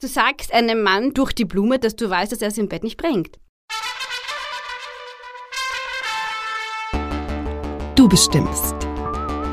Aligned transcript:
Du 0.00 0.06
sagst 0.06 0.52
einem 0.54 0.84
Mann 0.84 1.12
durch 1.12 1.32
die 1.32 1.44
Blume, 1.44 1.80
dass 1.80 1.96
du 1.96 2.08
weißt, 2.08 2.30
dass 2.30 2.40
er 2.40 2.46
es 2.48 2.58
im 2.58 2.68
Bett 2.68 2.84
nicht 2.84 2.98
bringt. 2.98 3.40
Du 7.96 8.08
bestimmst. 8.08 8.78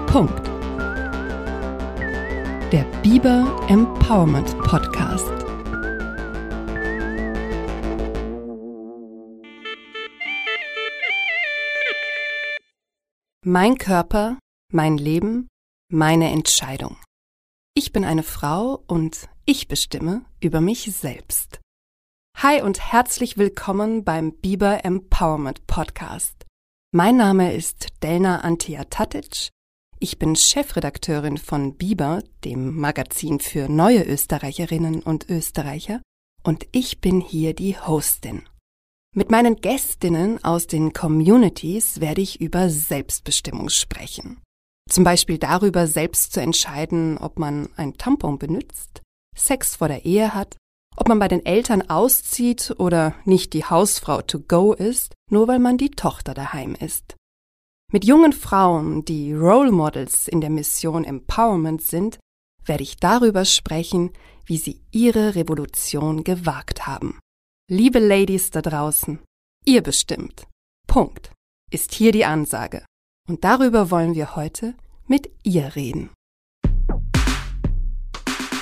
Punkt. 0.05 0.46
Der 2.71 2.84
Biber 3.02 3.60
Empowerment 3.70 4.55
Podcast. 4.60 5.31
Mein 13.43 13.80
Körper, 13.80 14.38
mein 14.71 15.00
Leben, 15.00 15.48
meine 15.91 16.30
Entscheidung. 16.30 16.98
Ich 17.78 17.92
bin 17.92 18.05
eine 18.05 18.23
Frau 18.23 18.82
und 18.88 19.28
ich 19.44 19.68
bestimme 19.68 20.23
über 20.39 20.62
mich 20.62 20.89
selbst. 20.96 21.60
Hi 22.38 22.62
und 22.62 22.80
herzlich 22.80 23.38
willkommen 23.38 24.05
beim 24.05 24.32
Biber 24.32 24.86
Empowerment 24.86 25.68
Podcast. 25.68 26.46
Mein 26.94 27.18
Name 27.18 27.54
ist 27.54 27.88
Delna 28.02 28.40
Antia 28.40 28.85
Tatic. 28.85 29.49
Ich 29.99 30.18
bin 30.18 30.38
Chefredakteurin 30.38 31.38
von 31.38 31.76
Biber, 31.76 32.23
dem 32.46 32.80
Magazin 32.80 33.41
für 33.41 33.68
neue 33.68 34.04
Österreicherinnen 34.04 35.04
und 35.04 35.30
Österreicher, 35.30 36.02
und 36.44 36.66
ich 36.71 37.02
bin 37.02 37.20
hier 37.20 37.54
die 37.54 37.77
Hostin. 37.77 38.44
Mit 39.13 39.32
meinen 39.32 39.57
Gästinnen 39.57 40.41
aus 40.46 40.68
den 40.68 40.94
Communities 40.94 41.99
werde 41.99 42.21
ich 42.21 42.40
über 42.40 42.70
Selbstbestimmung 42.70 43.68
sprechen. 43.68 44.41
Zum 44.89 45.03
Beispiel 45.03 45.38
darüber, 45.38 45.88
selbst 45.88 46.34
zu 46.34 46.41
entscheiden, 46.41 47.17
ob 47.17 47.39
man 47.39 47.70
ein 47.76 47.98
Tampon 47.98 48.38
benutzt, 48.38 49.02
Sex 49.35 49.76
vor 49.76 49.88
der 49.88 50.05
Ehe 50.05 50.34
hat, 50.34 50.57
ob 50.95 51.07
man 51.07 51.20
bei 51.20 51.27
den 51.27 51.45
Eltern 51.45 51.89
auszieht 51.89 52.73
oder 52.77 53.16
nicht 53.26 53.53
die 53.53 53.66
Hausfrau 53.66 54.21
to 54.21 54.40
go 54.40 54.73
ist, 54.73 55.13
nur 55.29 55.48
weil 55.48 55.60
man 55.60 55.77
die 55.77 55.91
Tochter 55.91 56.34
daheim 56.34 56.76
ist. 56.76 57.15
Mit 57.91 58.05
jungen 58.05 58.34
Frauen, 58.34 59.05
die 59.05 59.34
Role 59.34 59.71
Models 59.71 60.27
in 60.27 60.41
der 60.41 60.49
Mission 60.49 61.04
Empowerment 61.04 61.82
sind, 61.82 62.20
werde 62.63 62.84
ich 62.84 62.98
darüber 62.98 63.45
sprechen, 63.45 64.12
wie 64.45 64.57
sie 64.57 64.81
ihre 64.91 65.35
Revolution 65.35 66.23
gewagt 66.23 66.88
haben. 66.88 67.19
Liebe 67.69 68.00
Ladies 68.00 68.51
da 68.51 68.62
draußen, 68.62 69.19
ihr 69.66 69.81
bestimmt. 69.81 70.47
Punkt. 70.88 71.31
Ist 71.72 71.94
hier 71.94 72.12
die 72.12 72.25
Ansage. 72.25 72.85
Und 73.28 73.44
darüber 73.44 73.90
wollen 73.90 74.13
wir 74.13 74.35
heute 74.35 74.75
mit 75.07 75.29
ihr 75.44 75.75
reden. 75.75 76.12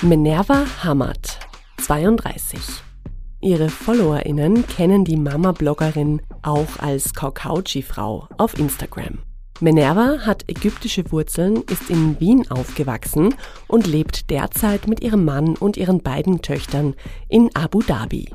Minerva 0.00 0.64
Hammert, 0.82 1.38
32. 1.78 2.60
Ihre 3.40 3.68
FollowerInnen 3.68 4.66
kennen 4.66 5.04
die 5.04 5.18
Mama-Bloggerin 5.18 6.22
auch 6.42 6.78
als 6.78 7.12
Kaukauchi-Frau 7.12 8.28
auf 8.38 8.58
Instagram. 8.58 9.18
Minerva 9.60 10.20
hat 10.24 10.48
ägyptische 10.48 11.12
Wurzeln, 11.12 11.62
ist 11.70 11.90
in 11.90 12.18
Wien 12.18 12.50
aufgewachsen 12.50 13.34
und 13.68 13.86
lebt 13.86 14.30
derzeit 14.30 14.88
mit 14.88 15.02
ihrem 15.02 15.26
Mann 15.26 15.56
und 15.56 15.76
ihren 15.76 16.02
beiden 16.02 16.40
Töchtern 16.40 16.94
in 17.28 17.50
Abu 17.54 17.82
Dhabi. 17.82 18.30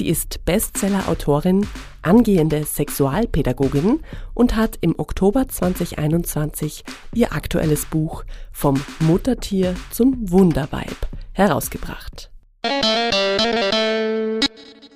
Sie 0.00 0.08
ist 0.08 0.46
Bestseller-Autorin, 0.46 1.66
angehende 2.00 2.64
Sexualpädagogin 2.64 4.00
und 4.32 4.56
hat 4.56 4.78
im 4.80 4.98
Oktober 4.98 5.46
2021 5.46 6.84
ihr 7.12 7.34
aktuelles 7.34 7.84
Buch 7.84 8.24
Vom 8.50 8.82
Muttertier 9.00 9.76
zum 9.90 10.30
Wunderweib 10.30 10.96
herausgebracht. 11.32 12.30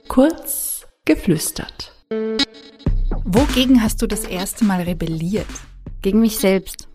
Kurz 0.09 0.87
geflüstert. 1.05 1.93
Wogegen 3.25 3.83
hast 3.83 4.01
du 4.01 4.07
das 4.07 4.25
erste 4.25 4.65
Mal 4.65 4.85
rebelliert? 4.85 5.45
Gegen 6.01 6.23
mich 6.23 6.39
selbst. 6.39 6.89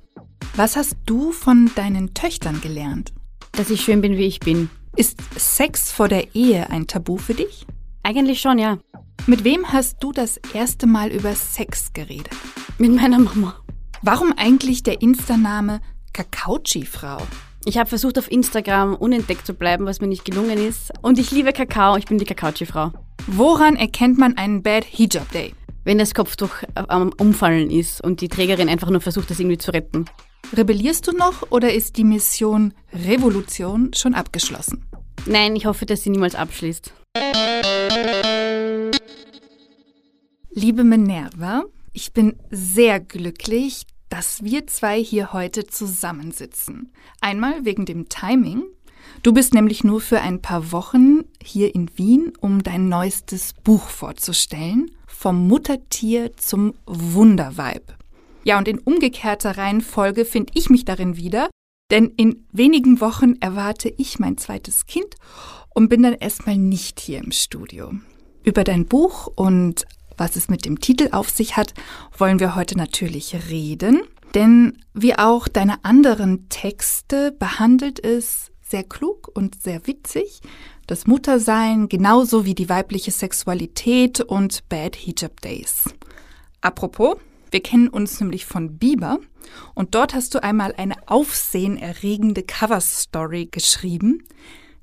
Was 0.55 0.77
hast 0.77 0.97
du 1.05 1.31
von 1.31 1.69
deinen 1.75 2.15
Töchtern 2.15 2.59
gelernt? 2.59 3.13
Dass 3.51 3.69
ich 3.69 3.81
schön 3.81 4.01
bin, 4.01 4.17
wie 4.17 4.25
ich 4.25 4.39
bin. 4.39 4.71
Ist 4.95 5.19
Sex 5.37 5.91
vor 5.91 6.07
der 6.07 6.33
Ehe 6.33 6.71
ein 6.71 6.87
Tabu 6.87 7.17
für 7.17 7.35
dich? 7.35 7.67
Eigentlich 8.09 8.41
schon, 8.41 8.57
ja. 8.57 8.79
Mit 9.27 9.43
wem 9.43 9.71
hast 9.71 9.97
du 9.99 10.11
das 10.11 10.37
erste 10.55 10.87
Mal 10.87 11.11
über 11.11 11.35
Sex 11.35 11.93
geredet? 11.93 12.31
Mit 12.79 12.95
meiner 12.95 13.19
Mama. 13.19 13.55
Warum 14.01 14.33
eigentlich 14.35 14.81
der 14.81 15.03
Insta-Name 15.03 15.79
Kakauchi-Frau? 16.13 17.21
Ich 17.65 17.77
habe 17.77 17.87
versucht, 17.87 18.17
auf 18.17 18.31
Instagram 18.31 18.95
unentdeckt 18.95 19.45
zu 19.45 19.53
bleiben, 19.53 19.85
was 19.85 20.01
mir 20.01 20.07
nicht 20.07 20.25
gelungen 20.25 20.57
ist. 20.57 20.91
Und 21.03 21.19
ich 21.19 21.29
liebe 21.29 21.53
Kakao, 21.53 21.97
ich 21.97 22.05
bin 22.05 22.17
die 22.17 22.25
Kakauchi-Frau. 22.25 22.93
Woran 23.27 23.75
erkennt 23.75 24.17
man 24.17 24.37
einen 24.37 24.63
Bad 24.63 24.85
Hijab 24.85 25.31
Day? 25.31 25.53
Wenn 25.83 25.99
das 25.99 26.15
Kopftuch 26.15 26.63
am 26.73 27.13
Umfallen 27.19 27.69
ist 27.69 28.03
und 28.03 28.21
die 28.21 28.27
Trägerin 28.27 28.69
einfach 28.69 28.89
nur 28.89 29.01
versucht, 29.01 29.29
das 29.29 29.39
irgendwie 29.39 29.59
zu 29.59 29.69
retten. 29.69 30.05
Rebellierst 30.57 31.07
du 31.07 31.11
noch 31.11 31.51
oder 31.51 31.71
ist 31.71 31.95
die 31.97 32.05
Mission 32.05 32.73
Revolution 32.91 33.91
schon 33.93 34.15
abgeschlossen? 34.15 34.83
Nein, 35.27 35.55
ich 35.55 35.67
hoffe, 35.67 35.85
dass 35.85 36.01
sie 36.01 36.09
niemals 36.09 36.33
abschließt. 36.33 36.91
Liebe 40.51 40.83
Minerva, 40.83 41.63
ich 41.93 42.13
bin 42.13 42.35
sehr 42.51 42.99
glücklich, 42.99 43.83
dass 44.09 44.43
wir 44.43 44.67
zwei 44.67 45.01
hier 45.03 45.33
heute 45.33 45.65
zusammensitzen. 45.65 46.91
Einmal 47.21 47.65
wegen 47.65 47.85
dem 47.85 48.09
Timing. 48.09 48.63
Du 49.23 49.33
bist 49.33 49.53
nämlich 49.53 49.83
nur 49.83 50.01
für 50.01 50.21
ein 50.21 50.41
paar 50.41 50.71
Wochen 50.71 51.23
hier 51.41 51.73
in 51.73 51.89
Wien, 51.97 52.33
um 52.39 52.61
dein 52.61 52.89
neuestes 52.89 53.53
Buch 53.53 53.89
vorzustellen. 53.89 54.91
Vom 55.07 55.47
Muttertier 55.47 56.37
zum 56.37 56.75
Wunderweib. 56.85 57.95
Ja, 58.43 58.57
und 58.57 58.67
in 58.67 58.79
umgekehrter 58.79 59.57
Reihenfolge 59.57 60.25
finde 60.25 60.53
ich 60.55 60.69
mich 60.69 60.85
darin 60.85 61.17
wieder, 61.17 61.49
denn 61.91 62.13
in 62.17 62.45
wenigen 62.51 63.01
Wochen 63.01 63.33
erwarte 63.39 63.89
ich 63.89 64.19
mein 64.19 64.37
zweites 64.37 64.85
Kind 64.85 65.15
und 65.79 65.87
bin 65.87 66.03
dann 66.03 66.13
erstmal 66.13 66.57
nicht 66.57 66.99
hier 66.99 67.19
im 67.19 67.31
Studio. 67.31 67.93
Über 68.43 68.65
dein 68.65 68.85
Buch 68.85 69.27
und 69.33 69.85
was 70.17 70.35
es 70.35 70.49
mit 70.49 70.65
dem 70.65 70.81
Titel 70.81 71.07
auf 71.13 71.29
sich 71.29 71.55
hat, 71.55 71.73
wollen 72.17 72.41
wir 72.41 72.53
heute 72.57 72.77
natürlich 72.77 73.49
reden, 73.49 74.01
denn 74.35 74.77
wie 74.93 75.17
auch 75.17 75.47
deine 75.47 75.85
anderen 75.85 76.49
Texte 76.49 77.31
behandelt 77.31 78.03
es 78.03 78.51
sehr 78.61 78.83
klug 78.83 79.31
und 79.33 79.61
sehr 79.61 79.87
witzig 79.87 80.41
das 80.85 81.07
Muttersein 81.07 81.87
genauso 81.87 82.43
wie 82.43 82.55
die 82.55 82.67
weibliche 82.67 83.11
Sexualität 83.11 84.19
und 84.19 84.67
Bad 84.67 84.97
Hijab 84.97 85.39
Days. 85.39 85.85
Apropos, 86.59 87.15
wir 87.51 87.63
kennen 87.63 87.87
uns 87.87 88.19
nämlich 88.19 88.45
von 88.45 88.77
Bieber 88.77 89.19
und 89.75 89.95
dort 89.95 90.13
hast 90.13 90.35
du 90.35 90.43
einmal 90.43 90.73
eine 90.75 90.95
aufsehenerregende 91.07 92.43
Coverstory 92.43 93.45
geschrieben, 93.45 94.25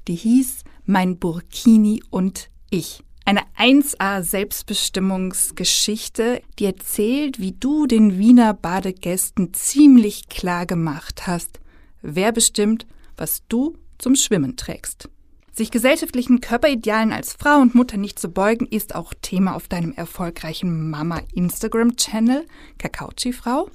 die 0.09 0.15
hieß 0.15 0.65
Mein 0.89 1.19
Burkini 1.19 2.01
und 2.11 2.49
ich. 2.71 3.03
Eine 3.25 3.41
1A 3.59 4.23
Selbstbestimmungsgeschichte, 4.23 6.41
die 6.61 6.67
erzählt, 6.67 7.41
wie 7.41 7.51
du 7.51 7.89
den 7.89 8.19
Wiener 8.19 8.55
Badegästen 8.55 9.53
ziemlich 9.53 10.29
klar 10.29 10.65
gemacht 10.65 11.27
hast, 11.27 11.59
wer 12.03 12.31
bestimmt, 12.31 12.87
was 13.17 13.43
du 13.49 13.77
zum 13.99 14.15
Schwimmen 14.15 14.57
trägst. 14.57 15.09
Sich 15.53 15.73
gesellschaftlichen 15.73 16.41
Körperidealen 16.41 17.13
als 17.13 17.33
Frau 17.33 17.61
und 17.61 17.75
Mutter 17.75 17.97
nicht 17.97 18.21
zu 18.21 18.29
beugen, 18.29 18.67
ist 18.67 18.95
auch 18.95 19.13
Thema 19.23 19.57
auf 19.57 19.67
deinem 19.67 19.93
erfolgreichen 19.93 20.89
Mama-Instagram-Channel 20.91 22.47
Kakauchi-Frau, 22.79 23.69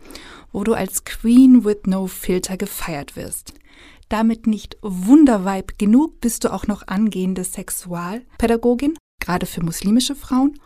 wo 0.53 0.63
du 0.63 0.75
als 0.75 1.03
Queen 1.03 1.65
with 1.65 1.79
No 1.87 2.07
Filter 2.07 2.55
gefeiert 2.55 3.17
wirst. 3.17 3.53
Damit 4.11 4.45
nicht 4.45 4.75
Wunderweib 4.81 5.77
genug, 5.77 6.19
bist 6.19 6.43
du 6.43 6.51
auch 6.51 6.67
noch 6.67 6.85
angehende 6.85 7.45
Sexualpädagogin 7.45 8.97
gerade 9.21 9.45
für 9.45 9.63
muslimische 9.63 10.15
Frauen. 10.15 10.59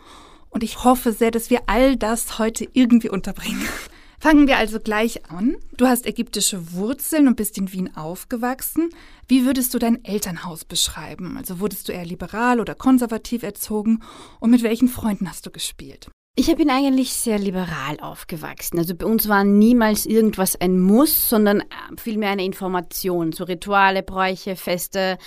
Und 0.49 0.63
ich 0.63 0.83
hoffe 0.83 1.11
sehr, 1.11 1.29
dass 1.29 1.51
wir 1.51 1.61
all 1.67 1.95
das 1.95 2.39
heute 2.39 2.67
irgendwie 2.73 3.09
unterbringen. 3.09 3.61
Fangen 4.19 4.47
wir 4.47 4.57
also 4.57 4.79
gleich 4.79 5.29
an. 5.29 5.57
Du 5.77 5.85
hast 5.85 6.07
ägyptische 6.07 6.73
Wurzeln 6.73 7.27
und 7.27 7.35
bist 7.35 7.55
in 7.59 7.71
Wien 7.71 7.95
aufgewachsen. 7.95 8.89
Wie 9.27 9.45
würdest 9.45 9.75
du 9.75 9.77
dein 9.77 10.03
Elternhaus 10.03 10.65
beschreiben? 10.65 11.37
Also 11.37 11.59
wurdest 11.59 11.87
du 11.87 11.91
eher 11.91 12.05
liberal 12.05 12.59
oder 12.59 12.73
konservativ 12.73 13.43
erzogen? 13.43 14.01
Und 14.39 14.49
mit 14.49 14.63
welchen 14.63 14.87
Freunden 14.87 15.29
hast 15.29 15.45
du 15.45 15.51
gespielt? 15.51 16.09
Ich 16.37 16.53
bin 16.53 16.69
eigentlich 16.69 17.13
sehr 17.13 17.39
liberal 17.39 17.97
aufgewachsen. 18.01 18.77
Also 18.77 18.93
bei 18.93 19.05
uns 19.05 19.29
war 19.29 19.45
niemals 19.45 20.05
irgendwas 20.05 20.59
ein 20.59 20.81
Muss, 20.81 21.29
sondern 21.29 21.61
äh, 21.61 21.65
vielmehr 21.95 22.29
eine 22.29 22.43
Information. 22.43 23.31
So 23.31 23.45
Rituale, 23.45 24.03
Bräuche, 24.03 24.57
Feste, 24.57 25.17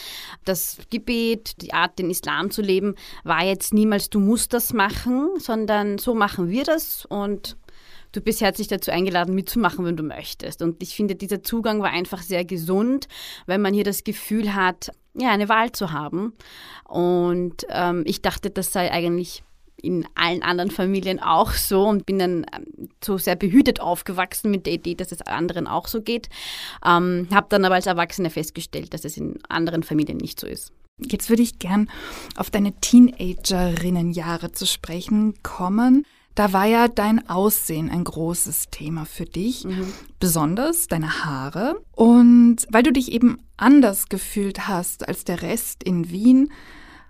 das 0.45 0.77
Gebet, 0.91 1.63
die 1.63 1.73
Art, 1.73 1.99
den 1.99 2.11
Islam 2.11 2.51
zu 2.51 2.61
leben, 2.61 2.95
war 3.25 3.43
jetzt 3.43 3.73
niemals, 3.73 4.11
du 4.11 4.21
musst 4.21 4.53
das 4.53 4.75
machen, 4.75 5.31
sondern 5.39 5.97
so 5.97 6.15
machen 6.15 6.51
wir 6.51 6.65
das 6.65 7.07
und 7.07 7.57
du 8.13 8.21
bist 8.21 8.43
herzlich 8.43 8.69
dazu 8.69 8.91
eingeladen, 8.91 9.35
mitzumachen, 9.35 9.87
wenn 9.87 9.97
du 9.97 10.03
möchtest. 10.03 10.61
Und 10.61 10.83
ich 10.83 10.95
finde, 10.95 11.15
dieser 11.15 11.43
Zugang 11.43 11.81
war 11.81 11.91
einfach 11.91 12.21
sehr 12.21 12.45
gesund, 12.45 13.09
weil 13.47 13.59
man 13.59 13.73
hier 13.73 13.85
das 13.85 14.05
Gefühl 14.05 14.55
hat, 14.55 14.91
ja, 15.15 15.31
eine 15.31 15.49
Wahl 15.49 15.73
zu 15.73 15.91
haben. 15.91 16.35
Und 16.87 17.67
ähm, 17.71 18.03
ich 18.07 18.21
dachte, 18.21 18.51
das 18.51 18.73
sei 18.75 18.93
eigentlich 18.93 19.43
in 19.83 20.07
allen 20.15 20.43
anderen 20.43 20.71
Familien 20.71 21.21
auch 21.21 21.53
so 21.53 21.85
und 21.85 22.07
bin 22.07 22.19
dann 22.19 22.47
ähm, 22.55 22.89
so 23.03 23.19
sehr 23.19 23.37
behütet 23.37 23.81
aufgewachsen 23.81 24.51
mit 24.51 24.67
der 24.67 24.75
Idee, 24.75 24.95
dass 24.95 25.13
es 25.13 25.23
anderen 25.23 25.67
auch 25.67 25.89
so 25.89 26.03
geht. 26.03 26.29
Ähm, 26.85 27.29
habe 27.33 27.47
dann 27.51 27.65
aber 27.65 27.77
als 27.77 27.87
Erwachsene 27.87 28.31
festgestellt, 28.31 28.93
dass 28.95 29.05
es 29.05 29.17
in 29.17 29.39
anderen 29.49 29.83
Familien 29.83 30.19
nicht 30.19 30.41
so 30.41 30.47
ist. 30.47 30.73
Jetzt 30.99 31.31
würde 31.31 31.43
ich 31.43 31.61
gern 31.61 31.89
auf 32.37 32.51
deine 32.51 32.73
Teenagerinnenjahre 32.73 34.51
zu 34.51 34.67
sprechen 34.67 35.35
kommen. 35.43 36.05
Da 36.35 36.53
war 36.53 36.67
ja 36.67 36.89
dein 36.89 37.29
Aussehen 37.29 37.91
ein 37.91 38.05
großes 38.05 38.67
Thema 38.71 39.05
für 39.07 39.25
dich, 39.25 39.65
mhm. 39.65 39.93
besonders 40.21 40.87
deine 40.87 41.25
Haare. 41.25 41.81
Und 41.93 42.59
weil 42.71 42.83
du 42.83 42.93
dich 42.93 43.13
eben 43.13 43.39
anders 43.57 44.09
gefühlt 44.09 44.69
hast 44.69 45.09
als 45.09 45.25
der 45.25 45.43
Rest 45.43 45.83
in 45.83 46.11
Wien, 46.11 46.53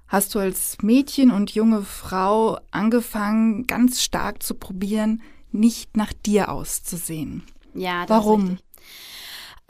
hast 0.09 0.35
du 0.35 0.39
als 0.39 0.79
Mädchen 0.83 1.31
und 1.31 1.55
junge 1.55 1.83
Frau 1.83 2.59
angefangen, 2.71 3.67
ganz 3.67 4.03
stark 4.03 4.43
zu 4.43 4.55
probieren, 4.55 5.23
nicht 5.53 5.97
nach 5.97 6.13
dir 6.13 6.51
auszusehen. 6.51 7.45
Ja, 7.75 8.07
das 8.07 8.11
Warum? 8.11 8.41
Ist 8.41 8.51
richtig. 8.51 8.65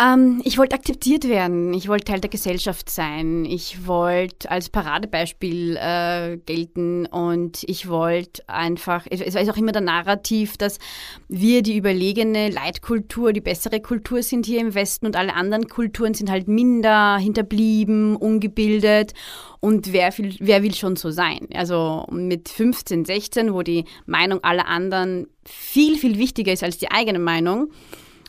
Ähm, 0.00 0.40
ich 0.44 0.58
wollte 0.58 0.76
akzeptiert 0.76 1.28
werden. 1.28 1.74
Ich 1.74 1.88
wollte 1.88 2.04
Teil 2.04 2.20
der 2.20 2.30
Gesellschaft 2.30 2.88
sein. 2.88 3.44
Ich 3.44 3.84
wollte 3.88 4.48
als 4.48 4.68
Paradebeispiel 4.68 5.76
äh, 5.76 6.36
gelten 6.36 7.06
und 7.06 7.64
ich 7.66 7.88
wollte 7.88 8.48
einfach, 8.48 9.06
es 9.10 9.34
war 9.34 9.42
auch 9.52 9.56
immer 9.56 9.72
der 9.72 9.82
Narrativ, 9.82 10.56
dass 10.56 10.78
wir 11.26 11.62
die 11.62 11.76
überlegene 11.76 12.48
Leitkultur, 12.48 13.32
die 13.32 13.40
bessere 13.40 13.80
Kultur 13.80 14.22
sind 14.22 14.46
hier 14.46 14.60
im 14.60 14.74
Westen 14.74 15.04
und 15.04 15.16
alle 15.16 15.34
anderen 15.34 15.66
Kulturen 15.66 16.14
sind 16.14 16.30
halt 16.30 16.46
minder, 16.46 17.18
hinterblieben, 17.18 18.14
ungebildet 18.14 19.14
und 19.58 19.92
wer 19.92 20.16
will, 20.16 20.36
wer 20.38 20.62
will 20.62 20.74
schon 20.74 20.94
so 20.94 21.10
sein? 21.10 21.48
Also 21.54 22.06
mit 22.12 22.48
15, 22.48 23.04
16, 23.04 23.52
wo 23.52 23.62
die 23.62 23.84
Meinung 24.06 24.44
aller 24.44 24.68
anderen 24.68 25.26
viel, 25.44 25.96
viel 25.96 26.18
wichtiger 26.18 26.52
ist 26.52 26.62
als 26.62 26.78
die 26.78 26.92
eigene 26.92 27.18
Meinung 27.18 27.72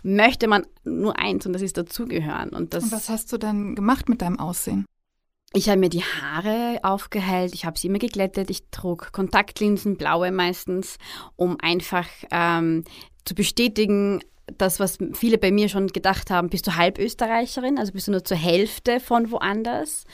möchte 0.04 0.48
man 0.48 0.66
nur 0.84 1.18
eins 1.19 1.46
und 1.46 1.54
das 1.54 1.62
ist 1.62 1.78
dazugehören. 1.78 2.50
Und, 2.50 2.74
und 2.75 2.92
was 2.92 3.10
hast 3.10 3.31
du 3.34 3.38
dann 3.38 3.75
gemacht 3.75 4.10
mit 4.10 4.22
deinem 4.22 4.40
Aussehen? 4.40 4.86
Ich 5.54 5.68
habe 5.68 5.80
mir 5.80 5.90
die 5.90 6.04
Haare 6.04 6.80
aufgehellt, 6.84 7.56
ich 7.56 7.66
habe 7.66 7.78
sie 7.78 7.88
immer 7.88 7.98
geglättet, 7.98 8.51
ich 8.51 8.69
trug 8.69 9.12
Kontaktlinsen, 9.12 9.98
blaue 9.98 10.31
meistens, 10.31 10.98
um 11.36 11.57
einfach 11.60 12.07
ähm, 12.30 12.84
zu 13.25 13.34
bestätigen, 13.34 14.22
das, 14.57 14.80
was 14.80 14.98
viele 15.13 15.38
bei 15.38 15.51
mir 15.51 15.69
schon 15.69 15.88
gedacht 15.88 16.30
haben, 16.30 16.50
bist 16.50 16.68
du 16.68 16.75
halb 16.75 16.98
Österreicherin, 16.98 17.78
also 17.78 17.94
bist 17.94 18.07
du 18.07 18.12
nur 18.12 18.24
zur 18.24 18.38
Hälfte 18.38 19.00
von 19.00 19.31
woanders. 19.31 20.06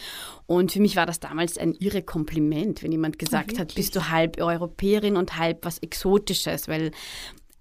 Und 0.45 0.71
für 0.71 0.81
mich 0.81 0.95
war 0.95 1.05
das 1.05 1.19
damals 1.19 1.57
ein 1.57 1.73
irre 1.73 2.01
Kompliment, 2.01 2.83
wenn 2.83 2.91
jemand 2.91 3.19
gesagt 3.19 3.53
Ach, 3.55 3.59
hat, 3.59 3.75
bist 3.75 3.95
du 3.95 4.09
halb 4.09 4.39
Europäerin 4.39 5.17
und 5.17 5.37
halb 5.37 5.65
was 5.65 5.79
Exotisches, 5.79 6.67
weil 6.67 6.91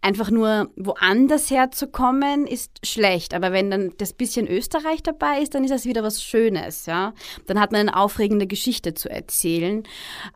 einfach 0.05 0.31
nur 0.31 0.71
woanders 0.77 1.51
herzukommen, 1.51 2.47
ist 2.47 2.87
schlecht. 2.87 3.33
Aber 3.33 3.53
wenn 3.53 3.71
dann 3.71 3.93
das 3.97 4.13
bisschen 4.13 4.47
Österreich 4.47 5.03
dabei 5.03 5.41
ist, 5.41 5.55
dann 5.55 5.65
ist 5.65 5.71
das 5.71 5.87
wieder 5.87 6.03
was 6.03 6.23
Schönes, 6.23 6.85
ja. 6.85 7.15
Dann 7.47 7.59
hat 7.59 7.73
man 7.73 7.81
eine 7.81 7.97
aufregende 7.97 8.47
Geschichte 8.47 8.93
zu 8.93 9.09
erzählen. 9.09 9.83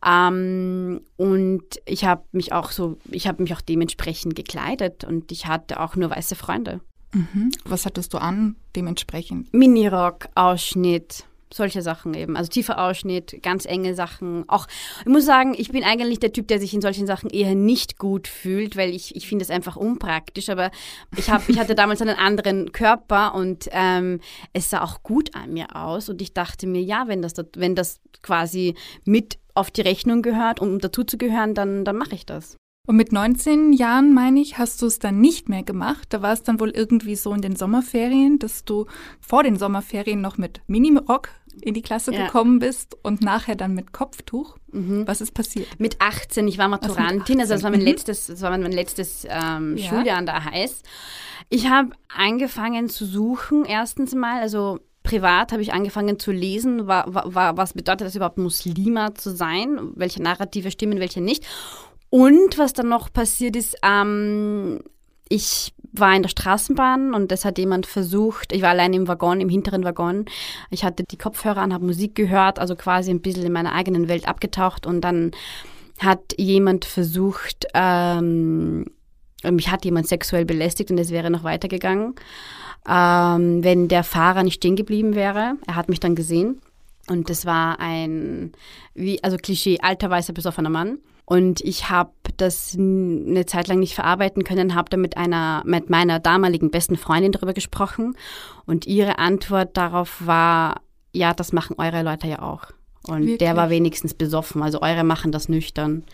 Ähm, 0.04 1.02
und 1.16 1.64
ich 1.84 2.06
habe 2.06 2.24
mich 2.32 2.52
auch 2.52 2.70
so, 2.70 2.96
ich 3.10 3.28
habe 3.28 3.42
mich 3.42 3.52
auch 3.52 3.60
dementsprechend 3.60 4.34
gekleidet 4.34 5.04
und 5.04 5.30
ich 5.30 5.46
hatte 5.46 5.80
auch 5.80 5.96
nur 5.96 6.10
weiße 6.10 6.34
Freunde. 6.34 6.80
Mhm. 7.12 7.50
Was 7.64 7.84
hattest 7.84 8.14
du 8.14 8.18
an 8.18 8.56
dementsprechend? 8.74 9.52
Minirock, 9.52 10.28
Ausschnitt, 10.34 11.24
solche 11.52 11.82
Sachen 11.82 12.14
eben. 12.14 12.36
Also 12.36 12.50
tiefer 12.50 12.78
Ausschnitt, 12.78 13.42
ganz 13.42 13.64
enge 13.64 13.94
Sachen. 13.94 14.44
Auch, 14.48 14.66
ich 15.00 15.06
muss 15.06 15.24
sagen, 15.24 15.54
ich 15.56 15.70
bin 15.70 15.84
eigentlich 15.84 16.20
der 16.20 16.32
Typ, 16.32 16.48
der 16.48 16.60
sich 16.60 16.74
in 16.74 16.80
solchen 16.80 17.06
Sachen 17.06 17.30
eher 17.30 17.54
nicht 17.54 17.98
gut 17.98 18.28
fühlt, 18.28 18.76
weil 18.76 18.90
ich, 18.94 19.16
ich 19.16 19.28
finde 19.28 19.44
es 19.44 19.50
einfach 19.50 19.76
unpraktisch. 19.76 20.48
Aber 20.50 20.70
ich, 21.16 21.30
hab, 21.30 21.48
ich 21.48 21.58
hatte 21.58 21.74
damals 21.74 22.02
einen 22.02 22.16
anderen 22.16 22.72
Körper 22.72 23.34
und 23.34 23.68
ähm, 23.72 24.20
es 24.52 24.70
sah 24.70 24.82
auch 24.82 25.02
gut 25.02 25.34
an 25.34 25.52
mir 25.52 25.74
aus. 25.74 26.08
Und 26.08 26.22
ich 26.22 26.32
dachte 26.32 26.66
mir, 26.66 26.82
ja, 26.82 27.04
wenn 27.06 27.22
das, 27.22 27.34
wenn 27.56 27.74
das 27.74 28.00
quasi 28.22 28.74
mit 29.04 29.38
auf 29.54 29.70
die 29.70 29.80
Rechnung 29.82 30.22
gehört, 30.22 30.60
um 30.60 30.78
dazu 30.78 31.04
zu 31.04 31.18
gehören, 31.18 31.54
dann, 31.54 31.84
dann 31.84 31.96
mache 31.96 32.14
ich 32.14 32.26
das. 32.26 32.56
Und 32.88 32.96
mit 32.96 33.12
19 33.12 33.74
Jahren, 33.74 34.14
meine 34.14 34.40
ich, 34.40 34.56
hast 34.56 34.80
du 34.80 34.86
es 34.86 34.98
dann 34.98 35.20
nicht 35.20 35.50
mehr 35.50 35.62
gemacht. 35.62 36.06
Da 36.08 36.22
war 36.22 36.32
es 36.32 36.42
dann 36.42 36.58
wohl 36.58 36.70
irgendwie 36.70 37.16
so 37.16 37.34
in 37.34 37.42
den 37.42 37.54
Sommerferien, 37.54 38.38
dass 38.38 38.64
du 38.64 38.86
vor 39.20 39.42
den 39.42 39.56
Sommerferien 39.56 40.22
noch 40.22 40.38
mit 40.38 40.62
Minirock 40.68 41.28
in 41.60 41.74
die 41.74 41.82
Klasse 41.82 42.14
ja. 42.14 42.24
gekommen 42.24 42.60
bist 42.60 42.96
und 43.02 43.20
nachher 43.20 43.56
dann 43.56 43.74
mit 43.74 43.92
Kopftuch. 43.92 44.56
Mhm. 44.72 45.06
Was 45.06 45.20
ist 45.20 45.34
passiert? 45.34 45.68
Mit 45.78 46.00
18, 46.00 46.48
ich 46.48 46.56
war 46.56 46.68
Maturantin, 46.68 47.40
also 47.40 47.52
das 47.52 47.62
war 47.62 47.70
mein 47.70 47.80
mhm. 47.80 47.88
letztes, 47.88 48.28
das 48.28 48.40
war 48.40 48.56
mein 48.56 48.72
letztes 48.72 49.26
ähm, 49.28 49.76
ja. 49.76 49.90
Schuljahr 49.90 50.16
an 50.16 50.24
der 50.24 50.36
AHS. 50.36 50.82
Ich 51.50 51.68
habe 51.68 51.90
angefangen 52.08 52.88
zu 52.88 53.04
suchen, 53.04 53.66
erstens 53.66 54.14
mal, 54.14 54.40
also 54.40 54.78
privat 55.02 55.52
habe 55.52 55.62
ich 55.62 55.72
angefangen 55.72 56.18
zu 56.18 56.32
lesen, 56.32 56.86
war, 56.86 57.06
war, 57.34 57.56
was 57.56 57.72
bedeutet 57.72 58.06
das 58.06 58.14
überhaupt 58.14 58.38
Muslima 58.38 59.14
zu 59.14 59.34
sein, 59.34 59.78
welche 59.94 60.22
Narrative 60.22 60.70
stimmen, 60.70 61.00
welche 61.00 61.20
nicht. 61.20 61.46
Und 62.10 62.56
was 62.56 62.72
dann 62.72 62.88
noch 62.88 63.12
passiert 63.12 63.56
ist, 63.56 63.76
ähm, 63.82 64.80
ich 65.28 65.74
war 65.92 66.14
in 66.14 66.22
der 66.22 66.28
Straßenbahn 66.28 67.14
und 67.14 67.32
es 67.32 67.44
hat 67.44 67.58
jemand 67.58 67.86
versucht, 67.86 68.52
ich 68.52 68.62
war 68.62 68.70
allein 68.70 68.92
im 68.92 69.08
Waggon, 69.08 69.40
im 69.40 69.48
hinteren 69.48 69.84
Waggon. 69.84 70.26
Ich 70.70 70.84
hatte 70.84 71.04
die 71.04 71.18
Kopfhörer 71.18 71.60
an, 71.60 71.72
habe 71.72 71.86
Musik 71.86 72.14
gehört, 72.14 72.58
also 72.58 72.76
quasi 72.76 73.10
ein 73.10 73.20
bisschen 73.20 73.44
in 73.44 73.52
meiner 73.52 73.72
eigenen 73.72 74.08
Welt 74.08 74.28
abgetaucht 74.28 74.86
und 74.86 75.02
dann 75.02 75.32
hat 75.98 76.34
jemand 76.36 76.84
versucht, 76.84 77.66
ähm, 77.74 78.86
mich 79.42 79.70
hat 79.70 79.84
jemand 79.84 80.08
sexuell 80.08 80.44
belästigt 80.44 80.90
und 80.90 80.98
es 80.98 81.10
wäre 81.10 81.30
noch 81.30 81.44
weitergegangen, 81.44 82.14
ähm, 82.88 83.64
wenn 83.64 83.88
der 83.88 84.04
Fahrer 84.04 84.42
nicht 84.42 84.56
stehen 84.56 84.76
geblieben 84.76 85.14
wäre. 85.14 85.54
Er 85.66 85.76
hat 85.76 85.88
mich 85.88 86.00
dann 86.00 86.14
gesehen 86.14 86.60
und 87.08 87.30
das 87.30 87.46
war 87.46 87.80
ein, 87.80 88.52
wie, 88.94 89.22
also 89.22 89.36
Klischee, 89.36 89.78
alter 89.80 90.10
weißer 90.10 90.32
besoffener 90.32 90.70
Mann. 90.70 90.98
Und 91.30 91.60
ich 91.60 91.90
habe 91.90 92.12
das 92.38 92.74
eine 92.74 93.44
Zeit 93.44 93.68
lang 93.68 93.80
nicht 93.80 93.94
verarbeiten 93.94 94.44
können, 94.44 94.74
habe 94.74 94.88
dann 94.88 95.02
mit 95.02 95.18
einer, 95.18 95.62
mit 95.66 95.90
meiner 95.90 96.20
damaligen 96.20 96.70
besten 96.70 96.96
Freundin 96.96 97.32
darüber 97.32 97.52
gesprochen. 97.52 98.16
Und 98.64 98.86
ihre 98.86 99.18
Antwort 99.18 99.76
darauf 99.76 100.26
war, 100.26 100.80
ja, 101.12 101.34
das 101.34 101.52
machen 101.52 101.76
eure 101.76 102.02
Leute 102.02 102.28
ja 102.28 102.40
auch. 102.40 102.68
Und 103.06 103.20
Wirklich? 103.20 103.38
der 103.40 103.56
war 103.56 103.68
wenigstens 103.68 104.14
besoffen. 104.14 104.62
Also 104.62 104.80
eure 104.80 105.04
machen 105.04 105.30
das 105.30 105.50
nüchtern. 105.50 106.04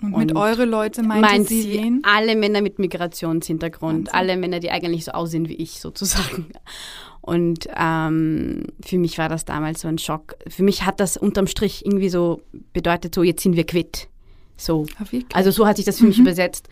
Und, 0.00 0.14
und 0.14 0.20
mit 0.28 0.36
eure 0.36 0.64
Leute 0.64 1.02
meinte 1.02 1.20
meint 1.20 1.48
sie, 1.48 1.60
sie 1.60 2.00
alle 2.02 2.34
Männer 2.34 2.62
mit 2.62 2.78
Migrationshintergrund, 2.78 4.06
Wahnsinn. 4.06 4.14
alle 4.14 4.38
Männer, 4.38 4.60
die 4.60 4.70
eigentlich 4.70 5.04
so 5.04 5.12
aussehen 5.12 5.50
wie 5.50 5.56
ich 5.56 5.80
sozusagen. 5.80 6.46
Und 7.20 7.68
ähm, 7.76 8.68
für 8.82 8.96
mich 8.96 9.18
war 9.18 9.28
das 9.28 9.44
damals 9.44 9.82
so 9.82 9.88
ein 9.88 9.98
Schock. 9.98 10.36
Für 10.48 10.62
mich 10.62 10.86
hat 10.86 10.98
das 10.98 11.18
unterm 11.18 11.46
Strich 11.46 11.84
irgendwie 11.84 12.08
so 12.08 12.40
bedeutet, 12.72 13.14
so 13.14 13.22
jetzt 13.22 13.42
sind 13.42 13.56
wir 13.56 13.66
quitt. 13.66 14.08
So. 14.56 14.86
Also 15.32 15.50
so 15.50 15.66
hat 15.66 15.76
sich 15.76 15.84
das 15.84 15.98
für 15.98 16.04
mhm. 16.04 16.10
mich 16.10 16.18
übersetzt. 16.18 16.68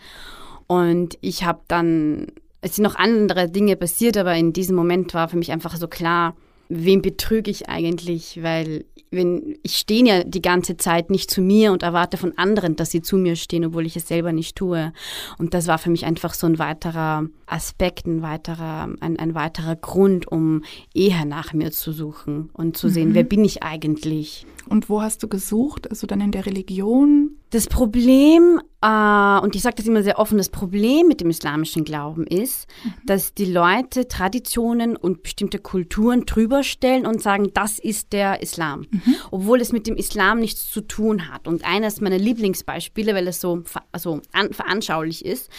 Und 0.67 1.17
ich 1.21 1.43
habe 1.43 1.61
dann, 1.67 2.27
es 2.61 2.75
sind 2.75 2.83
noch 2.83 2.95
andere 2.95 3.49
Dinge 3.49 3.75
passiert, 3.75 4.17
aber 4.17 4.35
in 4.35 4.53
diesem 4.53 4.75
Moment 4.75 5.13
war 5.13 5.29
für 5.29 5.37
mich 5.37 5.51
einfach 5.51 5.75
so 5.75 5.87
klar, 5.87 6.35
wem 6.69 7.01
betrüge 7.01 7.51
ich 7.51 7.69
eigentlich, 7.69 8.41
weil 8.41 8.85
wenn 9.11 9.57
ich 9.63 9.77
stehe 9.77 10.05
ja 10.05 10.23
die 10.23 10.41
ganze 10.41 10.77
Zeit 10.77 11.09
nicht 11.09 11.29
zu 11.29 11.41
mir 11.41 11.71
und 11.71 11.83
erwarte 11.83 12.17
von 12.17 12.37
anderen, 12.37 12.75
dass 12.75 12.91
sie 12.91 13.01
zu 13.01 13.17
mir 13.17 13.35
stehen, 13.35 13.65
obwohl 13.65 13.85
ich 13.85 13.95
es 13.95 14.07
selber 14.07 14.33
nicht 14.33 14.55
tue. 14.55 14.91
Und 15.37 15.53
das 15.53 15.67
war 15.67 15.77
für 15.77 15.89
mich 15.89 16.05
einfach 16.05 16.33
so 16.33 16.47
ein 16.47 16.59
weiterer 16.59 17.27
Aspekt, 17.45 18.07
ein 18.07 18.21
weiterer, 18.21 18.89
ein, 18.99 19.17
ein 19.17 19.35
weiterer 19.35 19.75
Grund, 19.75 20.27
um 20.27 20.63
eher 20.93 21.23
nach 21.25 21.53
mir 21.53 21.71
zu 21.71 21.91
suchen 21.91 22.49
und 22.53 22.77
zu 22.77 22.89
sehen, 22.89 23.09
mhm. 23.09 23.13
wer 23.13 23.23
bin 23.23 23.45
ich 23.45 23.63
eigentlich. 23.63 24.45
Und 24.67 24.89
wo 24.89 25.01
hast 25.01 25.23
du 25.23 25.27
gesucht? 25.27 25.89
Also 25.89 26.07
dann 26.07 26.21
in 26.21 26.31
der 26.31 26.45
Religion? 26.45 27.34
Das 27.51 27.67
Problem, 27.67 28.59
äh, 28.81 29.39
und 29.39 29.55
ich 29.55 29.61
sage 29.61 29.75
das 29.77 29.85
immer 29.85 30.03
sehr 30.03 30.19
offen, 30.19 30.37
das 30.37 30.49
Problem 30.49 31.07
mit 31.07 31.21
dem 31.21 31.29
islamischen 31.29 31.83
Glauben 31.83 32.25
ist, 32.25 32.67
mhm. 32.83 32.93
dass 33.05 33.33
die 33.33 33.45
Leute 33.45 34.07
Traditionen 34.07 34.97
und 34.97 35.23
bestimmte 35.23 35.59
Kulturen 35.59 36.25
drüber 36.25 36.63
stellen 36.63 37.05
und 37.05 37.21
sagen, 37.21 37.51
das 37.53 37.79
ist 37.79 38.13
der 38.13 38.41
Islam, 38.41 38.87
mhm. 38.89 39.15
obwohl 39.31 39.61
es 39.61 39.71
mit 39.71 39.87
dem 39.87 39.95
Islam 39.95 40.39
nichts 40.39 40.71
zu 40.71 40.81
tun 40.81 41.29
hat. 41.31 41.47
Und 41.47 41.63
eines 41.63 42.01
meiner 42.01 42.17
Lieblingsbeispiele, 42.17 43.13
weil 43.13 43.27
es 43.27 43.39
so 43.39 43.63
also 43.91 44.21
an, 44.33 44.51
veranschaulich 44.51 45.23
ist, 45.23 45.49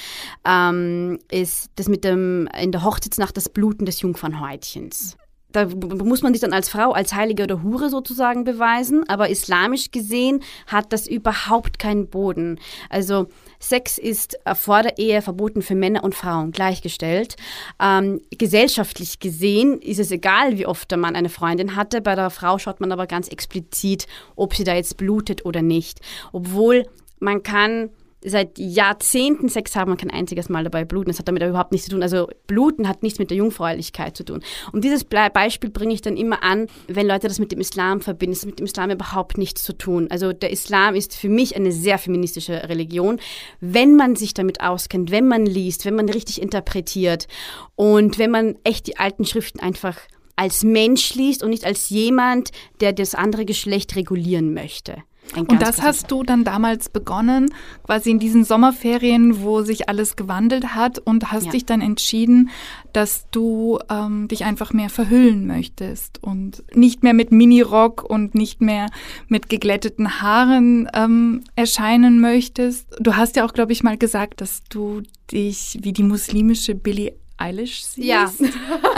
ähm, 0.44 1.18
ist 1.30 1.70
das 1.76 1.88
mit 1.88 2.04
dem 2.04 2.48
in 2.60 2.72
der 2.72 2.84
Hochzeitsnacht 2.84 3.36
das 3.36 3.48
Bluten 3.48 3.86
des 3.86 4.00
Jungfernhäutchens 4.00 5.16
da 5.52 5.66
muss 5.66 6.22
man 6.22 6.34
sich 6.34 6.40
dann 6.40 6.52
als 6.52 6.68
Frau, 6.68 6.92
als 6.92 7.14
Heilige 7.14 7.44
oder 7.44 7.62
Hure 7.62 7.88
sozusagen 7.88 8.44
beweisen, 8.44 9.08
aber 9.08 9.30
islamisch 9.30 9.90
gesehen 9.90 10.42
hat 10.66 10.92
das 10.92 11.06
überhaupt 11.06 11.78
keinen 11.78 12.08
Boden. 12.08 12.58
Also 12.90 13.28
Sex 13.58 13.96
ist 13.98 14.38
äh, 14.44 14.54
vor 14.54 14.82
der 14.82 14.98
Ehe 14.98 15.22
verboten 15.22 15.62
für 15.62 15.74
Männer 15.74 16.04
und 16.04 16.14
Frauen 16.14 16.52
gleichgestellt. 16.52 17.36
Ähm, 17.80 18.20
gesellschaftlich 18.30 19.18
gesehen 19.18 19.80
ist 19.80 19.98
es 19.98 20.10
egal, 20.10 20.58
wie 20.58 20.66
oft 20.66 20.90
der 20.90 20.98
Mann 20.98 21.16
eine 21.16 21.30
Freundin 21.30 21.76
hatte. 21.76 22.00
Bei 22.00 22.14
der 22.14 22.30
Frau 22.30 22.58
schaut 22.58 22.80
man 22.80 22.92
aber 22.92 23.06
ganz 23.06 23.28
explizit, 23.28 24.06
ob 24.34 24.54
sie 24.54 24.64
da 24.64 24.74
jetzt 24.74 24.96
blutet 24.96 25.44
oder 25.46 25.62
nicht. 25.62 26.00
Obwohl 26.32 26.86
man 27.18 27.42
kann 27.42 27.90
seit 28.24 28.58
Jahrzehnten 28.58 29.48
Sex 29.48 29.76
haben 29.76 29.90
und 29.90 30.00
kein 30.00 30.10
einziges 30.10 30.48
Mal 30.48 30.64
dabei 30.64 30.84
bluten. 30.84 31.10
Das 31.10 31.18
hat 31.18 31.28
damit 31.28 31.42
überhaupt 31.42 31.72
nichts 31.72 31.86
zu 31.86 31.92
tun. 31.92 32.02
Also 32.02 32.28
Bluten 32.46 32.88
hat 32.88 33.02
nichts 33.02 33.18
mit 33.18 33.30
der 33.30 33.36
Jungfräulichkeit 33.36 34.16
zu 34.16 34.24
tun. 34.24 34.42
Und 34.72 34.84
dieses 34.84 35.04
Beispiel 35.04 35.70
bringe 35.70 35.94
ich 35.94 36.02
dann 36.02 36.16
immer 36.16 36.42
an, 36.42 36.66
wenn 36.88 37.06
Leute 37.06 37.28
das 37.28 37.38
mit 37.38 37.52
dem 37.52 37.60
Islam 37.60 38.00
verbinden. 38.00 38.34
Das 38.34 38.42
hat 38.42 38.50
mit 38.50 38.58
dem 38.58 38.66
Islam 38.66 38.90
überhaupt 38.90 39.38
nichts 39.38 39.62
zu 39.62 39.72
tun. 39.72 40.08
Also 40.10 40.32
der 40.32 40.50
Islam 40.50 40.94
ist 40.94 41.14
für 41.14 41.28
mich 41.28 41.56
eine 41.56 41.72
sehr 41.72 41.98
feministische 41.98 42.68
Religion, 42.68 43.20
wenn 43.60 43.96
man 43.96 44.16
sich 44.16 44.34
damit 44.34 44.60
auskennt, 44.60 45.10
wenn 45.10 45.28
man 45.28 45.46
liest, 45.46 45.84
wenn 45.84 45.94
man 45.94 46.08
richtig 46.08 46.42
interpretiert 46.42 47.28
und 47.74 48.18
wenn 48.18 48.30
man 48.30 48.56
echt 48.64 48.86
die 48.86 48.98
alten 48.98 49.24
Schriften 49.24 49.60
einfach 49.60 49.98
als 50.36 50.64
Mensch 50.64 51.14
liest 51.14 51.42
und 51.42 51.50
nicht 51.50 51.64
als 51.64 51.88
jemand, 51.88 52.50
der 52.80 52.92
das 52.92 53.14
andere 53.14 53.44
Geschlecht 53.44 53.96
regulieren 53.96 54.52
möchte. 54.52 55.02
Und 55.34 55.60
das 55.60 55.82
hast 55.82 56.10
du 56.10 56.22
dann 56.22 56.44
damals 56.44 56.88
begonnen, 56.88 57.52
quasi 57.84 58.10
in 58.10 58.18
diesen 58.18 58.44
Sommerferien, 58.44 59.42
wo 59.42 59.62
sich 59.62 59.88
alles 59.88 60.16
gewandelt 60.16 60.74
hat 60.74 60.98
und 60.98 61.30
hast 61.32 61.46
ja. 61.46 61.52
dich 61.52 61.66
dann 61.66 61.80
entschieden, 61.80 62.50
dass 62.92 63.26
du 63.30 63.78
ähm, 63.90 64.28
dich 64.28 64.44
einfach 64.44 64.72
mehr 64.72 64.88
verhüllen 64.88 65.46
möchtest 65.46 66.22
und 66.22 66.64
nicht 66.74 67.02
mehr 67.02 67.14
mit 67.14 67.32
Minirock 67.32 68.02
und 68.02 68.34
nicht 68.34 68.60
mehr 68.60 68.86
mit 69.28 69.48
geglätteten 69.48 70.22
Haaren 70.22 70.88
ähm, 70.94 71.44
erscheinen 71.54 72.20
möchtest. 72.20 72.88
Du 72.98 73.16
hast 73.16 73.36
ja 73.36 73.44
auch, 73.44 73.52
glaube 73.52 73.72
ich, 73.72 73.82
mal 73.82 73.98
gesagt, 73.98 74.40
dass 74.40 74.62
du 74.64 75.02
dich 75.30 75.78
wie 75.82 75.92
die 75.92 76.04
muslimische 76.04 76.74
Billie 76.74 77.14
Eilish 77.38 77.84
siehst. 77.84 78.06
Ja. 78.06 78.30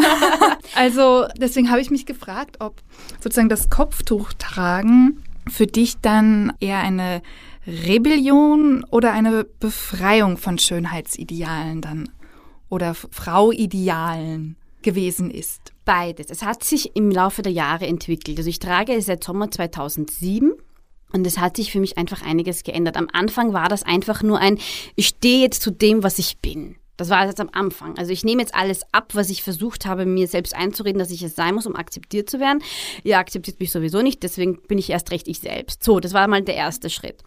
also 0.77 1.27
deswegen 1.37 1.71
habe 1.71 1.81
ich 1.81 1.91
mich 1.91 2.07
gefragt, 2.07 2.59
ob 2.61 2.77
sozusagen 3.21 3.49
das 3.49 3.69
Kopftuch 3.69 4.33
tragen 4.35 5.25
für 5.51 5.67
dich 5.67 5.99
dann 6.01 6.53
eher 6.61 6.79
eine 6.79 7.23
Rebellion 7.67 8.85
oder 8.85 9.13
eine 9.13 9.45
Befreiung 9.45 10.37
von 10.37 10.59
Schönheitsidealen 10.59 11.81
dann 11.81 12.09
oder 12.69 12.95
Frauidealen 12.95 14.57
gewesen 14.83 15.31
ist? 15.31 15.73
Beides. 15.85 16.31
Es 16.31 16.43
hat 16.43 16.65
sich 16.65 16.97
im 16.97 17.11
Laufe 17.11 17.43
der 17.43 17.53
Jahre 17.53 17.87
entwickelt. 17.87 18.39
Also 18.39 18.51
ich 18.51 18.59
trage 18.59 18.95
es 18.95 19.07
seit 19.07 19.25
Sommer 19.25 19.51
2007 19.51 20.53
und 21.13 21.27
es 21.27 21.39
hat 21.39 21.57
sich 21.57 21.73
für 21.73 21.81
mich 21.81 21.99
einfach 21.99 22.23
einiges 22.23 22.63
geändert. 22.63 22.97
Am 22.97 23.09
Anfang 23.13 23.53
war 23.53 23.69
das 23.69 23.83
einfach 23.83 24.23
nur 24.23 24.39
ein, 24.39 24.59
ich 24.95 25.09
stehe 25.09 25.41
jetzt 25.41 25.63
zu 25.63 25.71
dem, 25.71 26.03
was 26.03 26.19
ich 26.19 26.39
bin. 26.39 26.77
Das 26.99 27.09
war 27.09 27.25
jetzt 27.25 27.41
am 27.41 27.49
Anfang. 27.53 27.97
Also 27.97 28.13
ich 28.13 28.25
nehme 28.25 28.43
jetzt 28.43 28.55
alles 28.55 28.83
ab, 28.93 29.15
was 29.15 29.31
ich 29.31 29.43
versucht 29.43 29.87
habe, 29.87 30.05
mir 30.05 30.27
selbst 30.27 30.55
einzureden, 30.55 30.99
dass 30.99 31.11
ich 31.11 31.23
es 31.23 31.37
sein 31.37 31.55
muss, 31.55 31.67
um 31.67 31.77
akzeptiert 31.77 32.29
zu 32.29 32.41
werden. 32.41 32.63
Ihr 33.05 33.19
akzeptiert 33.19 33.61
mich 33.61 33.71
sowieso 33.71 34.03
nicht, 34.03 34.23
deswegen 34.23 34.61
bin 34.63 34.79
ich 34.79 34.91
erst 34.91 35.11
recht 35.13 35.29
ich 35.29 35.39
selbst. 35.39 35.83
So, 35.83 36.01
das 36.01 36.13
war 36.13 36.29
mal 36.29 36.43
der 36.43 36.57
erste 36.57 36.91
Schritt. 36.91 37.23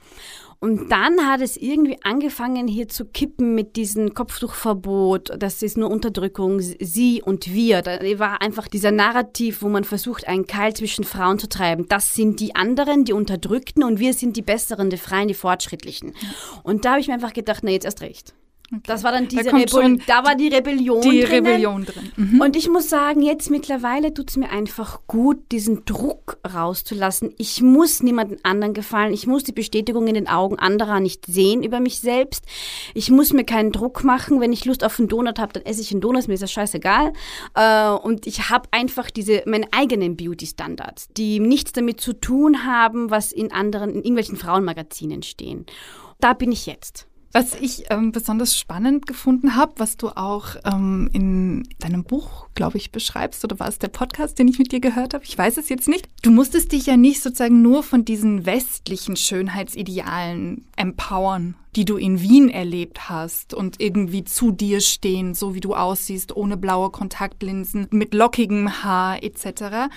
Und 0.64 0.92
dann 0.92 1.28
hat 1.28 1.42
es 1.42 1.58
irgendwie 1.58 1.98
angefangen, 2.04 2.68
hier 2.68 2.88
zu 2.88 3.06
kippen 3.06 3.56
mit 3.56 3.78
diesem 3.78 4.14
Kopftuchverbot. 4.14 5.32
Das 5.40 5.64
ist 5.64 5.76
nur 5.76 5.90
Unterdrückung, 5.90 6.60
sie 6.60 7.24
und 7.24 7.52
wir. 7.52 7.82
Da 7.82 8.00
war 8.20 8.44
einfach 8.44 8.68
dieser 8.68 8.92
Narrativ, 8.92 9.64
wo 9.64 9.70
man 9.70 9.86
versucht, 9.86 10.28
einen 10.28 10.46
Keil 10.46 10.76
zwischen 10.76 11.04
Frauen 11.04 11.40
zu 11.40 11.50
treiben. 11.50 11.88
Das 11.88 12.14
sind 12.14 12.40
die 12.40 12.54
anderen, 12.56 13.06
die 13.06 13.14
Unterdrückten 13.14 13.84
und 13.84 14.00
wir 14.00 14.14
sind 14.14 14.38
die 14.38 14.44
Besseren, 14.44 14.92
die 14.92 14.98
Freien, 14.98 15.30
die 15.30 15.34
Fortschrittlichen. 15.34 16.14
Und 16.62 16.86
da 16.86 16.92
habe 16.92 17.00
ich 17.00 17.08
mir 17.08 17.16
einfach 17.16 17.34
gedacht, 17.34 17.62
na 17.64 17.72
jetzt 17.72 17.86
erst 17.86 18.02
recht. 18.02 18.36
Okay. 18.74 18.84
Das 18.86 19.04
war 19.04 19.12
dann 19.12 19.28
diese 19.28 19.44
da 19.44 19.52
Rebellion. 19.52 20.02
Da 20.08 20.24
war 20.24 20.36
die 20.36 20.48
Rebellion 20.48 21.02
die 21.02 21.20
drinnen. 21.22 21.46
Rebellion 21.46 21.86
drin. 21.86 22.12
Mhm. 22.16 22.40
Und 22.40 22.56
ich 22.56 22.70
muss 22.70 22.90
sagen, 22.90 23.22
jetzt 23.22 23.52
mittlerweile 23.52 24.14
tut 24.14 24.30
es 24.30 24.38
mir 24.38 24.50
einfach 24.50 25.02
gut, 25.08 25.52
diesen 25.52 25.84
Druck 25.84 26.38
rauszulassen. 26.48 27.34
Ich 27.38 27.62
muss 27.62 28.02
niemandem 28.02 28.38
anderen 28.44 28.74
gefallen. 28.74 29.14
Ich 29.14 29.28
muss 29.28 29.44
die 29.44 29.52
Bestätigung 29.52 30.08
in 30.08 30.14
den 30.14 30.30
Augen 30.30 30.58
anderer 30.58 31.02
nicht 31.02 31.26
sehen 31.26 31.64
über 31.64 31.82
mich 31.82 32.00
selbst. 32.00 32.46
Ich 32.94 33.12
muss 33.12 33.34
mir 33.34 33.44
keinen 33.44 33.74
Druck 33.74 34.06
machen. 34.06 34.40
Wenn 34.40 34.54
ich 34.54 34.64
Lust 34.64 34.86
auf 34.86 34.98
einen 35.00 35.10
Donut 35.10 35.38
habe, 35.38 35.52
dann 35.52 35.64
esse 35.64 35.82
ich 35.82 35.92
einen 35.92 36.00
Donut. 36.00 36.30
Mir 36.30 36.36
ist 36.36 36.44
das 36.44 36.52
scheißegal. 36.54 37.12
Äh, 37.56 37.90
und 37.90 38.26
ich 38.26 38.50
habe 38.50 38.70
einfach 38.72 39.12
diese 39.12 39.44
meine 39.46 39.68
eigenen 39.72 40.16
Beauty-Standards, 40.16 41.10
die 41.18 41.42
nichts 41.42 41.74
damit 41.74 42.00
zu 42.00 42.14
tun 42.14 42.66
haben, 42.66 43.12
was 43.12 43.34
in 43.34 43.52
anderen, 43.52 43.90
in 43.90 43.98
irgendwelchen 43.98 44.38
Frauenmagazinen 44.38 45.24
stehen. 45.24 45.66
Da 46.22 46.34
bin 46.34 46.54
ich 46.54 46.68
jetzt. 46.68 47.11
Was 47.34 47.54
ich 47.54 47.86
ähm, 47.90 48.12
besonders 48.12 48.58
spannend 48.58 49.08
gefunden 49.08 49.56
habe, 49.56 49.74
was 49.78 49.96
du 49.96 50.10
auch 50.10 50.56
ähm, 50.66 51.10
in 51.14 51.64
deinem 51.80 52.04
Buch, 52.04 52.48
glaube 52.56 52.78
ich, 52.78 52.92
beschreibst, 52.92 53.44
oder 53.46 53.58
war 53.60 53.70
es 53.70 53.80
der 53.80 53.88
Podcast, 53.88 54.38
den 54.38 54.50
ich 54.50 54.60
mit 54.60 54.74
dir 54.74 54.82
gehört 54.82 55.14
habe? 55.14 55.24
Ich 55.24 55.38
weiß 55.38 55.56
es 55.58 55.70
jetzt 55.70 55.88
nicht. 55.88 56.10
Du 56.24 56.32
musstest 56.32 56.74
dich 56.74 56.88
ja 56.88 56.98
nicht 56.98 57.22
sozusagen 57.22 57.62
nur 57.62 57.84
von 57.84 58.04
diesen 58.04 58.46
westlichen 58.46 59.16
Schönheitsidealen 59.16 60.66
empowern, 60.76 61.56
die 61.78 61.86
du 61.86 61.96
in 61.96 62.22
Wien 62.22 62.50
erlebt 62.50 63.08
hast 63.08 63.54
und 63.54 63.80
irgendwie 63.80 64.26
zu 64.26 64.52
dir 64.52 64.82
stehen, 64.82 65.34
so 65.34 65.56
wie 65.56 65.62
du 65.62 65.74
aussiehst, 65.74 66.36
ohne 66.36 66.58
blaue 66.58 66.90
Kontaktlinsen, 66.90 67.88
mit 67.92 68.14
lockigem 68.14 68.84
Haar 68.84 69.24
etc., 69.24 69.90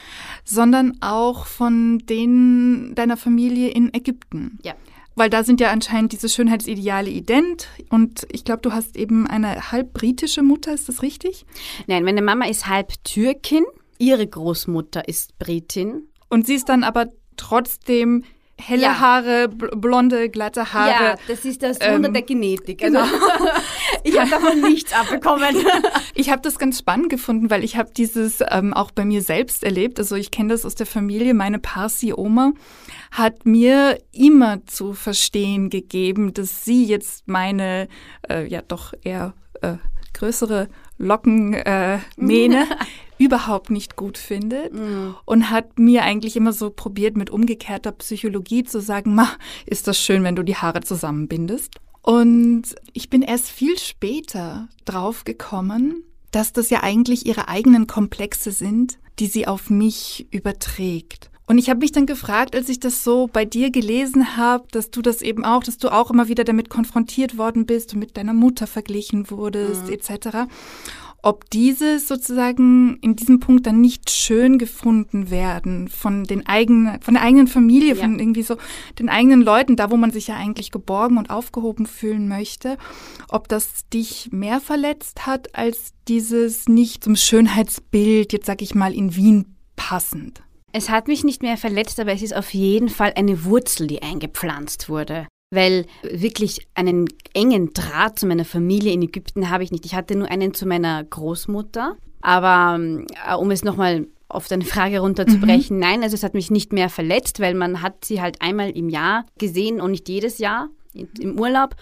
sondern 0.45 0.99
auch 1.01 1.47
von 1.47 1.99
denen 1.99 2.95
deiner 2.95 3.17
Familie 3.17 3.71
in 3.71 3.93
Ägypten. 3.93 4.59
Ja. 4.63 4.75
Weil 5.15 5.31
da 5.31 5.45
sind 5.45 5.61
ja 5.61 5.71
anscheinend 5.71 6.13
diese 6.13 6.29
Schönheitsideale 6.29 7.11
ident. 7.11 7.69
Und 7.89 8.27
ich 8.33 8.45
glaube, 8.45 8.63
du 8.63 8.73
hast 8.73 8.97
eben 8.97 9.27
eine 9.27 9.71
halb 9.73 9.93
britische 9.93 10.43
Mutter, 10.43 10.73
ist 10.73 10.89
das 10.89 11.03
richtig? 11.03 11.47
Nein, 11.87 12.05
meine 12.05 12.23
Mama 12.23 12.47
ist 12.47 12.67
halb 12.67 12.93
Türkin. 13.05 13.65
Ihre 13.99 14.27
Großmutter 14.27 15.09
ist 15.09 15.39
Britin. 15.39 16.09
Und 16.29 16.47
sie 16.47 16.55
ist 16.55 16.69
dann 16.69 16.83
aber 16.83 17.09
trotzdem 17.37 18.25
helle 18.57 18.83
ja. 18.83 19.01
Haare, 19.01 19.49
blonde, 19.49 20.29
glatte 20.29 20.73
Haare. 20.73 20.91
Ja, 20.91 21.17
das 21.29 21.45
ist 21.45 21.63
das 21.63 21.81
Wunder 21.81 22.09
ähm, 22.09 22.15
der 22.15 22.23
Genetik. 22.23 22.83
Also, 22.83 22.99
genau. 22.99 23.09
ich 24.05 24.19
habe 24.19 24.31
davon 24.31 24.61
nichts 24.61 24.93
abbekommen. 24.93 25.57
ich 26.15 26.31
habe 26.31 26.43
das 26.43 26.59
ganz 26.59 26.79
spannend 26.79 27.11
gefunden, 27.11 27.51
weil 27.51 27.65
ich 27.65 27.77
habe 27.77 27.91
dieses 27.97 28.43
ähm, 28.49 28.73
auch 28.73 28.91
bei 28.91 29.05
mir 29.05 29.23
selbst 29.23 29.65
erlebt. 29.65 29.99
Also 29.99 30.15
ich 30.15 30.31
kenne 30.31 30.51
das 30.51 30.65
aus 30.65 30.75
der 30.75 30.87
Familie. 30.87 31.35
Meine 31.35 31.59
Parsi-Oma 31.59 32.53
hat 33.15 33.47
mir 33.47 34.01
immer 34.11 34.67
zu 34.67 34.93
verstehen 34.93 35.71
gegeben, 35.71 36.35
dass 36.35 36.65
sie 36.65 36.85
jetzt 36.85 37.29
meine, 37.29 37.87
äh, 38.29 38.45
ja 38.49 38.61
doch 38.61 38.93
eher 39.03 39.35
äh, 39.63 39.77
größere 40.15 40.69
Lockenmähne 40.99 41.63
äh, 42.63 42.67
überhaupt 43.19 43.71
nicht 43.71 43.95
gut 43.95 44.19
findet 44.19 44.75
mm. 44.75 45.15
und 45.27 45.51
hat 45.51 45.79
mir 45.79 46.03
eigentlich 46.03 46.35
immer 46.35 46.53
so 46.53 46.71
probiert, 46.71 47.17
mit 47.17 47.31
umgekehrter 47.31 47.93
Psychologie 47.93 48.65
zu 48.65 48.81
sagen, 48.81 49.15
ma, 49.15 49.29
ist 49.65 49.87
das 49.87 50.01
schön, 50.01 50.25
wenn 50.25 50.35
du 50.35 50.43
die 50.43 50.57
Haare 50.57 50.81
zusammenbindest. 50.81 51.77
Und 52.03 52.75
ich 52.95 53.11
bin 53.11 53.23
erst 53.23 53.49
viel 53.49 53.79
später 53.79 54.69
drauf 54.85 55.23
gekommen, 55.23 56.03
dass 56.33 56.53
das 56.53 56.69
ja 56.69 56.83
eigentlich 56.83 57.27
ihre 57.27 57.47
eigenen 57.47 57.87
Komplexe 57.87 58.51
sind, 58.51 58.99
die 59.21 59.29
sie 59.29 59.47
auf 59.47 59.71
mich 59.71 60.27
überträgt. 60.33 61.31
Und 61.47 61.59
ich 61.59 61.69
habe 61.69 61.81
mich 61.81 61.93
dann 61.93 62.07
gefragt, 62.07 62.57
als 62.57 62.69
ich 62.69 62.81
das 62.81 63.05
so 63.05 63.29
bei 63.31 63.45
dir 63.45 63.71
gelesen 63.71 64.37
habe, 64.37 64.65
dass 64.71 64.91
du 64.91 65.03
das 65.03 65.21
eben 65.21 65.45
auch, 65.45 65.63
dass 65.63 65.77
du 65.77 65.91
auch 65.91 66.11
immer 66.11 66.29
wieder 66.29 66.45
damit 66.45 66.71
konfrontiert 66.71 67.37
worden 67.37 67.67
bist 67.67 67.93
und 67.93 68.01
mit 68.01 68.17
deiner 68.17 68.33
Mutter 68.33 68.67
verglichen 68.67 69.31
wurdest, 69.31 69.87
mhm. 69.87 69.93
etc 69.93 70.47
ob 71.25 71.49
diese 71.49 72.01
sozusagen 72.01 72.99
in 73.01 73.17
diesem 73.17 73.41
Punkt 73.41 73.67
dann 73.67 73.81
nicht 73.81 74.11
schön 74.11 74.59
gefunden 74.59 75.31
werden 75.31 75.89
von 75.89 76.25
den 76.25 76.47
eigenen, 76.47 77.01
von 77.01 77.15
der 77.15 77.23
eigenen 77.23 77.47
Familie, 77.47 77.95
ja. 77.95 78.03
von 78.03 78.19
irgendwie 78.19 78.43
so 78.43 78.59
den 78.99 79.09
eigenen 79.09 79.41
Leuten, 79.41 79.75
da 79.75 79.91
wo 79.91 79.97
man 79.97 80.11
sich 80.11 80.27
ja 80.27 80.37
eigentlich 80.37 80.71
geborgen 80.71 81.17
und 81.17 81.31
aufgehoben 81.31 81.87
fühlen 81.87 82.29
möchte, 82.29 82.77
ob 83.31 83.49
das 83.49 83.89
dich 83.89 84.29
mehr 84.33 84.61
verletzt 84.61 85.27
hat 85.27 85.55
als 85.55 85.95
dieses 86.09 86.69
nicht 86.69 87.03
zum 87.03 87.17
Schönheitsbild, 87.17 88.35
jetzt 88.35 88.47
sag 88.47 88.61
ich 88.61 88.75
mal, 88.75 88.93
in 88.93 89.17
Wien 89.17 89.57
passend. 89.77 90.44
Es 90.77 90.91
hat 90.91 91.07
mich 91.07 91.23
nicht 91.23 91.41
mehr 91.43 91.57
verletzt, 91.57 92.01
aber 92.01 92.13
es 92.13 92.21
ist 92.21 92.35
auf 92.35 92.53
jeden 92.53 92.89
Fall 92.89 93.13
eine 93.15 93.45
Wurzel, 93.45 93.87
die 93.87 94.03
eingepflanzt 94.03 94.89
wurde 94.89 95.29
weil 95.55 95.87
wirklich 96.03 96.67
einen 96.75 97.07
engen 97.33 97.73
Draht 97.73 98.19
zu 98.19 98.27
meiner 98.27 98.45
Familie 98.45 98.93
in 98.93 99.03
Ägypten 99.03 99.51
habe 99.51 99.63
ich 99.63 99.71
nicht. 99.71 99.87
Ich 99.87 99.95
hatte 99.95 100.17
nur 100.17 100.29
einen 100.29 100.53
zu 100.53 100.67
meiner 100.67 101.03
Großmutter. 101.05 101.97
Aber 102.21 102.81
äh, 102.81 103.35
um 103.35 103.51
es 103.51 103.65
nochmal 103.65 104.07
auf 104.29 104.49
deine 104.49 104.65
Frage 104.65 105.01
runterzubrechen, 105.01 105.77
mhm. 105.77 105.83
nein, 105.83 106.03
also 106.03 106.15
es 106.15 106.23
hat 106.23 106.35
mich 106.35 106.51
nicht 106.51 106.73
mehr 106.73 106.89
verletzt, 106.89 107.39
weil 107.39 107.55
man 107.55 107.83
hat 107.83 108.05
sie 108.05 108.21
halt 108.21 108.43
einmal 108.43 108.71
im 108.71 108.89
Jahr 108.89 109.27
gesehen 109.39 109.81
und 109.81 109.93
nicht 109.93 110.09
jedes 110.09 110.39
Jahr 110.39 110.71
im 110.95 111.39
Urlaub. 111.39 111.77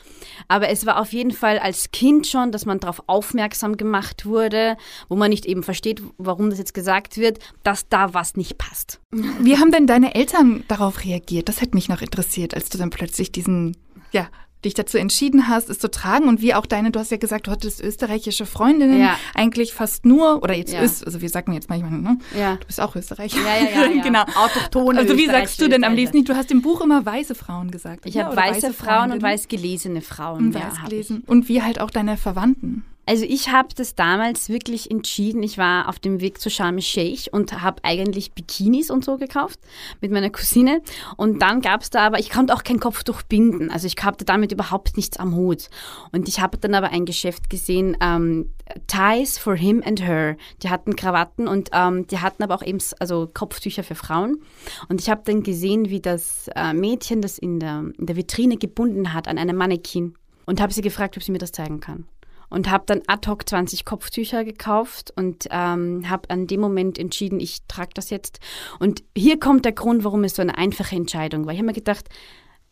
Aber 0.49 0.69
es 0.69 0.87
war 0.87 1.01
auf 1.01 1.13
jeden 1.13 1.31
Fall 1.31 1.59
als 1.59 1.91
Kind 1.91 2.27
schon, 2.27 2.53
dass 2.53 2.67
man 2.67 2.81
darauf 2.81 3.03
aufmerksam 3.07 3.77
gemacht 3.77 4.27
wurde, 4.27 4.77
wo 5.09 5.17
man 5.17 5.31
nicht 5.31 5.47
eben 5.47 5.63
versteht, 5.63 6.03
warum 6.19 6.51
das 6.51 6.59
jetzt 6.59 6.75
gesagt 6.75 7.17
wird, 7.17 7.39
dass 7.63 7.89
da 7.89 8.15
was 8.15 8.37
nicht 8.37 8.59
passt. 8.59 9.01
Wie 9.11 9.59
haben 9.59 9.71
denn 9.71 9.87
deine 9.87 10.15
Eltern 10.15 10.65
darauf 10.69 11.05
reagiert? 11.05 11.49
Das 11.49 11.61
hätte 11.61 11.75
mich 11.75 11.89
noch 11.89 12.03
interessiert, 12.03 12.55
als 12.55 12.69
du 12.69 12.79
dann 12.79 12.91
plötzlich 12.91 13.33
diesen, 13.33 13.77
ja, 14.13 14.29
dich 14.65 14.75
dazu 14.75 14.97
entschieden 14.99 15.49
hast, 15.49 15.69
es 15.69 15.79
zu 15.79 15.91
tragen 15.91 16.29
und 16.29 16.41
wie 16.41 16.55
auch 16.55 16.67
deine, 16.67 16.91
du 16.91 17.01
hast 17.01 17.11
ja 17.11 17.17
gesagt, 17.17 17.47
du 17.47 17.51
hattest 17.51 17.81
österreichische 17.83 18.47
Freundinnen, 18.47 19.01
Ja. 19.01 19.17
eigentlich 19.35 19.73
fast 19.73 20.07
nur, 20.07 20.43
oder 20.43 20.55
jetzt 20.55 20.73
Ja. 20.73 20.83
Öst, 20.83 21.05
also 21.05 21.21
wir 21.21 21.29
sagen 21.29 21.53
jetzt 21.53 21.69
manchmal, 21.69 21.93
ne? 21.93 22.19
Ja. 22.39 22.57
Du 22.57 22.67
bist 22.67 22.81
auch 22.81 22.95
Österreicher. 22.95 23.39
Ja, 23.39 23.65
ja, 23.65 23.87
ja, 23.87 23.93
ja. 23.97 24.03
genau. 24.03 24.23
Autochtone 24.37 24.99
Also 25.01 25.17
wie 25.17 25.27
sagst 25.27 25.61
du 25.61 25.69
denn 25.69 25.85
am 25.85 25.95
liebsten 25.95 26.19
nicht? 26.19 26.29
Du 26.29 26.37
hast 26.37 26.51
im 26.51 26.63
Buch 26.63 26.81
immer 26.81 27.05
weiße 27.05 27.35
Frauen 27.35 27.71
gesagt. 27.71 28.07
Ich 28.07 28.17
habe 28.19 28.33
Oder 28.33 28.41
weiße 28.43 28.73
Frauen 28.73 29.13
und 29.13 29.23
weiß 29.23 29.49
gelesene 29.49 30.01
Frauen. 30.01 30.47
und 30.47 30.55
weiß 30.55 30.83
gelesen. 30.85 31.25
Und 31.27 31.49
wie 31.49 31.63
halt 31.63 31.81
auch 31.81 31.91
deine 31.91 32.17
Verwandten. 32.17 32.85
Also 33.13 33.27
ich 33.27 33.51
habe 33.51 33.69
das 33.77 33.95
damals 33.95 34.49
wirklich 34.49 34.91
entschieden. 34.91 35.43
Ich 35.43 35.59
war 35.59 35.91
auf 35.91 35.99
dem 35.99 36.23
Weg 36.23 36.41
zu 36.41 36.49
Sharm 36.49 36.77
el-Sheikh 36.77 37.29
und 37.31 37.61
habe 37.61 37.85
eigentlich 37.85 38.33
Bikinis 38.33 38.91
und 38.91 39.05
so 39.05 39.19
gekauft 39.19 39.61
mit 40.01 40.11
meiner 40.11 40.31
Cousine. 40.31 40.81
Und 41.19 41.43
dann 41.43 41.61
gab 41.61 41.83
es 41.83 41.91
da 41.91 42.07
aber, 42.07 42.21
ich 42.21 42.31
konnte 42.31 42.55
auch 42.55 42.65
kein 42.65 42.81
Kopftuch 42.81 43.21
binden. 43.21 43.71
Also 43.71 43.87
ich 43.87 43.97
hatte 44.03 44.25
damit 44.25 44.51
überhaupt 44.51 44.97
nichts 44.97 45.19
am 45.19 45.37
Hut. 45.37 45.69
Und 46.13 46.27
ich 46.27 46.41
habe 46.41 46.57
dann 46.57 46.75
aber 46.75 46.89
ein 46.89 47.05
Geschäft 47.05 47.51
gesehen, 47.51 47.99
ähm, 48.01 48.49
Ties 48.87 49.37
for 49.37 49.57
him 49.57 49.83
and 49.85 50.01
her. 50.01 50.39
Die 50.63 50.71
hatten 50.71 50.97
Krawatten 50.97 51.49
und 51.49 51.69
ähm, 51.75 52.07
die 52.07 52.21
hatten 52.21 52.43
aber 52.43 52.55
auch 52.55 52.65
eben 52.65 52.79
also 52.99 53.29
Kopftücher 53.35 53.85
für 53.85 53.95
Frauen. 53.95 54.41
Und 54.89 55.03
ich 55.03 55.11
habe 55.11 55.21
dann 55.27 55.43
gesehen, 55.43 55.91
wie 55.91 56.01
das 56.01 56.49
äh, 56.57 56.73
Mädchen 56.73 57.21
das 57.21 57.37
in 57.37 57.61
der, 57.61 57.85
in 57.99 58.07
der 58.07 58.17
Vitrine 58.17 58.57
gebunden 58.57 59.13
hat 59.13 59.29
an 59.29 59.37
einem 59.37 59.57
Mannequin. 59.57 60.15
Und 60.47 60.63
habe 60.63 60.73
sie 60.73 60.81
gefragt, 60.81 61.19
ob 61.19 61.23
sie 61.23 61.31
mir 61.31 61.37
das 61.37 61.53
zeigen 61.53 61.79
kann 61.81 62.07
und 62.53 62.71
habe 62.71 62.85
dann 62.87 63.03
ad 63.07 63.29
hoc 63.29 63.49
20 63.49 63.85
Kopftücher 63.85 64.45
gekauft 64.45 65.13
und 65.17 65.49
ähm, 65.51 66.09
habe 66.09 66.31
an 66.31 66.47
dem 66.47 66.61
Moment 66.61 66.99
entschieden, 66.99 67.41
ich 67.41 67.63
trage 67.67 67.91
das 67.95 68.11
jetzt. 68.11 68.41
Und 68.79 69.03
hier 69.17 69.41
kommt 69.41 69.65
der 69.65 69.73
Grund, 69.73 70.05
warum 70.05 70.25
es 70.25 70.37
so 70.37 70.43
eine 70.43 70.57
einfache 70.59 70.95
Entscheidung 70.95 71.47
war. 71.47 71.53
Ich 71.53 71.59
habe 71.59 71.67
mir 71.67 71.73
gedacht, 71.73 72.09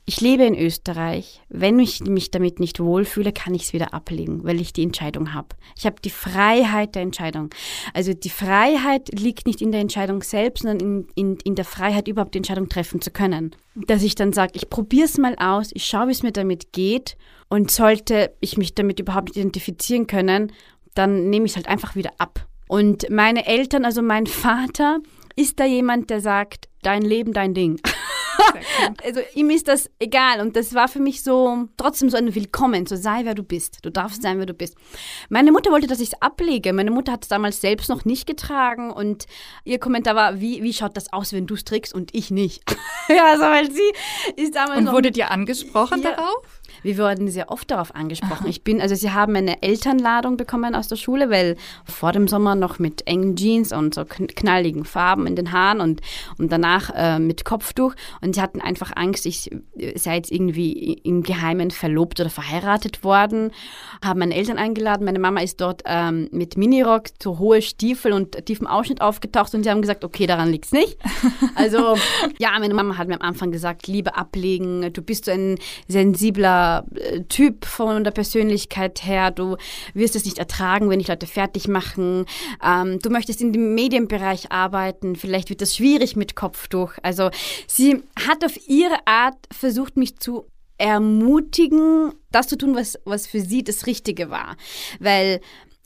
ich 0.07 0.21
lebe 0.21 0.45
in 0.45 0.59
Österreich. 0.59 1.41
Wenn 1.49 1.79
ich 1.79 2.01
mich 2.01 2.31
damit 2.31 2.59
nicht 2.59 2.81
wohlfühle, 2.81 3.33
kann 3.33 3.55
ich 3.55 3.63
es 3.63 3.73
wieder 3.73 3.95
ablegen, 3.95 4.45
weil 4.45 4.61
ich 4.61 4.73
die 4.73 4.83
Entscheidung 4.83 5.35
habe. 5.35 5.49
Ich 5.79 5.87
habe 5.87 5.97
die 6.03 6.11
Freiheit 6.11 6.95
der 6.95 7.03
Entscheidung. 7.03 7.51
Also 7.95 8.13
die 8.13 8.31
Freiheit 8.31 9.09
liegt 9.17 9.47
nicht 9.47 9.63
in 9.63 9.73
der 9.73 9.81
Entscheidung 9.81 10.23
selbst, 10.23 10.63
sondern 10.63 10.81
in, 10.81 11.09
in, 11.15 11.39
in 11.45 11.55
der 11.55 11.65
Freiheit, 11.65 12.09
überhaupt 12.09 12.35
die 12.35 12.39
Entscheidung 12.39 12.69
treffen 12.69 13.01
zu 13.01 13.11
können. 13.11 13.55
Dass 13.75 14.03
ich 14.03 14.15
dann 14.15 14.33
sage, 14.33 14.53
ich 14.55 14.69
probiere 14.69 15.05
es 15.05 15.17
mal 15.17 15.37
aus, 15.37 15.71
ich 15.75 15.87
schaue, 15.87 16.09
wie 16.09 16.13
es 16.13 16.23
mir 16.23 16.33
damit 16.33 16.73
geht 16.73 17.17
und 17.51 17.71
sollte 17.71 18.33
ich 18.41 18.57
mich 18.57 18.75
damit 18.75 18.99
überhaupt 19.01 19.29
nicht 19.29 19.37
identifizieren 19.37 20.07
können, 20.07 20.53
dann 20.95 21.29
nehme 21.29 21.45
ich 21.45 21.53
es 21.53 21.57
halt 21.57 21.69
einfach 21.69 21.95
wieder 21.97 22.13
ab. 22.19 22.47
Und 22.69 23.11
meine 23.11 23.47
Eltern, 23.47 23.85
also 23.85 24.01
mein 24.01 24.27
Vater, 24.45 25.01
ist 25.37 25.61
da 25.61 25.65
jemand, 25.67 26.09
der 26.09 26.21
sagt, 26.21 26.69
dein 26.83 27.03
Leben, 27.03 27.33
dein 27.33 27.53
Ding. 27.53 27.81
also 29.05 29.21
ihm 29.35 29.51
ist 29.51 29.69
das 29.69 29.91
egal 29.99 30.41
und 30.41 30.57
das 30.57 30.75
war 30.75 30.89
für 30.89 31.01
mich 31.01 31.23
so 31.23 31.67
trotzdem 31.77 32.11
so 32.11 32.17
ein 32.17 32.35
Willkommen, 32.35 32.87
so 32.87 32.97
sei 32.97 33.21
wer 33.25 33.35
du 33.35 33.43
bist. 33.43 33.79
Du 33.83 33.91
darfst 33.91 34.23
sein, 34.23 34.39
wer 34.39 34.47
du 34.47 34.55
bist. 34.55 34.77
Meine 35.29 35.53
Mutter 35.53 35.71
wollte, 35.71 35.87
dass 35.87 36.01
ich 36.01 36.13
es 36.13 36.23
ablege. 36.23 36.73
Meine 36.73 36.91
Mutter 36.91 37.13
hat 37.13 37.23
es 37.25 37.29
damals 37.29 37.61
selbst 37.61 37.89
noch 37.89 38.05
nicht 38.05 38.27
getragen 38.27 38.91
und 38.91 39.27
ihr 39.65 39.79
Kommentar 39.79 40.15
war, 40.15 40.41
wie, 40.41 40.63
wie 40.63 40.73
schaut 40.73 40.97
das 40.97 41.13
aus, 41.13 41.33
wenn 41.33 41.47
du 41.47 41.55
es 41.55 41.65
trägst 41.65 41.95
und 41.95 42.15
ich 42.15 42.31
nicht? 42.31 42.63
ja, 43.09 43.27
also 43.27 43.45
weil 43.45 43.71
sie 43.71 43.93
ist 44.37 44.55
damals 44.55 44.79
Und 44.79 44.85
noch 44.85 44.93
wurdet 44.95 45.17
ihr 45.17 45.31
angesprochen 45.31 46.03
Ja. 46.03 46.13
darauf? 46.13 46.60
Wir 46.83 46.99
wurden 46.99 47.29
sehr 47.29 47.51
oft 47.51 47.71
darauf 47.71 47.95
angesprochen. 47.95 48.47
Ich 48.49 48.63
bin, 48.65 48.81
also 48.81 48.95
sie 48.95 49.11
haben 49.11 49.37
eine 49.37 49.63
Elternladung 49.63 50.37
bekommen 50.37 50.75
aus 50.75 50.89
der 50.89 50.97
Schule, 50.97 51.31
weil 51.31 51.57
vor 51.85 52.13
dem 52.13 52.29
Sommer 52.29 52.55
noch 52.55 52.79
mit 52.79 53.07
engen 53.07 53.37
Jeans 53.37 53.73
und 53.73 53.95
so 53.95 54.03
kn- 54.03 54.35
knalligen 54.35 54.85
Farben 54.85 55.27
in 55.27 55.37
den 55.37 55.53
Haaren 55.53 55.81
und, 55.81 56.01
und 56.39 56.51
danach 56.53 56.91
äh, 56.95 57.19
mit 57.19 57.45
Kopftuch. 57.45 57.95
Und 58.21 58.35
sie 58.35 58.41
hatten 58.41 58.61
einfach 58.61 58.93
Angst, 58.97 59.27
ich 59.27 59.51
äh, 59.77 59.99
sei 59.99 60.17
jetzt 60.17 60.31
irgendwie 60.33 60.95
im 61.05 61.23
Geheimen 61.23 61.71
verlobt 61.71 62.21
oder 62.21 62.31
verheiratet 62.31 63.05
worden. 63.05 63.51
Haben 64.05 64.21
meine 64.21 64.35
Eltern 64.35 64.59
eingeladen. 64.59 65.05
Meine 65.05 65.19
Mama 65.19 65.41
ist 65.41 65.61
dort 65.61 65.83
ähm, 65.87 66.29
mit 66.33 66.57
Minirock, 66.57 67.09
so 67.23 67.39
hohe 67.39 67.63
Stiefel 67.63 68.13
und 68.13 68.45
tiefem 68.47 68.67
Ausschnitt 68.67 69.01
aufgetaucht 69.01 69.55
und 69.55 69.65
sie 69.65 69.71
haben 69.71 69.81
gesagt, 69.83 70.05
okay, 70.05 70.27
daran 70.27 70.51
liegt's 70.51 70.73
nicht. 70.73 70.97
Also 71.55 71.97
ja, 72.39 72.51
meine 72.59 72.73
Mama 72.75 72.97
hat 72.97 73.09
mir 73.09 73.15
am 73.15 73.27
Anfang 73.27 73.51
gesagt, 73.51 73.87
Liebe 73.87 74.17
ablegen, 74.17 74.93
du 74.93 75.03
bist 75.03 75.27
so 75.27 75.31
ein 75.31 75.59
sensibler 75.89 76.70
Typ 77.29 77.65
von 77.65 78.05
der 78.05 78.11
Persönlichkeit 78.11 79.05
her, 79.05 79.31
du 79.31 79.57
wirst 79.95 80.17
es 80.17 80.25
nicht 80.25 80.39
ertragen, 80.39 80.91
wenn 80.91 80.99
dich 80.99 81.09
Leute 81.09 81.27
fertig 81.27 81.69
machen, 81.69 82.27
ähm, 82.65 82.99
du 83.01 83.11
möchtest 83.11 83.41
in 83.41 83.53
dem 83.53 83.75
Medienbereich 83.75 84.51
arbeiten, 84.53 85.17
vielleicht 85.17 85.51
wird 85.51 85.61
das 85.61 85.77
schwierig 85.77 86.17
mit 86.17 86.37
Kopftuch. 86.37 86.93
Also 87.03 87.31
sie 87.67 88.03
hat 88.27 88.45
auf 88.45 88.69
ihre 88.69 89.07
Art 89.07 89.37
versucht, 89.53 89.97
mich 89.97 90.19
zu 90.19 90.47
ermutigen, 90.79 92.13
das 92.33 92.49
zu 92.49 92.57
tun, 92.57 92.75
was, 92.75 92.99
was 93.05 93.27
für 93.27 93.41
sie 93.41 93.63
das 93.63 93.87
Richtige 93.87 94.31
war. 94.31 94.57
Weil 94.99 95.41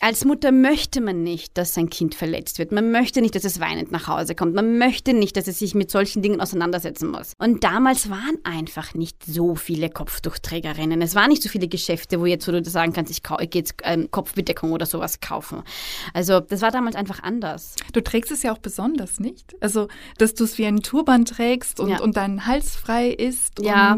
als 0.04 0.26
Mutter 0.26 0.52
möchte 0.52 1.00
man 1.00 1.22
nicht, 1.22 1.56
dass 1.56 1.72
sein 1.72 1.88
Kind 1.88 2.14
verletzt 2.14 2.58
wird. 2.58 2.72
Man 2.72 2.92
möchte 2.92 3.22
nicht, 3.22 3.34
dass 3.34 3.44
es 3.44 3.58
weinend 3.58 3.90
nach 3.90 4.06
Hause 4.06 4.34
kommt. 4.34 4.54
Man 4.54 4.76
möchte 4.76 5.14
nicht, 5.14 5.34
dass 5.34 5.48
es 5.48 5.58
sich 5.58 5.74
mit 5.74 5.90
solchen 5.90 6.20
Dingen 6.20 6.42
auseinandersetzen 6.42 7.10
muss. 7.10 7.32
Und 7.38 7.64
damals 7.64 8.10
waren 8.10 8.36
einfach 8.44 8.92
nicht 8.92 9.24
so 9.24 9.54
viele 9.54 9.88
Kopftuchträgerinnen. 9.88 11.00
Es 11.00 11.14
waren 11.14 11.30
nicht 11.30 11.42
so 11.42 11.48
viele 11.48 11.68
Geschäfte, 11.68 12.20
wo 12.20 12.26
jetzt, 12.26 12.46
wo 12.46 12.52
du 12.52 12.62
sagen 12.64 12.92
kannst, 12.92 13.10
ich 13.10 13.22
ich 13.40 13.50
gehe 13.50 13.62
jetzt 13.62 13.76
ähm, 13.82 14.10
Kopfbedeckung 14.10 14.72
oder 14.72 14.84
sowas 14.84 15.20
kaufen. 15.20 15.62
Also 16.12 16.38
das 16.40 16.60
war 16.60 16.70
damals 16.70 16.96
einfach 16.96 17.22
anders. 17.22 17.74
Du 17.94 18.02
trägst 18.02 18.30
es 18.30 18.42
ja 18.42 18.52
auch 18.52 18.58
besonders, 18.58 19.20
nicht? 19.20 19.56
Also, 19.60 19.88
dass 20.18 20.34
du 20.34 20.44
es 20.44 20.58
wie 20.58 20.66
einen 20.66 20.82
Turban 20.82 21.24
trägst 21.24 21.80
und, 21.80 21.88
Ja. 21.88 22.02
und 22.02 22.18
dein 22.18 22.44
Hals 22.44 22.76
frei 22.76 23.08
ist. 23.08 23.58
Ja, 23.62 23.96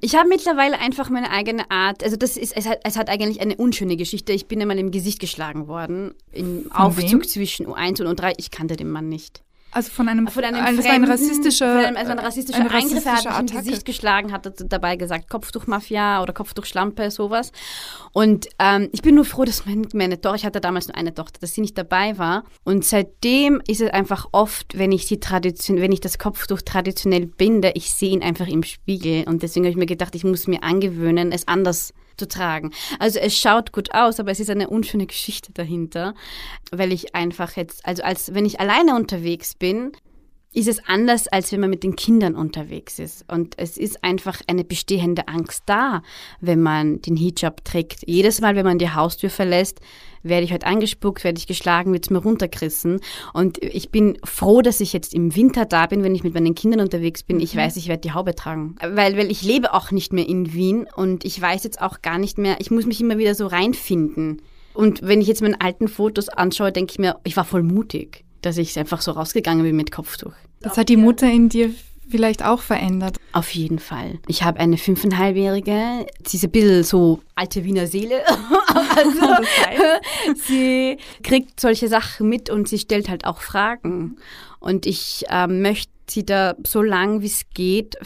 ich 0.00 0.14
habe 0.14 0.28
mittlerweile 0.28 0.78
einfach 0.78 1.10
meine 1.10 1.32
eigene 1.32 1.68
Art. 1.72 2.04
Also 2.04 2.14
das 2.14 2.36
ist, 2.36 2.56
es 2.56 2.68
hat, 2.68 2.78
es 2.84 2.96
hat 2.96 3.08
eigentlich 3.08 3.40
eine 3.40 3.56
unschöne 3.56 3.96
Geschichte. 3.96 4.32
Ich 4.32 4.46
bin 4.46 4.62
einmal 4.62 4.78
im 4.78 4.92
Gesicht 4.92 5.18
geschlagen 5.18 5.39
worden 5.68 6.14
im 6.32 6.70
Aufzug 6.72 7.22
wem? 7.22 7.28
zwischen 7.28 7.66
U1 7.66 8.02
und 8.02 8.20
U3. 8.20 8.34
Ich 8.36 8.50
kannte 8.50 8.76
den 8.76 8.90
Mann 8.90 9.08
nicht. 9.08 9.42
also 9.72 9.90
von 9.90 10.08
einem, 10.08 10.28
Von 10.28 10.44
einem 10.44 10.56
war 10.56 10.92
ein 10.92 11.04
rassistischer, 11.04 11.76
von 11.76 11.84
einem, 11.84 11.96
also 11.96 12.12
ein 12.12 12.18
rassistischer 12.18 12.60
eine 12.60 12.70
Eingriff. 12.70 13.06
Er 13.06 13.12
hat 13.12 13.24
mich 13.24 13.32
im 13.32 13.32
Attacke. 13.32 13.64
Gesicht 13.64 13.84
geschlagen, 13.84 14.32
hat 14.32 14.52
dabei 14.66 14.96
gesagt 14.96 15.30
Kopftuchmafia 15.30 16.22
oder 16.22 16.32
Kopftuchschlampe, 16.32 17.10
sowas. 17.10 17.52
Und 18.12 18.48
ähm, 18.58 18.88
ich 18.92 19.02
bin 19.02 19.14
nur 19.14 19.24
froh, 19.24 19.44
dass 19.44 19.66
mein, 19.66 19.86
meine 19.94 20.20
Tochter, 20.20 20.36
ich 20.36 20.44
hatte 20.44 20.60
damals 20.60 20.88
nur 20.88 20.96
eine 20.96 21.14
Tochter, 21.14 21.40
dass 21.40 21.54
sie 21.54 21.60
nicht 21.60 21.78
dabei 21.78 22.18
war. 22.18 22.44
Und 22.64 22.84
seitdem 22.84 23.62
ist 23.66 23.80
es 23.80 23.90
einfach 23.90 24.28
oft, 24.32 24.76
wenn 24.76 24.92
ich 24.92 25.06
sie 25.06 25.20
tradition, 25.20 25.80
wenn 25.80 25.92
ich 25.92 26.00
das 26.00 26.18
Kopftuch 26.18 26.62
traditionell 26.62 27.26
binde, 27.26 27.72
ich 27.74 27.92
sehe 27.92 28.10
ihn 28.10 28.22
einfach 28.22 28.48
im 28.48 28.62
Spiegel. 28.64 29.24
Und 29.28 29.42
deswegen 29.42 29.64
habe 29.64 29.70
ich 29.70 29.78
mir 29.78 29.86
gedacht, 29.86 30.14
ich 30.14 30.24
muss 30.24 30.48
mir 30.48 30.62
angewöhnen, 30.62 31.32
es 31.32 31.46
anders 31.48 31.94
zu 32.20 32.28
tragen. 32.28 32.72
Also 32.98 33.18
es 33.18 33.36
schaut 33.36 33.72
gut 33.72 33.92
aus, 33.94 34.20
aber 34.20 34.30
es 34.30 34.40
ist 34.40 34.50
eine 34.50 34.68
unschöne 34.68 35.06
Geschichte 35.06 35.52
dahinter, 35.52 36.14
weil 36.70 36.92
ich 36.92 37.14
einfach 37.14 37.56
jetzt, 37.56 37.84
also 37.86 38.02
als 38.02 38.34
wenn 38.34 38.44
ich 38.44 38.60
alleine 38.60 38.94
unterwegs 38.94 39.54
bin, 39.54 39.92
ist 40.52 40.66
es 40.66 40.84
anders, 40.84 41.28
als 41.28 41.52
wenn 41.52 41.60
man 41.60 41.70
mit 41.70 41.84
den 41.84 41.94
Kindern 41.94 42.34
unterwegs 42.34 42.98
ist. 42.98 43.24
Und 43.28 43.54
es 43.56 43.78
ist 43.78 44.02
einfach 44.02 44.40
eine 44.48 44.64
bestehende 44.64 45.28
Angst 45.28 45.62
da, 45.66 46.02
wenn 46.40 46.60
man 46.60 47.00
den 47.02 47.16
Hijab 47.16 47.64
trägt. 47.64 48.00
Jedes 48.06 48.40
Mal, 48.40 48.56
wenn 48.56 48.66
man 48.66 48.78
die 48.78 48.90
Haustür 48.90 49.30
verlässt, 49.30 49.80
werde 50.24 50.44
ich 50.44 50.52
heute 50.52 50.66
angespuckt, 50.66 51.22
werde 51.22 51.38
ich 51.38 51.46
geschlagen, 51.46 51.92
wird 51.92 52.06
es 52.06 52.10
mir 52.10 52.18
runtergerissen. 52.18 53.00
Und 53.32 53.62
ich 53.62 53.90
bin 53.90 54.18
froh, 54.24 54.60
dass 54.60 54.80
ich 54.80 54.92
jetzt 54.92 55.14
im 55.14 55.36
Winter 55.36 55.66
da 55.66 55.86
bin, 55.86 56.02
wenn 56.02 56.16
ich 56.16 56.24
mit 56.24 56.34
meinen 56.34 56.56
Kindern 56.56 56.80
unterwegs 56.80 57.22
bin. 57.22 57.38
Ich 57.38 57.54
weiß, 57.54 57.76
ich 57.76 57.86
werde 57.86 58.00
die 58.00 58.12
Haube 58.12 58.34
tragen. 58.34 58.74
Weil, 58.80 59.16
weil 59.16 59.30
ich 59.30 59.42
lebe 59.42 59.72
auch 59.72 59.92
nicht 59.92 60.12
mehr 60.12 60.28
in 60.28 60.52
Wien 60.52 60.86
und 60.96 61.24
ich 61.24 61.40
weiß 61.40 61.62
jetzt 61.62 61.80
auch 61.80 62.02
gar 62.02 62.18
nicht 62.18 62.38
mehr, 62.38 62.56
ich 62.58 62.72
muss 62.72 62.86
mich 62.86 63.00
immer 63.00 63.18
wieder 63.18 63.36
so 63.36 63.46
reinfinden. 63.46 64.42
Und 64.74 65.02
wenn 65.02 65.20
ich 65.20 65.28
jetzt 65.28 65.42
meine 65.42 65.60
alten 65.60 65.86
Fotos 65.86 66.28
anschaue, 66.28 66.72
denke 66.72 66.92
ich 66.92 66.98
mir, 66.98 67.18
ich 67.22 67.36
war 67.36 67.44
voll 67.44 67.62
mutig 67.62 68.24
dass 68.42 68.58
ich 68.58 68.78
einfach 68.78 69.00
so 69.00 69.12
rausgegangen 69.12 69.62
bin 69.62 69.76
mit 69.76 69.92
Kopftuch. 69.92 70.32
Das 70.60 70.76
hat 70.76 70.88
die 70.88 70.96
Mutter 70.96 71.30
in 71.30 71.48
dir 71.48 71.70
vielleicht 72.10 72.44
auch 72.44 72.60
verändert. 72.60 73.16
Auf 73.32 73.50
jeden 73.54 73.78
Fall. 73.78 74.18
Ich 74.26 74.42
habe 74.42 74.58
eine 74.58 74.76
fünfeinhalbjährige, 74.76 76.06
sie 76.26 76.36
ist 76.36 76.44
ein 76.44 76.50
bisschen 76.50 76.82
so 76.82 77.20
alte 77.34 77.64
Wiener 77.64 77.86
Seele. 77.86 78.22
also, 78.96 79.44
sie 80.46 80.98
kriegt 81.22 81.60
solche 81.60 81.88
Sachen 81.88 82.28
mit 82.28 82.50
und 82.50 82.68
sie 82.68 82.78
stellt 82.78 83.08
halt 83.08 83.24
auch 83.24 83.40
Fragen. 83.40 84.16
Und 84.58 84.86
ich 84.86 85.24
ähm, 85.30 85.62
möchte 85.62 85.92
sie 86.10 86.26
da 86.26 86.56
so 86.66 86.82
lang 86.82 87.22
wie 87.22 87.26
es 87.26 87.42
geht 87.54 87.96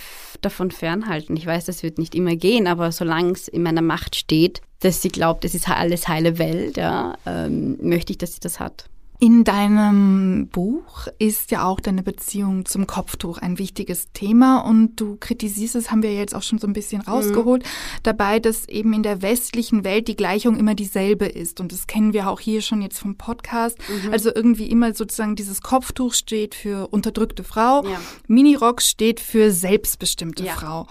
davon 0.43 0.71
fernhalten. 0.71 1.37
Ich 1.37 1.47
weiß, 1.47 1.65
das 1.65 1.83
wird 1.83 1.99
nicht 1.99 2.15
immer 2.15 2.37
gehen, 2.37 2.67
aber 2.67 2.93
solange 2.93 3.33
es 3.33 3.49
in 3.49 3.63
meiner 3.63 3.83
Macht 3.83 4.15
steht, 4.15 4.61
dass 4.81 5.01
sie 5.01 5.09
glaubt, 5.09 5.45
es 5.47 5.55
ist 5.55 5.69
alles 5.69 6.09
heile 6.09 6.39
Welt, 6.39 6.77
ja, 6.77 7.17
ähm, 7.25 7.79
möchte 7.81 8.13
ich, 8.13 8.19
dass 8.19 8.35
sie 8.35 8.41
das 8.41 8.61
hat. 8.61 8.85
In 9.25 9.43
deinem 9.43 10.49
Buch 10.49 11.07
ist 11.19 11.51
ja 11.51 11.65
auch 11.65 11.81
deine 11.81 12.03
Beziehung 12.03 12.67
zum 12.67 12.87
Kopftuch 12.87 13.39
ein 13.39 13.59
wichtiges 13.59 14.13
Thema 14.13 14.59
und 14.59 15.01
du 15.01 15.17
kritisierst 15.19 15.77
es, 15.77 15.91
haben 15.91 16.03
wir 16.03 16.13
jetzt 16.13 16.35
auch 16.35 16.43
schon 16.43 16.59
so 16.59 16.67
ein 16.67 16.75
bisschen 16.75 17.01
rausgeholt, 17.01 17.65
dabei, 18.03 18.39
dass 18.39 18.69
eben 18.69 18.93
in 18.93 19.03
der 19.03 19.23
westlichen 19.23 19.83
Welt 19.83 20.09
die 20.09 20.15
Gleichung 20.17 20.59
immer 20.59 20.75
dieselbe 20.75 21.25
ist 21.25 21.59
und 21.61 21.73
das 21.73 21.87
kennen 21.87 22.13
wir 22.13 22.29
auch 22.29 22.39
hier 22.39 22.61
schon 22.61 22.83
jetzt 22.83 22.99
vom 22.99 23.17
Podcast. 23.17 23.79
Also 24.13 24.31
irgendwie 24.35 24.67
immer 24.67 24.93
sozusagen 24.93 25.37
dieses 25.37 25.63
Kopftuch 25.63 26.13
steht 26.13 26.55
für 26.55 26.89
unterdrückte 26.89 27.45
Frau, 27.45 27.83
Ja. 27.87 27.99
Minirock 28.27 28.83
steht 28.83 29.21
für 29.21 29.51
selbstbestimmte 29.51 30.45
Ja. 30.45 30.53
Frau. 30.53 30.87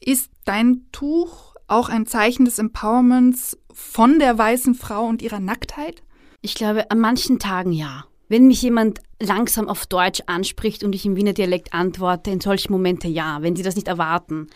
Ist 0.00 0.30
dein 0.46 0.86
Tuch 0.90 1.54
auch 1.66 1.90
ein 1.90 2.06
Zeichen 2.06 2.46
des 2.46 2.58
Empowerments 2.58 3.58
von 3.70 4.18
der 4.20 4.38
weißen 4.38 4.74
Frau 4.74 5.04
und 5.04 5.20
ihrer 5.20 5.40
Nacktheit? 5.40 6.02
Ich 6.40 6.54
glaube, 6.54 6.90
an 6.90 7.00
manchen 7.00 7.38
Tagen 7.38 7.72
ja. 7.72 8.04
Wenn 8.28 8.46
mich 8.46 8.60
jemand 8.60 9.00
langsam 9.20 9.68
auf 9.68 9.86
Deutsch 9.86 10.20
anspricht 10.26 10.84
und 10.84 10.94
ich 10.94 11.06
im 11.06 11.16
Wiener 11.16 11.32
Dialekt 11.32 11.72
antworte, 11.72 12.30
in 12.30 12.40
solchen 12.40 12.72
Momenten 12.72 13.10
ja, 13.10 13.38
wenn 13.40 13.56
sie 13.56 13.62
das 13.62 13.74
nicht 13.74 13.88
erwarten, 13.88 14.48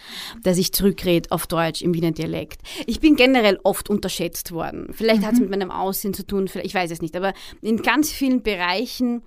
dass 0.42 0.59
ich 0.59 0.73
zurückrede 0.73 1.31
auf 1.31 1.47
Deutsch 1.47 1.81
im 1.81 1.95
Wiener 1.95 2.12
Dialekt. 2.12 2.61
Ich 2.87 3.01
bin 3.01 3.16
generell 3.16 3.59
oft 3.64 3.88
unterschätzt 3.88 4.53
worden. 4.53 4.92
Vielleicht 4.92 5.23
mhm. 5.23 5.27
hat 5.27 5.35
es 5.35 5.40
mit 5.40 5.51
meinem 5.51 5.71
Aussehen 5.71 6.12
zu 6.12 6.27
tun, 6.27 6.49
ich 6.62 6.75
weiß 6.75 6.90
es 6.90 7.01
nicht, 7.01 7.16
aber 7.16 7.33
in 7.62 7.79
ganz 7.79 8.12
vielen 8.12 8.42
Bereichen 8.42 9.23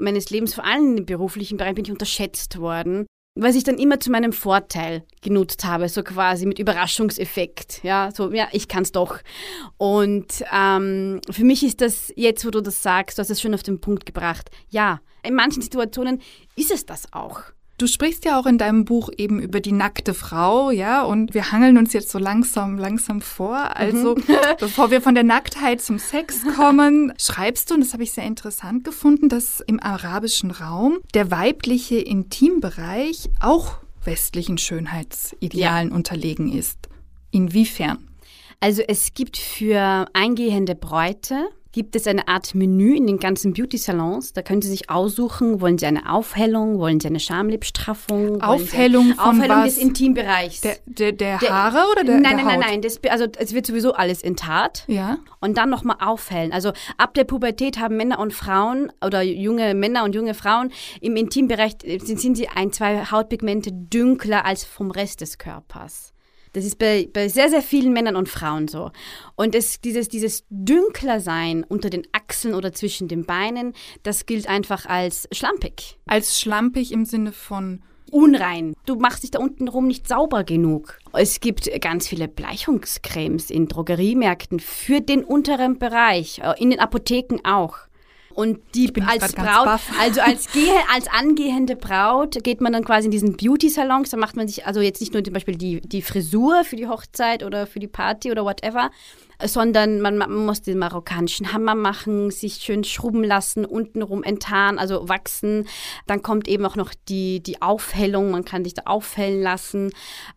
meines 0.00 0.30
Lebens, 0.30 0.54
vor 0.54 0.64
allem 0.64 0.96
im 0.96 1.06
beruflichen 1.06 1.58
Bereich, 1.58 1.74
bin 1.74 1.84
ich 1.84 1.90
unterschätzt 1.90 2.58
worden 2.60 3.06
was 3.40 3.54
ich 3.54 3.64
dann 3.64 3.78
immer 3.78 4.00
zu 4.00 4.10
meinem 4.10 4.32
Vorteil 4.32 5.04
genutzt 5.22 5.64
habe, 5.64 5.88
so 5.88 6.02
quasi 6.02 6.46
mit 6.46 6.58
Überraschungseffekt. 6.58 7.82
Ja, 7.84 8.10
so, 8.14 8.32
ja, 8.32 8.48
ich 8.52 8.68
kann 8.68 8.82
es 8.82 8.92
doch. 8.92 9.18
Und 9.76 10.44
ähm, 10.52 11.20
für 11.30 11.44
mich 11.44 11.62
ist 11.62 11.80
das, 11.80 12.12
jetzt 12.16 12.44
wo 12.44 12.50
du 12.50 12.60
das 12.60 12.82
sagst, 12.82 13.18
du 13.18 13.20
hast 13.20 13.30
es 13.30 13.40
schon 13.40 13.54
auf 13.54 13.62
den 13.62 13.80
Punkt 13.80 14.06
gebracht. 14.06 14.50
Ja, 14.68 15.00
in 15.22 15.34
manchen 15.34 15.62
Situationen 15.62 16.20
ist 16.56 16.70
es 16.70 16.84
das 16.86 17.12
auch. 17.12 17.42
Du 17.78 17.86
sprichst 17.86 18.24
ja 18.24 18.40
auch 18.40 18.46
in 18.46 18.58
deinem 18.58 18.84
Buch 18.84 19.08
eben 19.16 19.38
über 19.40 19.60
die 19.60 19.70
nackte 19.70 20.12
Frau, 20.12 20.72
ja, 20.72 21.04
und 21.04 21.32
wir 21.32 21.52
hangeln 21.52 21.78
uns 21.78 21.92
jetzt 21.92 22.10
so 22.10 22.18
langsam, 22.18 22.76
langsam 22.76 23.20
vor. 23.20 23.76
Also, 23.76 24.16
mhm. 24.16 24.24
bevor 24.58 24.90
wir 24.90 25.00
von 25.00 25.14
der 25.14 25.22
Nacktheit 25.22 25.80
zum 25.80 26.00
Sex 26.00 26.42
kommen, 26.56 27.12
schreibst 27.18 27.70
du, 27.70 27.74
und 27.74 27.80
das 27.80 27.92
habe 27.92 28.02
ich 28.02 28.10
sehr 28.10 28.24
interessant 28.24 28.82
gefunden, 28.82 29.28
dass 29.28 29.60
im 29.60 29.80
arabischen 29.80 30.50
Raum 30.50 30.98
der 31.14 31.30
weibliche 31.30 31.98
Intimbereich 31.98 33.30
auch 33.40 33.76
westlichen 34.04 34.58
Schönheitsidealen 34.58 35.90
ja. 35.90 35.94
unterlegen 35.94 36.52
ist. 36.52 36.88
Inwiefern? 37.30 37.98
Also 38.58 38.82
es 38.82 39.14
gibt 39.14 39.36
für 39.36 40.06
eingehende 40.14 40.74
Bräute 40.74 41.48
gibt 41.72 41.96
es 41.96 42.06
eine 42.06 42.28
Art 42.28 42.54
Menü 42.54 42.96
in 42.96 43.06
den 43.06 43.18
ganzen 43.18 43.52
Beauty-Salons. 43.52 44.32
Da 44.32 44.42
können 44.42 44.62
Sie 44.62 44.68
sich 44.68 44.90
aussuchen, 44.90 45.60
wollen 45.60 45.78
Sie 45.78 45.86
eine 45.86 46.10
Aufhellung, 46.10 46.78
wollen 46.78 47.00
Sie 47.00 47.08
eine 47.08 47.20
Schamlipstraffung? 47.20 48.40
Aufhellung 48.40 49.14
von 49.14 49.40
Aufhellung 49.40 49.58
was? 49.58 49.74
des 49.74 49.78
Intimbereichs. 49.78 50.60
Der, 50.62 50.76
der, 50.86 51.12
der, 51.12 51.38
der 51.38 51.50
Haare 51.50 51.90
oder 51.92 52.04
der 52.04 52.20
Nein, 52.20 52.36
der 52.36 52.44
nein, 52.44 52.60
nein, 52.60 52.60
nein. 52.60 52.82
Das, 52.82 53.00
also 53.08 53.26
es 53.38 53.54
wird 53.54 53.66
sowieso 53.66 53.92
alles 53.92 54.22
enttat. 54.22 54.84
Ja. 54.86 55.18
Und 55.40 55.58
dann 55.58 55.70
nochmal 55.70 55.96
aufhellen. 56.00 56.52
Also 56.52 56.72
ab 56.96 57.14
der 57.14 57.24
Pubertät 57.24 57.78
haben 57.78 57.96
Männer 57.96 58.18
und 58.18 58.32
Frauen 58.32 58.90
oder 59.04 59.22
junge 59.22 59.74
Männer 59.74 60.04
und 60.04 60.14
junge 60.14 60.34
Frauen 60.34 60.72
im 61.00 61.16
Intimbereich 61.16 61.74
sind, 61.82 62.20
sind 62.20 62.36
sie 62.36 62.48
ein, 62.48 62.72
zwei 62.72 63.04
Hautpigmente 63.04 63.70
dünkler 63.72 64.44
als 64.44 64.64
vom 64.64 64.90
Rest 64.90 65.20
des 65.20 65.38
Körpers. 65.38 66.12
Das 66.52 66.64
ist 66.64 66.78
bei, 66.78 67.08
bei 67.12 67.28
sehr, 67.28 67.48
sehr 67.48 67.62
vielen 67.62 67.92
Männern 67.92 68.16
und 68.16 68.28
Frauen 68.28 68.68
so. 68.68 68.90
Und 69.36 69.54
es, 69.54 69.80
dieses, 69.80 70.08
dieses 70.08 70.44
Dünklersein 70.50 71.64
unter 71.64 71.90
den 71.90 72.06
Achseln 72.12 72.54
oder 72.54 72.72
zwischen 72.72 73.08
den 73.08 73.24
Beinen, 73.24 73.74
das 74.02 74.26
gilt 74.26 74.48
einfach 74.48 74.86
als 74.86 75.28
schlampig. 75.32 75.98
Als 76.06 76.40
schlampig 76.40 76.92
im 76.92 77.04
Sinne 77.04 77.32
von 77.32 77.82
unrein. 78.10 78.74
Du 78.86 78.96
machst 78.96 79.22
dich 79.22 79.30
da 79.30 79.38
unten 79.38 79.68
rum 79.68 79.86
nicht 79.86 80.08
sauber 80.08 80.44
genug. 80.44 80.98
Es 81.12 81.40
gibt 81.40 81.70
ganz 81.80 82.08
viele 82.08 82.28
Bleichungscremes 82.28 83.50
in 83.50 83.68
Drogeriemärkten 83.68 84.60
für 84.60 85.00
den 85.00 85.24
unteren 85.24 85.78
Bereich, 85.78 86.40
äh, 86.42 86.54
in 86.58 86.70
den 86.70 86.80
Apotheken 86.80 87.40
auch. 87.44 87.76
Und 88.38 88.60
die 88.76 88.92
als 89.04 89.32
Braut, 89.32 89.80
also 90.00 90.20
als, 90.20 90.52
gehe, 90.52 90.72
als 90.94 91.08
angehende 91.08 91.74
Braut 91.74 92.44
geht 92.44 92.60
man 92.60 92.72
dann 92.72 92.84
quasi 92.84 93.06
in 93.06 93.10
diesen 93.10 93.36
Beauty-Salons, 93.36 94.10
da 94.10 94.16
macht 94.16 94.36
man 94.36 94.46
sich 94.46 94.64
also 94.64 94.80
jetzt 94.80 95.00
nicht 95.00 95.12
nur 95.12 95.24
zum 95.24 95.34
Beispiel 95.34 95.56
die, 95.56 95.80
die 95.80 96.02
Frisur 96.02 96.62
für 96.62 96.76
die 96.76 96.86
Hochzeit 96.86 97.42
oder 97.42 97.66
für 97.66 97.80
die 97.80 97.88
Party 97.88 98.30
oder 98.30 98.44
whatever, 98.44 98.92
sondern 99.44 100.00
man, 100.00 100.18
man, 100.18 100.34
muss 100.34 100.62
den 100.62 100.78
marokkanischen 100.78 101.52
Hammer 101.52 101.74
machen, 101.74 102.30
sich 102.30 102.54
schön 102.54 102.82
schrubben 102.84 103.22
lassen, 103.22 103.64
untenrum 103.64 104.22
enttarnen, 104.22 104.78
also 104.78 105.08
wachsen. 105.08 105.68
Dann 106.06 106.22
kommt 106.22 106.48
eben 106.48 106.66
auch 106.66 106.76
noch 106.76 106.92
die, 107.08 107.40
die 107.40 107.62
Aufhellung, 107.62 108.30
man 108.30 108.44
kann 108.44 108.64
sich 108.64 108.74
da 108.74 108.82
aufhellen 108.86 109.42
lassen. 109.42 109.92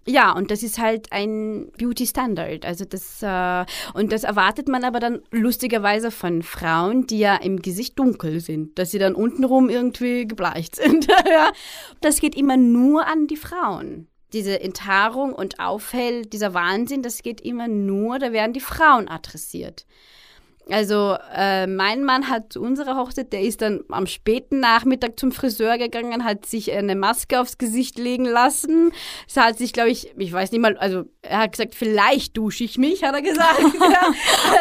Ja, 0.05 0.31
und 0.31 0.51
das 0.51 0.61
ist 0.61 0.77
halt 0.77 1.11
ein 1.11 1.71
Beauty 1.77 2.05
Standard. 2.05 2.65
Also 2.65 2.85
das, 2.85 3.23
äh, 3.23 3.65
und 3.93 4.11
das 4.11 4.23
erwartet 4.23 4.67
man 4.67 4.83
aber 4.83 4.99
dann 4.99 5.21
lustigerweise 5.31 6.11
von 6.11 6.43
Frauen, 6.43 7.07
die 7.07 7.19
ja 7.19 7.35
im 7.37 7.61
Gesicht 7.61 7.97
dunkel 7.97 8.39
sind, 8.39 8.77
dass 8.77 8.91
sie 8.91 8.99
dann 8.99 9.15
untenrum 9.15 9.69
irgendwie 9.69 10.27
gebleicht 10.27 10.75
sind. 10.77 11.07
das 12.01 12.19
geht 12.19 12.35
immer 12.35 12.57
nur 12.57 13.07
an 13.07 13.27
die 13.27 13.37
Frauen 13.37 14.10
diese 14.33 14.59
Enthaarung 14.61 15.33
und 15.33 15.59
Aufhell, 15.59 16.25
dieser 16.25 16.53
Wahnsinn, 16.53 17.03
das 17.03 17.21
geht 17.23 17.41
immer 17.41 17.67
nur, 17.67 18.19
da 18.19 18.31
werden 18.31 18.53
die 18.53 18.59
Frauen 18.59 19.07
adressiert. 19.07 19.85
Also 20.69 21.17
äh, 21.35 21.67
mein 21.67 22.03
Mann 22.03 22.29
hat 22.29 22.53
zu 22.53 22.61
unserer 22.61 22.95
Hochzeit, 22.95 23.33
der 23.33 23.41
ist 23.41 23.61
dann 23.61 23.81
am 23.89 24.05
späten 24.05 24.59
Nachmittag 24.59 25.19
zum 25.19 25.31
Friseur 25.31 25.77
gegangen, 25.77 26.23
hat 26.23 26.45
sich 26.45 26.71
eine 26.71 26.95
Maske 26.95 27.41
aufs 27.41 27.57
Gesicht 27.57 27.97
legen 27.97 28.25
lassen. 28.25 28.93
Es 29.27 29.37
hat 29.37 29.57
sich, 29.57 29.73
glaube 29.73 29.89
ich, 29.89 30.13
ich 30.17 30.31
weiß 30.31 30.51
nicht 30.51 30.61
mal, 30.61 30.77
also 30.77 31.03
er 31.23 31.39
hat 31.39 31.53
gesagt, 31.53 31.75
vielleicht 31.75 32.37
dusche 32.37 32.63
ich 32.63 32.77
mich, 32.77 33.03
hat 33.03 33.15
er 33.15 33.21
gesagt. 33.21 33.59
ja, 33.59 34.13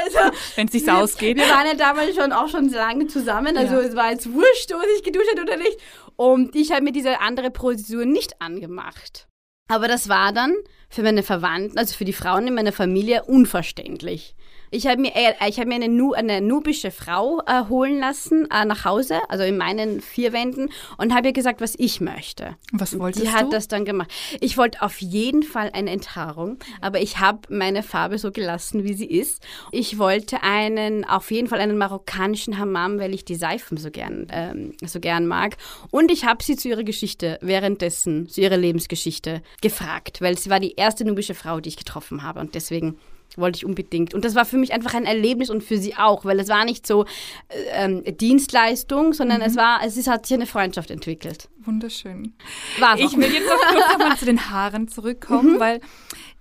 also, 0.04 0.36
Wenn 0.56 0.66
es 0.66 0.72
sich 0.72 0.90
ausgeht. 0.90 1.36
Wir 1.36 1.48
waren 1.48 1.66
ja 1.66 1.74
damals 1.74 2.16
schon 2.16 2.32
auch 2.32 2.48
schon 2.48 2.68
lange 2.70 3.06
zusammen, 3.06 3.56
also 3.56 3.74
ja. 3.74 3.80
es 3.80 3.94
war 3.94 4.10
jetzt 4.10 4.32
wurscht, 4.32 4.72
ob 4.72 4.82
ich 4.96 5.02
geduscht 5.02 5.30
hat 5.30 5.40
oder 5.40 5.56
nicht. 5.56 5.78
Und 6.16 6.56
ich 6.56 6.72
habe 6.72 6.82
mir 6.82 6.92
diese 6.92 7.20
andere 7.20 7.50
Prozedur 7.50 8.04
nicht 8.04 8.40
angemacht. 8.40 9.29
Aber 9.70 9.86
das 9.86 10.08
war 10.08 10.32
dann 10.32 10.52
für 10.88 11.04
meine 11.04 11.22
Verwandten, 11.22 11.78
also 11.78 11.94
für 11.94 12.04
die 12.04 12.12
Frauen 12.12 12.48
in 12.48 12.54
meiner 12.54 12.72
Familie, 12.72 13.22
unverständlich. 13.22 14.34
Ich 14.70 14.86
habe 14.86 15.00
mir, 15.00 15.14
äh, 15.16 15.32
ich 15.48 15.58
hab 15.58 15.66
mir 15.66 15.74
eine, 15.74 15.88
nu 15.88 16.12
eine 16.12 16.40
nubische 16.40 16.90
Frau 16.90 17.42
äh, 17.46 17.68
holen 17.68 17.98
lassen 17.98 18.48
äh, 18.50 18.64
nach 18.64 18.84
Hause, 18.84 19.18
also 19.28 19.42
in 19.42 19.56
meinen 19.56 20.00
vier 20.00 20.32
Wänden, 20.32 20.70
und 20.96 21.14
habe 21.14 21.28
ihr 21.28 21.32
gesagt, 21.32 21.60
was 21.60 21.74
ich 21.76 22.00
möchte. 22.00 22.56
Was 22.72 22.96
wolltest 22.98 23.24
du? 23.24 23.28
Die 23.28 23.34
hat 23.34 23.52
das 23.52 23.66
dann 23.66 23.84
gemacht. 23.84 24.10
Ich 24.40 24.56
wollte 24.56 24.82
auf 24.82 25.00
jeden 25.00 25.42
Fall 25.42 25.70
eine 25.72 25.90
Enthaarung, 25.90 26.58
aber 26.80 27.00
ich 27.00 27.18
habe 27.18 27.40
meine 27.48 27.82
Farbe 27.82 28.18
so 28.18 28.30
gelassen, 28.30 28.84
wie 28.84 28.94
sie 28.94 29.06
ist. 29.06 29.42
Ich 29.72 29.98
wollte 29.98 30.42
einen, 30.42 31.04
auf 31.04 31.30
jeden 31.30 31.48
Fall 31.48 31.60
einen 31.60 31.76
marokkanischen 31.76 32.58
Hammam, 32.58 33.00
weil 33.00 33.12
ich 33.12 33.24
die 33.24 33.34
Seifen 33.34 33.76
so 33.76 33.90
gern, 33.90 34.28
ähm, 34.30 34.74
so 34.84 35.00
gern 35.00 35.26
mag. 35.26 35.56
Und 35.90 36.12
ich 36.12 36.24
habe 36.24 36.44
sie 36.44 36.56
zu 36.56 36.68
ihrer 36.68 36.84
Geschichte 36.84 37.38
währenddessen, 37.42 38.28
zu 38.28 38.40
ihrer 38.40 38.56
Lebensgeschichte 38.56 39.42
gefragt, 39.62 40.20
weil 40.20 40.38
sie 40.38 40.50
war 40.50 40.60
die 40.60 40.74
erste 40.76 41.04
nubische 41.04 41.34
Frau, 41.34 41.60
die 41.60 41.70
ich 41.70 41.76
getroffen 41.76 42.22
habe 42.22 42.38
und 42.38 42.54
deswegen 42.54 42.98
wollte 43.36 43.58
ich 43.58 43.66
unbedingt. 43.66 44.14
Und 44.14 44.24
das 44.24 44.34
war 44.34 44.44
für 44.44 44.58
mich 44.58 44.72
einfach 44.72 44.94
ein 44.94 45.04
Erlebnis 45.04 45.50
und 45.50 45.62
für 45.62 45.78
sie 45.78 45.96
auch, 45.96 46.24
weil 46.24 46.38
es 46.40 46.48
war 46.48 46.64
nicht 46.64 46.86
so 46.86 47.04
äh, 47.48 47.84
ähm, 47.84 48.04
Dienstleistung, 48.04 49.12
sondern 49.12 49.38
mhm. 49.38 49.46
es 49.46 49.56
war, 49.56 49.80
es 49.84 49.96
ist, 49.96 50.08
hat 50.08 50.26
sich 50.26 50.34
eine 50.34 50.46
Freundschaft 50.46 50.90
entwickelt. 50.90 51.48
Wunderschön. 51.64 52.34
War 52.78 52.98
ich 52.98 53.16
will 53.16 53.32
jetzt 53.32 53.46
noch 53.46 53.72
kurz 53.72 53.92
nochmal 53.92 54.16
zu 54.16 54.24
den 54.24 54.50
Haaren 54.50 54.88
zurückkommen, 54.88 55.54
mhm. 55.54 55.60
weil 55.60 55.80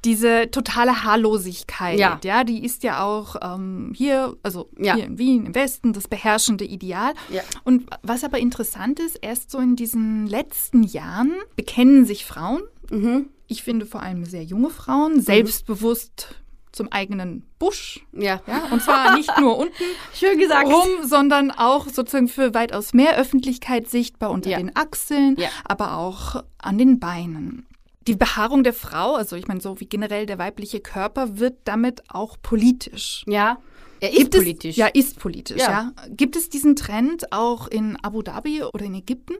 diese 0.05 0.49
totale 0.49 1.03
Haarlosigkeit, 1.03 1.99
ja, 1.99 2.19
ja 2.23 2.43
die 2.43 2.63
ist 2.63 2.83
ja 2.83 3.03
auch 3.03 3.35
ähm, 3.41 3.91
hier, 3.95 4.37
also 4.43 4.69
ja. 4.77 4.95
hier 4.95 5.05
in 5.05 5.17
Wien, 5.17 5.45
im 5.47 5.55
Westen, 5.55 5.91
das 5.91 6.07
beherrschende 6.07 6.63
Ideal. 6.63 7.13
Ja. 7.29 7.41
Und 7.65 7.89
was 8.01 8.23
aber 8.23 8.39
interessant 8.39 8.99
ist, 8.99 9.17
erst 9.21 9.51
so 9.51 9.59
in 9.59 9.75
diesen 9.75 10.25
letzten 10.27 10.83
Jahren 10.83 11.33
bekennen 11.57 12.05
sich 12.05 12.25
Frauen, 12.25 12.61
mhm. 12.89 13.27
ich 13.47 13.63
finde 13.63 13.85
vor 13.85 14.01
allem 14.01 14.23
sehr 14.23 14.43
junge 14.43 14.69
Frauen, 14.69 15.21
selbstbewusst 15.21 16.35
zum 16.71 16.91
eigenen 16.91 17.45
Busch. 17.57 18.05
Ja. 18.11 18.41
ja. 18.47 18.67
Und 18.71 18.81
zwar 18.81 19.15
nicht 19.15 19.31
nur 19.39 19.57
unten 19.57 19.83
Schön 20.13 20.37
gesagt. 20.37 20.67
rum, 20.67 20.89
sondern 21.03 21.51
auch 21.51 21.87
sozusagen 21.87 22.27
für 22.27 22.53
weitaus 22.53 22.93
mehr 22.93 23.17
Öffentlichkeit 23.17 23.89
sichtbar 23.89 24.31
unter 24.31 24.49
ja. 24.49 24.57
den 24.57 24.75
Achseln, 24.75 25.35
ja. 25.37 25.49
aber 25.65 25.97
auch 25.97 26.43
an 26.57 26.77
den 26.77 26.99
Beinen. 26.99 27.65
Die 28.07 28.15
Behaarung 28.15 28.63
der 28.63 28.73
Frau, 28.73 29.15
also 29.15 29.35
ich 29.35 29.47
meine, 29.47 29.61
so 29.61 29.79
wie 29.79 29.85
generell 29.85 30.25
der 30.25 30.37
weibliche 30.37 30.79
Körper, 30.79 31.37
wird 31.37 31.57
damit 31.65 32.03
auch 32.09 32.37
politisch. 32.41 33.23
Ja. 33.27 33.57
Er 34.01 34.11
ist 34.11 34.17
Gibt 34.17 34.35
politisch. 34.35 34.71
Es, 34.71 34.77
ja, 34.77 34.87
ist 34.87 35.19
politisch, 35.19 35.59
ja. 35.59 35.69
ja. 35.69 35.91
Gibt 36.09 36.35
es 36.35 36.49
diesen 36.49 36.75
Trend 36.75 37.33
auch 37.33 37.67
in 37.67 37.97
Abu 38.01 38.21
Dhabi 38.21 38.63
oder 38.63 38.85
in 38.85 38.95
Ägypten? 38.95 39.33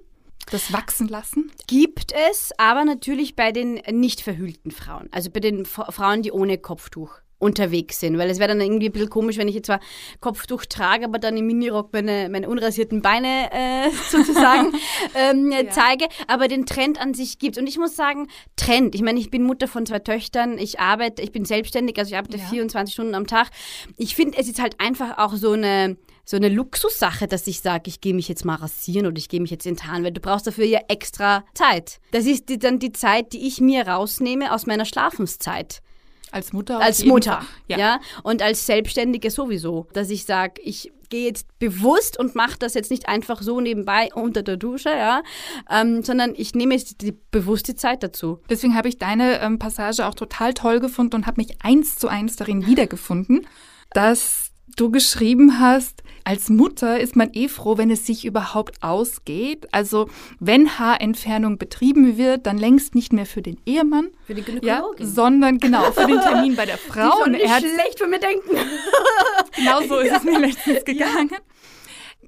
Das 0.51 0.73
wachsen 0.73 1.07
lassen? 1.07 1.51
Gibt 1.67 2.11
es, 2.31 2.51
aber 2.57 2.85
natürlich 2.85 3.35
bei 3.35 3.51
den 3.51 3.81
nicht 3.91 4.21
verhüllten 4.21 4.71
Frauen. 4.71 5.07
Also 5.11 5.29
bei 5.29 5.39
den 5.39 5.65
Frauen, 5.65 6.21
die 6.23 6.31
ohne 6.31 6.57
Kopftuch 6.57 7.21
unterwegs 7.39 7.99
sind. 7.99 8.17
Weil 8.17 8.29
es 8.29 8.37
wäre 8.37 8.49
dann 8.49 8.61
irgendwie 8.61 8.87
ein 8.87 8.91
bisschen 8.91 9.09
komisch, 9.09 9.37
wenn 9.37 9.47
ich 9.47 9.55
jetzt 9.55 9.67
zwar 9.67 9.79
Kopftuch 10.19 10.65
trage, 10.65 11.05
aber 11.05 11.19
dann 11.19 11.37
im 11.37 11.47
Minirock 11.47 11.91
meine, 11.93 12.29
meine 12.29 12.49
unrasierten 12.49 13.01
Beine 13.01 13.49
äh, 13.51 13.89
sozusagen 14.09 14.73
ähm, 15.15 15.51
ja. 15.51 15.69
zeige. 15.69 16.05
Aber 16.27 16.47
den 16.47 16.65
Trend 16.65 17.01
an 17.01 17.13
sich 17.13 17.39
gibt 17.39 17.57
Und 17.57 17.67
ich 17.67 17.77
muss 17.77 17.95
sagen, 17.95 18.27
Trend. 18.57 18.93
Ich 18.93 19.01
meine, 19.01 19.19
ich 19.19 19.31
bin 19.31 19.43
Mutter 19.43 19.67
von 19.67 19.85
zwei 19.85 19.99
Töchtern. 19.99 20.57
Ich 20.57 20.79
arbeite, 20.79 21.21
ich 21.21 21.31
bin 21.31 21.45
selbstständig, 21.45 21.97
also 21.97 22.11
ich 22.11 22.17
arbeite 22.17 22.37
ja. 22.37 22.43
24 22.43 22.93
Stunden 22.93 23.15
am 23.15 23.25
Tag. 23.25 23.49
Ich 23.97 24.15
finde, 24.15 24.37
es 24.37 24.47
ist 24.47 24.61
halt 24.61 24.79
einfach 24.79 25.17
auch 25.17 25.33
so 25.33 25.53
eine 25.53 25.97
so 26.29 26.37
eine 26.37 26.49
Luxussache, 26.49 27.27
dass 27.27 27.47
ich 27.47 27.61
sage, 27.61 27.85
ich 27.87 28.01
gehe 28.01 28.13
mich 28.13 28.27
jetzt 28.27 28.45
mal 28.45 28.53
rasieren 28.53 29.07
oder 29.07 29.17
ich 29.17 29.29
gehe 29.29 29.41
mich 29.41 29.49
jetzt 29.49 29.65
enttarnen, 29.65 30.03
weil 30.03 30.11
du 30.11 30.21
brauchst 30.21 30.45
dafür 30.45 30.65
ja 30.65 30.79
extra 30.87 31.43
Zeit. 31.55 31.99
Das 32.11 32.27
ist 32.27 32.49
die, 32.49 32.59
dann 32.59 32.77
die 32.77 32.91
Zeit, 32.91 33.33
die 33.33 33.47
ich 33.47 33.61
mir 33.61 33.87
rausnehme 33.87 34.53
aus 34.53 34.67
meiner 34.67 34.85
Schlafenszeit. 34.85 35.81
Als 36.29 36.53
Mutter? 36.53 36.79
Als 36.79 37.03
Mutter, 37.03 37.41
ja. 37.67 37.79
ja. 37.79 37.99
Und 38.21 38.43
als 38.43 38.67
Selbstständige 38.67 39.31
sowieso, 39.31 39.87
dass 39.93 40.11
ich 40.11 40.25
sage, 40.25 40.61
ich 40.63 40.91
gehe 41.09 41.25
jetzt 41.25 41.47
bewusst 41.57 42.19
und 42.19 42.35
mache 42.35 42.59
das 42.59 42.75
jetzt 42.75 42.91
nicht 42.91 43.09
einfach 43.09 43.41
so 43.41 43.59
nebenbei 43.59 44.09
unter 44.13 44.43
der 44.43 44.57
Dusche, 44.57 44.89
ja, 44.89 45.23
ähm, 45.67 46.03
sondern 46.03 46.35
ich 46.37 46.53
nehme 46.53 46.75
jetzt 46.75 47.01
die 47.01 47.17
bewusste 47.31 47.73
Zeit 47.73 48.03
dazu. 48.03 48.39
Deswegen 48.51 48.75
habe 48.75 48.87
ich 48.87 48.99
deine 48.99 49.41
ähm, 49.41 49.57
Passage 49.57 50.05
auch 50.05 50.13
total 50.13 50.53
toll 50.53 50.79
gefunden 50.79 51.15
und 51.15 51.25
habe 51.25 51.41
mich 51.41 51.57
eins 51.63 51.95
zu 51.95 52.07
eins 52.07 52.35
darin 52.35 52.67
wiedergefunden, 52.67 53.47
dass 53.95 54.48
du 54.75 54.91
geschrieben 54.91 55.59
hast, 55.59 56.03
als 56.23 56.49
Mutter 56.49 56.99
ist 56.99 57.15
man 57.15 57.31
eh 57.33 57.47
froh, 57.47 57.77
wenn 57.77 57.89
es 57.89 58.05
sich 58.05 58.25
überhaupt 58.25 58.83
ausgeht. 58.83 59.67
Also 59.71 60.09
wenn 60.39 60.77
Haarentfernung 60.77 61.57
betrieben 61.57 62.17
wird, 62.17 62.45
dann 62.45 62.57
längst 62.57 62.93
nicht 62.93 63.13
mehr 63.13 63.25
für 63.25 63.41
den 63.41 63.57
Ehemann, 63.65 64.09
für 64.25 64.35
die 64.35 64.43
Gynäkologin, 64.43 64.67
ja, 64.67 65.11
sondern 65.11 65.57
genau 65.57 65.91
für 65.91 66.05
den 66.05 66.19
Termin 66.21 66.55
bei 66.55 66.65
der 66.65 66.77
Frau. 66.77 67.25
Die 67.25 67.49
hat 67.49 67.61
schlecht 67.61 67.99
von 67.99 68.09
mir 68.09 68.19
denken. 68.19 68.51
genau 69.55 69.81
so 69.87 69.97
ist 69.99 70.07
ja. 70.11 70.17
es 70.17 70.23
mir 70.23 70.39
letztens 70.39 70.85
gegangen. 70.85 71.29
Ja. 71.31 71.37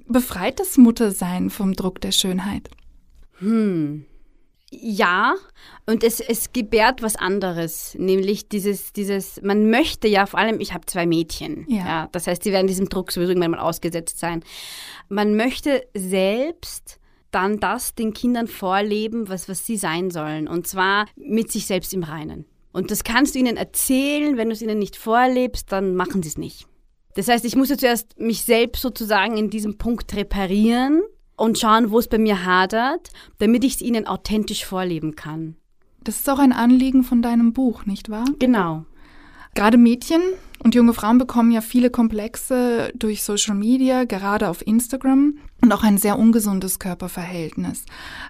Befreit 0.08 0.60
das 0.60 0.78
Muttersein 0.78 1.50
vom 1.50 1.74
Druck 1.74 2.02
der 2.02 2.12
Schönheit? 2.12 2.70
Hm. 3.40 4.06
Ja, 4.74 5.36
und 5.86 6.02
es, 6.02 6.22
es 6.22 6.54
gebärt 6.54 7.02
was 7.02 7.18
anderes, 7.18 7.94
nämlich 8.00 8.48
dieses, 8.48 8.94
dieses, 8.94 9.42
man 9.42 9.70
möchte 9.70 10.08
ja 10.08 10.26
vor 10.26 10.40
allem, 10.40 10.62
ich 10.62 10.74
habe 10.74 10.86
zwei 10.86 11.06
Mädchen, 11.06 11.66
ja. 11.68 11.86
ja. 11.86 12.10
das 12.14 12.26
heißt, 12.26 12.44
sie 12.44 12.54
werden 12.54 12.68
diesem 12.68 12.88
Druck 12.88 13.12
sowieso 13.12 13.32
irgendwann 13.32 13.52
mal 13.52 13.60
ausgesetzt 13.60 14.18
sein. 14.18 14.44
Man 15.10 15.36
möchte 15.36 15.86
selbst 15.94 17.00
dann 17.32 17.60
das 17.60 17.96
den 17.96 18.14
Kindern 18.14 18.48
vorleben, 18.48 19.28
was, 19.28 19.50
was 19.50 19.66
sie 19.66 19.76
sein 19.76 20.10
sollen, 20.10 20.48
und 20.48 20.68
zwar 20.68 21.06
mit 21.18 21.52
sich 21.52 21.66
selbst 21.66 21.94
im 21.94 22.04
Reinen. 22.04 22.46
Und 22.72 22.92
das 22.92 23.04
kannst 23.04 23.36
du 23.36 23.40
ihnen 23.40 23.58
erzählen, 23.58 24.38
wenn 24.38 24.48
du 24.48 24.54
es 24.54 24.62
ihnen 24.62 24.80
nicht 24.80 24.96
vorlebst, 24.96 25.70
dann 25.74 25.96
machen 25.96 26.24
sie 26.24 26.30
es 26.30 26.38
nicht. 26.38 26.66
Das 27.16 27.28
heißt, 27.28 27.44
ich 27.44 27.58
muss 27.58 27.70
ja 27.70 27.78
zuerst 27.78 28.18
mich 28.18 28.44
selbst 28.44 28.82
sozusagen 28.82 29.36
in 29.36 29.50
diesem 29.50 29.78
Punkt 29.78 30.16
reparieren 30.16 31.02
und 31.42 31.58
schauen, 31.58 31.90
wo 31.90 31.98
es 31.98 32.08
bei 32.08 32.20
mir 32.20 32.46
hadert, 32.46 33.10
damit 33.40 33.64
ich 33.64 33.76
es 33.76 33.82
ihnen 33.82 34.06
authentisch 34.06 34.64
vorleben 34.64 35.16
kann. 35.16 35.56
Das 36.04 36.18
ist 36.18 36.30
auch 36.30 36.40
ein 36.40 36.54
Anliegen 36.54 37.04
von 37.04 37.22
deinem 37.24 37.52
Buch, 37.52 37.86
nicht 37.86 38.10
wahr? 38.10 38.26
Genau. 38.38 38.86
Gerade 39.54 39.78
Mädchen 39.78 40.22
und 40.64 40.76
junge 40.76 40.94
Frauen 40.94 41.18
bekommen 41.18 41.52
ja 41.52 41.62
viele 41.62 41.90
Komplexe 41.90 42.92
durch 42.96 43.24
Social 43.24 43.56
Media, 43.56 44.04
gerade 44.04 44.48
auf 44.48 44.66
Instagram 44.66 45.38
und 45.62 45.72
auch 45.72 45.84
ein 45.84 45.98
sehr 45.98 46.20
ungesundes 46.20 46.80
Körperverhältnis. 46.80 47.86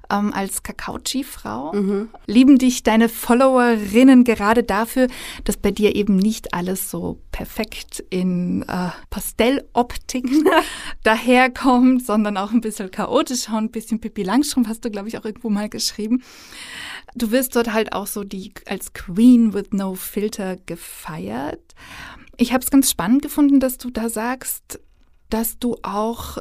Ähm, 0.09 0.33
als 0.33 0.63
Kakao-Frau 0.63 1.73
mhm. 1.73 2.09
lieben 2.27 2.57
dich 2.57 2.83
deine 2.83 3.09
Followerinnen 3.09 4.23
gerade 4.23 4.63
dafür, 4.63 5.07
dass 5.43 5.57
bei 5.57 5.71
dir 5.71 5.95
eben 5.95 6.15
nicht 6.15 6.53
alles 6.53 6.89
so 6.89 7.19
perfekt 7.31 8.03
in 8.09 8.63
äh, 8.63 8.89
Pastelloptik 9.09 10.25
daherkommt, 11.03 12.05
sondern 12.05 12.37
auch 12.37 12.51
ein 12.51 12.61
bisschen 12.61 12.91
chaotisch 12.91 13.49
und 13.49 13.55
ein 13.55 13.71
bisschen 13.71 13.99
Pippi 13.99 14.23
Langstrumpf 14.23 14.67
hast 14.67 14.85
du, 14.85 14.91
glaube 14.91 15.07
ich, 15.09 15.17
auch 15.17 15.25
irgendwo 15.25 15.49
mal 15.49 15.69
geschrieben. 15.69 16.23
Du 17.15 17.31
wirst 17.31 17.55
dort 17.55 17.73
halt 17.73 17.93
auch 17.93 18.07
so 18.07 18.23
die 18.23 18.53
als 18.65 18.93
Queen 18.93 19.53
with 19.53 19.69
no 19.71 19.95
filter 19.95 20.57
gefeiert. 20.57 21.75
Ich 22.37 22.53
habe 22.53 22.63
es 22.63 22.71
ganz 22.71 22.89
spannend 22.89 23.21
gefunden, 23.21 23.59
dass 23.59 23.77
du 23.77 23.89
da 23.89 24.09
sagst, 24.09 24.79
dass 25.29 25.59
du 25.59 25.77
auch 25.83 26.37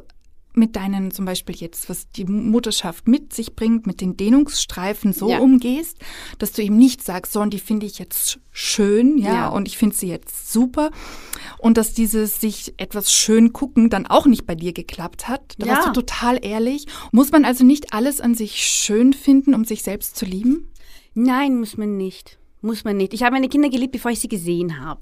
mit 0.52 0.76
deinen, 0.76 1.10
zum 1.10 1.24
Beispiel 1.24 1.54
jetzt, 1.54 1.88
was 1.88 2.10
die 2.10 2.24
Mutterschaft 2.24 3.06
mit 3.06 3.32
sich 3.32 3.54
bringt, 3.54 3.86
mit 3.86 4.00
den 4.00 4.16
Dehnungsstreifen 4.16 5.12
so 5.12 5.30
ja. 5.30 5.38
umgehst, 5.38 5.98
dass 6.38 6.52
du 6.52 6.62
eben 6.62 6.76
nicht 6.76 7.02
sagst, 7.02 7.32
so, 7.32 7.40
und 7.40 7.54
die 7.54 7.58
finde 7.58 7.86
ich 7.86 7.98
jetzt 7.98 8.40
schön, 8.50 9.18
ja, 9.18 9.34
ja. 9.34 9.48
und 9.48 9.68
ich 9.68 9.78
finde 9.78 9.96
sie 9.96 10.08
jetzt 10.08 10.52
super. 10.52 10.90
Und 11.58 11.76
dass 11.76 11.94
dieses 11.94 12.40
sich 12.40 12.74
etwas 12.78 13.12
schön 13.12 13.52
gucken 13.52 13.90
dann 13.90 14.06
auch 14.06 14.26
nicht 14.26 14.46
bei 14.46 14.54
dir 14.54 14.72
geklappt 14.72 15.28
hat. 15.28 15.54
Da 15.58 15.66
ja. 15.66 15.74
warst 15.74 15.88
du 15.88 15.92
total 15.92 16.38
ehrlich. 16.44 16.86
Muss 17.12 17.30
man 17.30 17.44
also 17.44 17.64
nicht 17.64 17.92
alles 17.92 18.20
an 18.20 18.34
sich 18.34 18.56
schön 18.56 19.12
finden, 19.12 19.54
um 19.54 19.64
sich 19.64 19.82
selbst 19.82 20.16
zu 20.16 20.24
lieben? 20.24 20.70
Nein, 21.14 21.58
muss 21.58 21.76
man 21.76 21.96
nicht. 21.96 22.38
Muss 22.60 22.84
man 22.84 22.96
nicht. 22.96 23.14
Ich 23.14 23.22
habe 23.22 23.32
meine 23.34 23.48
Kinder 23.48 23.68
geliebt, 23.68 23.92
bevor 23.92 24.10
ich 24.10 24.20
sie 24.20 24.28
gesehen 24.28 24.84
habe. 24.84 25.00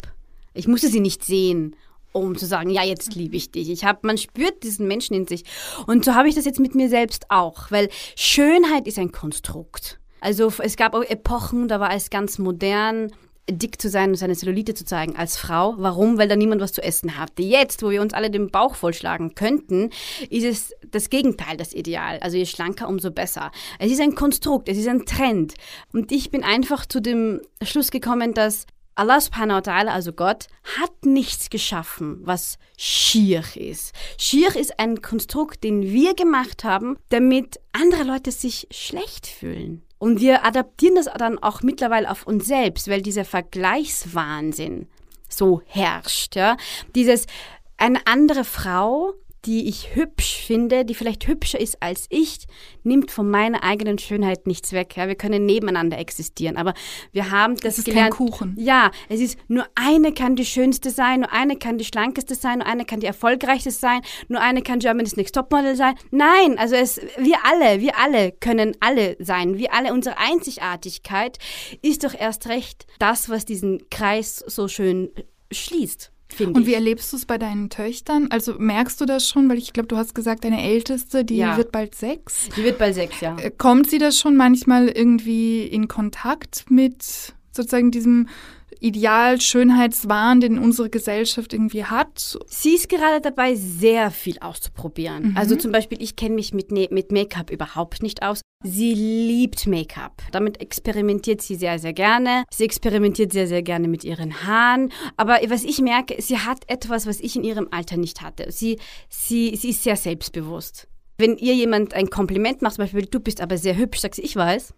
Ich 0.54 0.68
musste 0.68 0.88
sie 0.88 1.00
nicht 1.00 1.24
sehen, 1.24 1.76
um 2.12 2.36
zu 2.36 2.46
sagen, 2.46 2.70
ja, 2.70 2.82
jetzt 2.82 3.14
liebe 3.14 3.36
ich 3.36 3.50
dich. 3.50 3.70
Ich 3.70 3.84
habe, 3.84 4.00
man 4.02 4.18
spürt 4.18 4.62
diesen 4.62 4.88
Menschen 4.88 5.14
in 5.14 5.26
sich. 5.26 5.44
Und 5.86 6.04
so 6.04 6.14
habe 6.14 6.28
ich 6.28 6.34
das 6.34 6.44
jetzt 6.44 6.60
mit 6.60 6.74
mir 6.74 6.88
selbst 6.88 7.26
auch, 7.28 7.70
weil 7.70 7.88
Schönheit 8.16 8.86
ist 8.86 8.98
ein 8.98 9.12
Konstrukt. 9.12 9.98
Also 10.20 10.52
es 10.58 10.76
gab 10.76 10.94
auch 10.94 11.04
Epochen, 11.04 11.68
da 11.68 11.78
war 11.80 11.94
es 11.94 12.10
ganz 12.10 12.38
modern, 12.38 13.12
dick 13.50 13.80
zu 13.80 13.88
sein 13.88 14.10
und 14.10 14.16
seine 14.16 14.36
Zellulite 14.36 14.74
zu 14.74 14.84
zeigen 14.84 15.16
als 15.16 15.38
Frau. 15.38 15.74
Warum? 15.78 16.18
Weil 16.18 16.28
da 16.28 16.36
niemand 16.36 16.60
was 16.60 16.72
zu 16.72 16.82
essen 16.82 17.16
hatte. 17.18 17.42
Jetzt, 17.42 17.82
wo 17.82 17.90
wir 17.90 18.02
uns 18.02 18.12
alle 18.12 18.30
den 18.30 18.50
Bauch 18.50 18.74
vollschlagen 18.74 19.34
könnten, 19.34 19.90
ist 20.28 20.44
es 20.44 20.74
das 20.90 21.08
Gegenteil, 21.08 21.56
das 21.56 21.72
Ideal. 21.72 22.18
Also 22.20 22.36
je 22.36 22.46
schlanker, 22.46 22.88
umso 22.88 23.10
besser. 23.10 23.50
Es 23.78 23.90
ist 23.90 24.00
ein 24.00 24.14
Konstrukt, 24.14 24.68
es 24.68 24.76
ist 24.76 24.88
ein 24.88 25.06
Trend. 25.06 25.54
Und 25.92 26.12
ich 26.12 26.30
bin 26.30 26.44
einfach 26.44 26.84
zu 26.84 27.00
dem 27.00 27.40
Schluss 27.62 27.90
gekommen, 27.90 28.34
dass 28.34 28.66
Allah 28.98 29.20
subhanahu 29.20 29.58
wa 29.58 29.72
ta'ala, 29.72 29.90
also 29.92 30.12
Gott, 30.12 30.48
hat 30.78 31.04
nichts 31.04 31.50
geschaffen, 31.50 32.18
was 32.22 32.58
schier 32.76 33.44
ist. 33.54 33.94
Schier 34.18 34.56
ist 34.56 34.80
ein 34.80 35.02
Konstrukt, 35.02 35.62
den 35.62 35.82
wir 35.82 36.14
gemacht 36.14 36.64
haben, 36.64 36.98
damit 37.10 37.60
andere 37.72 38.02
Leute 38.02 38.32
sich 38.32 38.66
schlecht 38.70 39.26
fühlen. 39.26 39.82
Und 39.98 40.20
wir 40.20 40.44
adaptieren 40.44 40.96
das 40.96 41.06
dann 41.16 41.38
auch 41.38 41.62
mittlerweile 41.62 42.10
auf 42.10 42.26
uns 42.26 42.46
selbst, 42.46 42.88
weil 42.88 43.02
dieser 43.02 43.24
Vergleichswahnsinn 43.24 44.88
so 45.28 45.62
herrscht. 45.66 46.34
Ja? 46.36 46.56
Dieses, 46.94 47.26
eine 47.76 48.00
andere 48.06 48.44
Frau 48.44 49.14
die 49.48 49.66
ich 49.66 49.96
hübsch 49.96 50.42
finde, 50.46 50.84
die 50.84 50.94
vielleicht 50.94 51.26
hübscher 51.26 51.58
ist 51.58 51.82
als 51.82 52.04
ich, 52.10 52.46
nimmt 52.82 53.10
von 53.10 53.30
meiner 53.30 53.64
eigenen 53.64 53.96
Schönheit 53.96 54.46
nichts 54.46 54.74
weg. 54.74 54.94
Ja, 54.94 55.08
wir 55.08 55.14
können 55.14 55.46
nebeneinander 55.46 55.96
existieren, 55.98 56.58
aber 56.58 56.74
wir 57.12 57.30
haben 57.30 57.54
das, 57.54 57.62
das 57.62 57.78
ist 57.78 57.84
gelernt. 57.86 58.14
Kein 58.14 58.28
Kuchen. 58.28 58.56
Ja, 58.58 58.90
es 59.08 59.20
ist 59.20 59.38
nur 59.48 59.64
eine 59.74 60.12
kann 60.12 60.36
die 60.36 60.44
schönste 60.44 60.90
sein, 60.90 61.20
nur 61.20 61.32
eine 61.32 61.56
kann 61.56 61.78
die 61.78 61.86
schlankeste 61.86 62.34
sein, 62.34 62.58
nur 62.58 62.66
eine 62.66 62.84
kann 62.84 63.00
die 63.00 63.06
erfolgreichste 63.06 63.70
sein, 63.70 64.02
nur 64.28 64.42
eine 64.42 64.60
kann 64.60 64.80
Germany's 64.80 65.16
Next 65.16 65.34
Topmodel 65.34 65.76
sein. 65.76 65.94
Nein, 66.10 66.58
also 66.58 66.74
es, 66.74 67.00
wir 67.16 67.38
alle, 67.44 67.80
wir 67.80 67.98
alle 67.98 68.32
können 68.32 68.76
alle 68.80 69.16
sein. 69.18 69.56
Wir 69.56 69.72
alle, 69.72 69.94
unsere 69.94 70.18
Einzigartigkeit 70.18 71.38
ist 71.80 72.04
doch 72.04 72.12
erst 72.12 72.50
recht 72.50 72.86
das, 72.98 73.30
was 73.30 73.46
diesen 73.46 73.88
Kreis 73.88 74.44
so 74.46 74.68
schön 74.68 75.10
schließt. 75.50 76.12
Und 76.40 76.66
wie 76.66 76.74
erlebst 76.74 77.12
du 77.12 77.16
es 77.16 77.26
bei 77.26 77.38
deinen 77.38 77.70
Töchtern? 77.70 78.28
Also 78.30 78.54
merkst 78.58 79.00
du 79.00 79.06
das 79.06 79.28
schon? 79.28 79.48
Weil 79.48 79.58
ich 79.58 79.72
glaube, 79.72 79.88
du 79.88 79.96
hast 79.96 80.14
gesagt, 80.14 80.44
deine 80.44 80.62
Älteste, 80.62 81.24
die 81.24 81.38
ja. 81.38 81.56
wird 81.56 81.72
bald 81.72 81.94
sechs. 81.94 82.48
Die 82.56 82.62
wird 82.62 82.78
bald 82.78 82.94
sechs, 82.94 83.20
ja. 83.20 83.36
Äh, 83.38 83.50
kommt 83.50 83.90
sie 83.90 83.98
das 83.98 84.18
schon 84.18 84.36
manchmal 84.36 84.88
irgendwie 84.88 85.62
in 85.62 85.88
Kontakt 85.88 86.66
mit 86.68 87.34
sozusagen 87.50 87.90
diesem 87.90 88.28
Ideal, 88.80 89.40
Schönheitswahn, 89.40 90.40
den 90.40 90.58
unsere 90.58 90.90
Gesellschaft 90.90 91.52
irgendwie 91.52 91.84
hat. 91.84 92.38
Sie 92.46 92.74
ist 92.74 92.88
gerade 92.88 93.20
dabei, 93.20 93.54
sehr 93.54 94.10
viel 94.10 94.38
auszuprobieren. 94.40 95.30
Mhm. 95.30 95.36
Also 95.36 95.56
zum 95.56 95.72
Beispiel, 95.72 96.02
ich 96.02 96.16
kenne 96.16 96.34
mich 96.34 96.54
mit, 96.54 96.70
ne-, 96.72 96.88
mit 96.90 97.12
Make-up 97.12 97.50
überhaupt 97.50 98.02
nicht 98.02 98.22
aus. 98.22 98.40
Sie 98.64 98.92
liebt 98.92 99.66
Make-up. 99.66 100.22
Damit 100.32 100.60
experimentiert 100.60 101.42
sie 101.42 101.54
sehr, 101.54 101.78
sehr 101.78 101.92
gerne. 101.92 102.44
Sie 102.50 102.64
experimentiert 102.64 103.32
sehr, 103.32 103.46
sehr 103.46 103.62
gerne 103.62 103.86
mit 103.86 104.02
ihren 104.02 104.44
Haaren. 104.44 104.90
Aber 105.16 105.38
was 105.48 105.64
ich 105.64 105.80
merke, 105.80 106.20
sie 106.20 106.38
hat 106.38 106.64
etwas, 106.66 107.06
was 107.06 107.20
ich 107.20 107.36
in 107.36 107.44
ihrem 107.44 107.68
Alter 107.70 107.96
nicht 107.96 108.20
hatte. 108.20 108.50
Sie, 108.50 108.78
sie, 109.08 109.54
sie 109.54 109.70
ist 109.70 109.84
sehr 109.84 109.96
selbstbewusst. 109.96 110.88
Wenn 111.20 111.36
ihr 111.36 111.52
jemand 111.52 111.94
ein 111.94 112.10
Kompliment 112.10 112.62
macht, 112.62 112.74
zum 112.74 112.84
Beispiel, 112.84 113.04
du 113.04 113.18
bist 113.18 113.40
aber 113.40 113.58
sehr 113.58 113.76
hübsch, 113.76 113.98
sagst 113.98 114.18
du, 114.18 114.22
ich 114.22 114.36
weiß. 114.36 114.72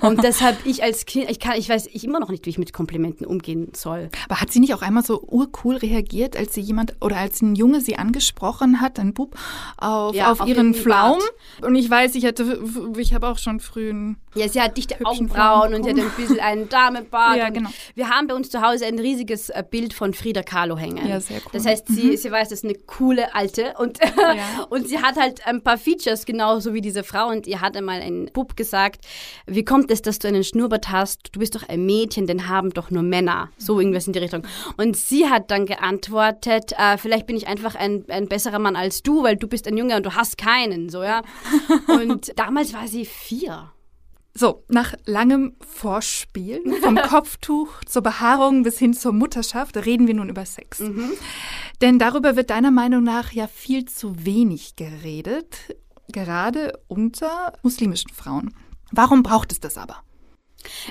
Und 0.00 0.24
deshalb 0.24 0.64
ich 0.64 0.82
als 0.82 1.04
Kind, 1.04 1.30
ich 1.30 1.38
kann, 1.38 1.58
ich 1.58 1.68
weiß 1.68 1.88
ich 1.92 2.04
immer 2.04 2.20
noch 2.20 2.30
nicht, 2.30 2.46
wie 2.46 2.50
ich 2.50 2.56
mit 2.56 2.72
Komplimenten 2.72 3.26
umgehen 3.26 3.70
soll. 3.74 4.08
Aber 4.26 4.40
hat 4.40 4.50
sie 4.50 4.60
nicht 4.60 4.72
auch 4.72 4.80
einmal 4.80 5.04
so 5.04 5.20
urcool 5.20 5.76
reagiert, 5.76 6.38
als 6.38 6.54
sie 6.54 6.62
jemand 6.62 6.94
oder 7.02 7.18
als 7.18 7.42
ein 7.42 7.54
Junge 7.54 7.82
sie 7.82 7.96
angesprochen 7.96 8.80
hat, 8.80 8.98
ein 8.98 9.12
Bub, 9.12 9.36
auf, 9.76 10.14
ja, 10.14 10.32
auf, 10.32 10.40
auf 10.40 10.48
ihren 10.48 10.72
Flaum? 10.72 11.18
Und 11.60 11.74
ich 11.74 11.90
weiß, 11.90 12.14
ich 12.14 12.24
hatte, 12.24 12.64
ich 12.96 13.12
habe 13.12 13.28
auch 13.28 13.36
schon 13.36 13.60
früh 13.60 13.90
einen 13.90 14.16
Ja, 14.34 14.48
sie 14.48 14.62
hat 14.62 14.78
dichte 14.78 14.96
Augenbrauen 15.04 15.74
und 15.74 15.84
sie 15.84 15.90
hat 15.90 15.98
ein 15.98 16.10
bisschen 16.16 16.40
einen 16.40 16.70
Damebart. 16.70 17.36
ja, 17.36 17.50
genau. 17.50 17.68
Wir 17.94 18.08
haben 18.08 18.26
bei 18.26 18.34
uns 18.34 18.48
zu 18.48 18.62
Hause 18.62 18.86
ein 18.86 18.98
riesiges 18.98 19.50
äh, 19.50 19.62
Bild 19.68 19.92
von 19.92 20.14
Frida 20.14 20.42
Kahlo 20.42 20.78
hängen. 20.78 21.06
Ja, 21.06 21.20
sehr 21.20 21.42
cool. 21.44 21.50
Das 21.52 21.66
heißt, 21.66 21.88
sie, 21.88 22.12
mhm. 22.12 22.16
sie 22.16 22.30
weiß, 22.30 22.48
das 22.48 22.60
ist 22.60 22.64
eine 22.64 22.74
coole 22.86 23.34
Alte 23.34 23.74
und, 23.78 23.98
ja. 24.16 24.64
und 24.70 24.88
sie 24.88 24.98
hat 24.98 25.16
halt 25.16 25.46
ein 25.46 25.60
paar 25.60 25.73
paar 25.74 25.78
Features 25.78 26.24
genauso 26.24 26.72
wie 26.72 26.80
diese 26.80 27.02
Frau 27.02 27.28
und 27.28 27.46
ihr 27.46 27.60
hat 27.60 27.76
einmal 27.76 28.00
ein 28.00 28.30
Bub 28.32 28.56
gesagt, 28.56 29.04
wie 29.46 29.64
kommt 29.64 29.90
es, 29.90 30.02
dass 30.02 30.18
du 30.18 30.28
einen 30.28 30.44
Schnurrbart 30.44 30.90
hast? 30.90 31.30
Du 31.32 31.40
bist 31.40 31.54
doch 31.54 31.68
ein 31.68 31.84
Mädchen, 31.84 32.26
den 32.26 32.48
haben 32.48 32.70
doch 32.70 32.90
nur 32.90 33.02
Männer. 33.02 33.50
So 33.58 33.80
irgendwas 33.80 34.06
in 34.06 34.12
die 34.12 34.20
Richtung. 34.20 34.42
Und 34.76 34.96
sie 34.96 35.28
hat 35.28 35.50
dann 35.50 35.66
geantwortet, 35.66 36.72
äh, 36.78 36.96
vielleicht 36.96 37.26
bin 37.26 37.36
ich 37.36 37.48
einfach 37.48 37.74
ein, 37.74 38.04
ein 38.08 38.28
besserer 38.28 38.58
Mann 38.58 38.76
als 38.76 39.02
du, 39.02 39.22
weil 39.22 39.36
du 39.36 39.48
bist 39.48 39.66
ein 39.66 39.76
Junge 39.76 39.96
und 39.96 40.06
du 40.06 40.14
hast 40.14 40.38
keinen, 40.38 40.88
so 40.88 41.02
ja. 41.02 41.22
Und 41.88 42.32
damals 42.38 42.72
war 42.72 42.86
sie 42.86 43.04
vier. 43.04 43.70
So, 44.36 44.64
nach 44.68 44.94
langem 45.06 45.54
Vorspielen, 45.60 46.82
vom 46.82 46.96
Kopftuch 47.08 47.68
zur 47.86 48.02
Behaarung 48.02 48.64
bis 48.64 48.78
hin 48.78 48.92
zur 48.92 49.12
Mutterschaft, 49.12 49.76
reden 49.76 50.08
wir 50.08 50.14
nun 50.14 50.28
über 50.28 50.44
Sex. 50.44 50.80
Mhm. 50.80 51.12
Denn 51.80 52.00
darüber 52.00 52.34
wird 52.34 52.50
deiner 52.50 52.72
Meinung 52.72 53.04
nach 53.04 53.30
ja 53.30 53.46
viel 53.46 53.84
zu 53.84 54.24
wenig 54.24 54.74
geredet, 54.74 55.76
gerade 56.08 56.72
unter 56.88 57.52
muslimischen 57.62 58.12
Frauen. 58.12 58.52
Warum 58.90 59.22
braucht 59.22 59.52
es 59.52 59.60
das 59.60 59.78
aber? 59.78 60.02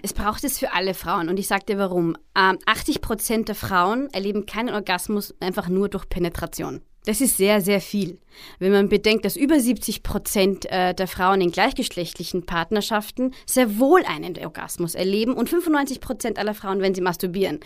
Es 0.03 0.13
braucht 0.13 0.43
es 0.43 0.59
für 0.59 0.71
alle 0.73 0.93
Frauen 0.93 1.29
und 1.29 1.37
ich 1.37 1.47
sage 1.47 1.65
dir 1.65 1.77
warum. 1.77 2.15
Ähm, 2.35 2.59
80 2.65 3.01
Prozent 3.01 3.47
der 3.49 3.55
Frauen 3.55 4.09
erleben 4.13 4.45
keinen 4.45 4.73
Orgasmus 4.73 5.33
einfach 5.41 5.67
nur 5.67 5.89
durch 5.89 6.07
Penetration. 6.07 6.81
Das 7.05 7.19
ist 7.19 7.37
sehr, 7.37 7.59
sehr 7.61 7.81
viel. 7.81 8.17
Wenn 8.59 8.71
man 8.71 8.87
bedenkt, 8.87 9.25
dass 9.25 9.35
über 9.35 9.59
70 9.59 10.03
Prozent 10.03 10.65
äh, 10.71 10.93
der 10.93 11.07
Frauen 11.07 11.41
in 11.41 11.51
gleichgeschlechtlichen 11.51 12.45
Partnerschaften 12.45 13.33
sehr 13.45 13.77
wohl 13.77 14.03
einen 14.05 14.37
Orgasmus 14.37 14.95
erleben 14.95 15.33
und 15.33 15.49
95 15.49 15.99
Prozent 15.99 16.39
aller 16.39 16.53
Frauen, 16.53 16.81
wenn 16.81 16.95
sie 16.95 17.01
masturbieren. 17.01 17.59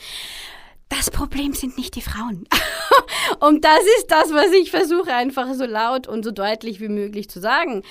Das 0.89 1.11
Problem 1.11 1.53
sind 1.53 1.77
nicht 1.77 1.95
die 1.95 2.01
Frauen. 2.01 2.47
und 3.39 3.63
das 3.63 3.81
ist 3.99 4.09
das, 4.09 4.31
was 4.31 4.51
ich 4.53 4.71
versuche 4.71 5.13
einfach 5.13 5.53
so 5.53 5.65
laut 5.65 6.07
und 6.07 6.23
so 6.23 6.31
deutlich 6.31 6.79
wie 6.79 6.87
möglich 6.87 7.29
zu 7.29 7.39
sagen, 7.39 7.83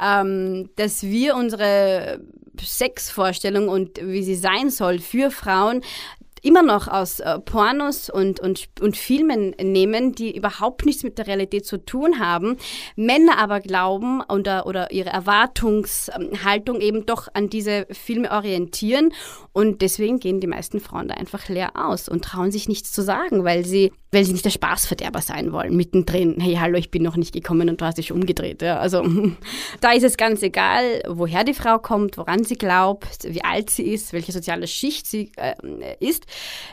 ähm, 0.00 0.70
dass 0.76 1.02
wir 1.02 1.34
unsere 1.34 2.20
Sexvorstellung 2.60 3.68
und 3.68 4.00
wie 4.00 4.22
sie 4.22 4.36
sein 4.36 4.70
soll 4.70 5.00
für 5.00 5.30
Frauen 5.30 5.82
immer 6.44 6.62
noch 6.62 6.88
aus 6.88 7.20
äh, 7.20 7.38
Pornos 7.40 8.10
und, 8.10 8.38
und, 8.38 8.68
und 8.80 8.96
Filmen 8.96 9.54
nehmen, 9.60 10.12
die 10.12 10.36
überhaupt 10.36 10.84
nichts 10.84 11.02
mit 11.02 11.16
der 11.18 11.26
Realität 11.26 11.64
zu 11.64 11.78
tun 11.78 12.18
haben. 12.18 12.56
Männer 12.96 13.38
aber 13.38 13.60
glauben 13.60 14.20
oder, 14.22 14.66
oder 14.66 14.92
ihre 14.92 15.08
Erwartungshaltung 15.08 16.80
eben 16.80 17.06
doch 17.06 17.28
an 17.32 17.48
diese 17.48 17.86
Filme 17.90 18.30
orientieren. 18.30 19.12
Und 19.52 19.80
deswegen 19.82 20.20
gehen 20.20 20.40
die 20.40 20.46
meisten 20.46 20.80
Frauen 20.80 21.08
da 21.08 21.14
einfach 21.14 21.48
leer 21.48 21.72
aus 21.74 22.08
und 22.08 22.24
trauen 22.24 22.50
sich 22.50 22.68
nichts 22.68 22.92
zu 22.92 23.02
sagen, 23.02 23.44
weil 23.44 23.64
sie, 23.64 23.92
weil 24.12 24.24
sie 24.24 24.32
nicht 24.32 24.44
der 24.44 24.50
Spaßverderber 24.50 25.22
sein 25.22 25.52
wollen, 25.52 25.76
mittendrin. 25.76 26.36
Hey, 26.40 26.56
hallo, 26.60 26.76
ich 26.76 26.90
bin 26.90 27.02
noch 27.02 27.16
nicht 27.16 27.32
gekommen 27.32 27.70
und 27.70 27.80
du 27.80 27.84
hast 27.86 27.98
dich 27.98 28.12
umgedreht. 28.12 28.60
Ja, 28.60 28.78
also 28.78 29.02
da 29.80 29.92
ist 29.92 30.04
es 30.04 30.16
ganz 30.18 30.42
egal, 30.42 31.02
woher 31.08 31.44
die 31.44 31.54
Frau 31.54 31.78
kommt, 31.78 32.18
woran 32.18 32.44
sie 32.44 32.56
glaubt, 32.56 33.32
wie 33.32 33.44
alt 33.44 33.70
sie 33.70 33.84
ist, 33.84 34.12
welche 34.12 34.32
soziale 34.32 34.66
Schicht 34.66 35.06
sie 35.06 35.32
äh, 35.36 35.54
ist. 36.00 36.26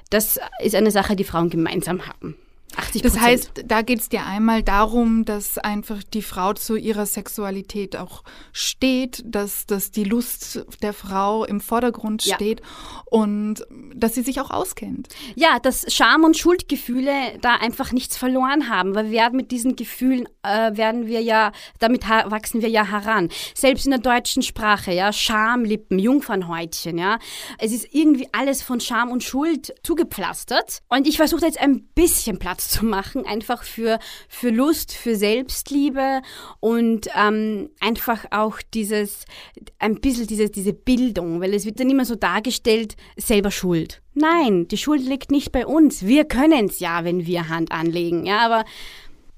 Das 0.10 0.40
ist 0.64 0.76
eine 0.76 0.92
Sache, 0.92 1.16
die 1.16 1.24
Frauen 1.24 1.50
gemeinsam 1.50 2.08
haben. 2.08 2.36
80 2.76 3.02
Das 3.02 3.20
heißt, 3.20 3.64
da 3.66 3.82
geht 3.82 4.00
es 4.00 4.10
dir 4.10 4.26
einmal 4.26 4.64
darum, 4.64 5.26
dass 5.26 5.58
einfach 5.58 6.04
die 6.04 6.22
Frau 6.22 6.54
zu 6.54 6.76
ihrer 6.76 7.06
Sexualität 7.06 7.96
auch 7.96 8.24
steht, 8.54 9.24
dass, 9.26 9.66
dass 9.66 9.92
die 9.92 10.04
Lust 10.04 10.66
der 10.82 10.94
Frau 10.94 11.46
im 11.46 11.62
Vordergrund 11.62 12.26
ja. 12.26 12.36
steht 12.36 12.62
und 13.06 13.66
dass 13.94 14.16
sie 14.16 14.22
sich 14.22 14.40
auch 14.42 14.52
auskennt. 14.52 15.10
Ja, 15.36 15.60
dass 15.60 15.86
Scham 15.94 16.24
und 16.24 16.38
Schuldgefühle 16.38 17.38
da 17.42 17.56
einfach 17.56 17.92
nichts 17.92 18.18
verloren 18.18 18.70
haben, 18.70 18.96
weil 18.96 19.06
wir 19.06 19.12
werden 19.12 19.38
mit 19.38 19.52
diesen 19.52 19.76
Gefühlen 19.76 20.28
äh, 20.44 20.76
werden 20.76 21.08
wir 21.08 21.22
ja, 21.22 21.52
damit 21.80 22.08
wachsen 22.08 22.62
wir 22.62 22.70
ja 22.70 22.86
heran. 22.86 23.30
Selbst 23.54 23.86
in 23.86 23.92
der 23.92 24.00
deutschen 24.00 24.42
Sprache, 24.42 24.92
ja, 24.92 25.14
Schamlippen, 25.14 26.00
Jungfernhäutchen, 26.00 26.98
ja. 26.98 27.20
Es 27.58 27.72
ist 27.72 27.88
irgendwie 27.92 28.28
alles 28.32 28.64
von 28.64 28.80
Scham 28.80 29.12
und 29.12 29.24
Schuld 29.24 29.74
zugepflastert 29.84 30.80
und 30.90 31.08
ich 31.08 31.18
versuche 31.18 31.46
jetzt 31.46 31.60
ein 31.60 31.84
bisschen 31.94 32.40
Platz 32.40 32.61
Platz 32.62 32.70
zu 32.70 32.86
machen, 32.86 33.26
einfach 33.26 33.64
für, 33.64 34.00
für 34.28 34.50
Lust, 34.50 34.94
für 34.94 35.16
Selbstliebe 35.16 36.22
und 36.60 37.08
ähm, 37.16 37.70
einfach 37.80 38.26
auch 38.32 38.60
dieses, 38.74 39.26
ein 39.80 39.96
bisschen 39.96 40.28
diese, 40.28 40.50
diese 40.50 40.74
Bildung, 40.74 41.42
weil 41.42 41.54
es 41.54 41.66
wird 41.66 41.80
dann 41.80 41.90
immer 41.90 42.06
so 42.06 42.16
dargestellt, 42.16 42.96
selber 43.18 43.52
schuld. 43.52 44.02
Nein, 44.14 44.68
die 44.68 44.78
Schuld 44.78 45.02
liegt 45.02 45.32
nicht 45.32 45.52
bei 45.52 45.66
uns. 45.66 46.06
Wir 46.06 46.26
können 46.26 46.66
es 46.66 46.80
ja, 46.80 47.04
wenn 47.04 47.26
wir 47.26 47.50
Hand 47.50 47.72
anlegen, 47.72 48.26
ja, 48.26 48.40
aber 48.40 48.66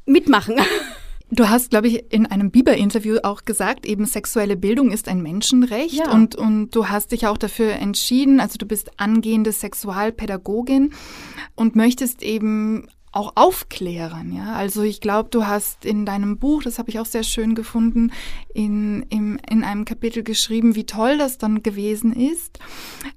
mitmachen. 0.05 0.57
Du 1.31 1.49
hast, 1.49 1.71
glaube 1.71 1.87
ich, 1.87 2.13
in 2.13 2.27
einem 2.27 2.51
Bieber-Interview 2.51 3.17
auch 3.23 3.43
gesagt, 3.43 3.87
eben 3.87 4.05
sexuelle 4.05 4.55
Bildung 4.55 4.91
ist 4.91 5.07
ein 5.07 5.23
Menschenrecht 5.23 5.95
ja. 5.95 6.11
und, 6.11 6.35
und 6.35 6.69
du 6.75 6.89
hast 6.89 7.11
dich 7.11 7.25
auch 7.25 7.39
dafür 7.39 7.71
entschieden, 7.71 8.39
also 8.39 8.57
du 8.59 8.67
bist 8.67 8.99
angehende 8.99 9.51
Sexualpädagogin 9.51 10.93
und 11.55 11.75
möchtest 11.75 12.21
eben 12.21 12.87
auch 13.13 13.33
aufklären. 13.35 14.33
Ja? 14.33 14.53
Also 14.53 14.81
ich 14.81 14.99
glaube, 14.99 15.29
du 15.29 15.45
hast 15.47 15.85
in 15.85 16.05
deinem 16.05 16.37
Buch, 16.37 16.63
das 16.63 16.79
habe 16.79 16.89
ich 16.89 16.99
auch 16.99 17.05
sehr 17.05 17.23
schön 17.23 17.55
gefunden, 17.55 18.11
in, 18.53 19.03
in, 19.03 19.39
in 19.49 19.63
einem 19.63 19.85
Kapitel 19.85 20.23
geschrieben, 20.23 20.75
wie 20.75 20.85
toll 20.85 21.17
das 21.17 21.37
dann 21.37 21.63
gewesen 21.63 22.13
ist, 22.13 22.59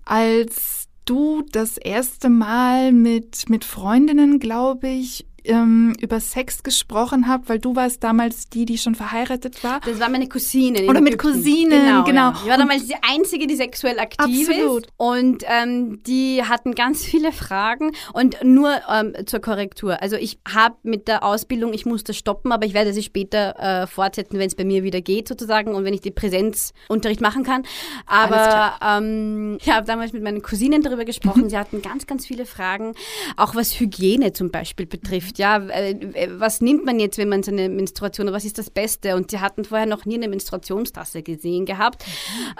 als 0.05 0.89
du 1.07 1.43
das 1.51 1.79
erste 1.79 2.29
Mal 2.29 2.93
mit, 2.93 3.49
mit 3.49 3.65
Freundinnen, 3.65 4.39
glaube 4.39 4.89
ich, 4.89 5.27
ähm, 5.49 5.95
über 6.01 6.21
Sex 6.21 6.63
gesprochen 6.63 7.29
habe, 7.29 7.49
weil 7.49 7.59
du 7.59 7.77
warst 7.77 8.03
damals 8.03 8.49
die, 8.49 8.65
die 8.65 8.79
schon 8.79 8.95
verheiratet 8.95 9.63
war. 9.63 9.81
Das 9.81 10.01
war 10.01 10.09
meine 10.09 10.29
Cousine. 10.29 10.87
Oder 10.89 11.01
mit 11.01 11.19
Cousinen, 11.19 11.85
genau. 11.85 12.05
genau. 12.05 12.31
Ja. 12.31 12.41
Ich 12.43 12.51
war 12.51 12.59
damals 12.59 12.87
die 12.87 12.97
Einzige, 13.03 13.47
die 13.47 13.57
sexuell 13.57 13.99
aktiv 13.99 14.49
Absolut. 14.49 14.87
ist. 14.87 14.93
Und 14.97 15.45
ähm, 15.47 16.03
die 16.05 16.43
hatten 16.43 16.75
ganz 16.75 17.05
viele 17.05 17.33
Fragen. 17.33 17.93
Und 18.13 18.43
nur 18.43 18.73
ähm, 18.91 19.15
zur 19.27 19.41
Korrektur. 19.41 20.03
Also 20.03 20.17
ich 20.17 20.39
habe 20.53 20.77
mit 20.83 21.09
der 21.09 21.23
Ausbildung, 21.23 21.73
ich 21.73 21.87
musste 21.87 22.15
stoppen, 22.15 22.53
aber 22.53 22.67
ich 22.67 22.75
werde 22.75 22.93
sie 22.93 23.03
später 23.03 23.83
äh, 23.83 23.87
fortsetzen, 23.87 24.39
wenn 24.39 24.47
es 24.47 24.55
bei 24.55 24.65
mir 24.65 24.83
wieder 24.83 25.01
geht 25.01 25.29
sozusagen 25.29 25.75
und 25.75 25.85
wenn 25.85 25.95
ich 25.95 26.01
die 26.01 26.11
Präsenzunterricht 26.11 27.21
machen 27.21 27.45
kann. 27.45 27.65
Aber 28.07 28.75
ähm, 28.83 29.59
ich 29.61 29.71
habe 29.71 29.87
damals 29.87 30.13
mit 30.13 30.23
meinen 30.23 30.43
Cousinen 30.43 30.83
darüber 30.83 31.05
gesprochen. 31.05 31.45
Mhm. 31.45 31.51
Sie 31.51 31.59
hatten 31.59 31.83
ganz, 31.83 32.07
ganz 32.07 32.27
viele 32.27 32.47
Fragen, 32.47 32.95
auch 33.37 33.55
was 33.55 33.79
Hygiene 33.79 34.33
zum 34.33 34.51
Beispiel 34.51 34.87
betrifft 34.87 35.36
ja, 35.39 35.59
äh, 35.69 36.29
was 36.39 36.61
nimmt 36.61 36.85
man 36.85 37.01
jetzt, 37.01 37.19
wenn 37.19 37.29
man 37.29 37.43
so 37.43 37.51
eine 37.51 37.69
Menstruation, 37.69 38.31
was 38.33 38.45
ist 38.45 38.59
das 38.59 38.71
Beste? 38.71 39.17
Und 39.17 39.31
sie 39.31 39.41
hatten 39.41 39.65
vorher 39.65 39.87
noch 39.87 40.05
nie 40.05 40.15
eine 40.15 40.29
Menstruationstasse 40.29 41.23
gesehen 41.23 41.67
gehabt. 41.67 42.05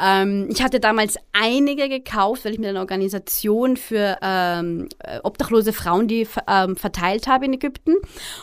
Ähm, 0.01 0.49
ich 0.51 0.63
hatte 0.63 0.81
damals 0.81 1.17
einige 1.33 1.89
gekauft, 1.89 2.45
weil 2.45 2.53
ich 2.53 2.59
mit 2.59 2.69
einer 2.69 2.81
Organisation 2.81 3.77
für 3.77 4.19
ähm, 4.23 4.89
äh, 4.99 5.19
obdachlose 5.23 5.73
Frauen 5.73 6.09
die 6.09 6.27
ähm, 6.49 6.77
verteilt 6.77 7.27
habe 7.27 7.47
in 7.47 7.55
Ägypten 7.55 7.95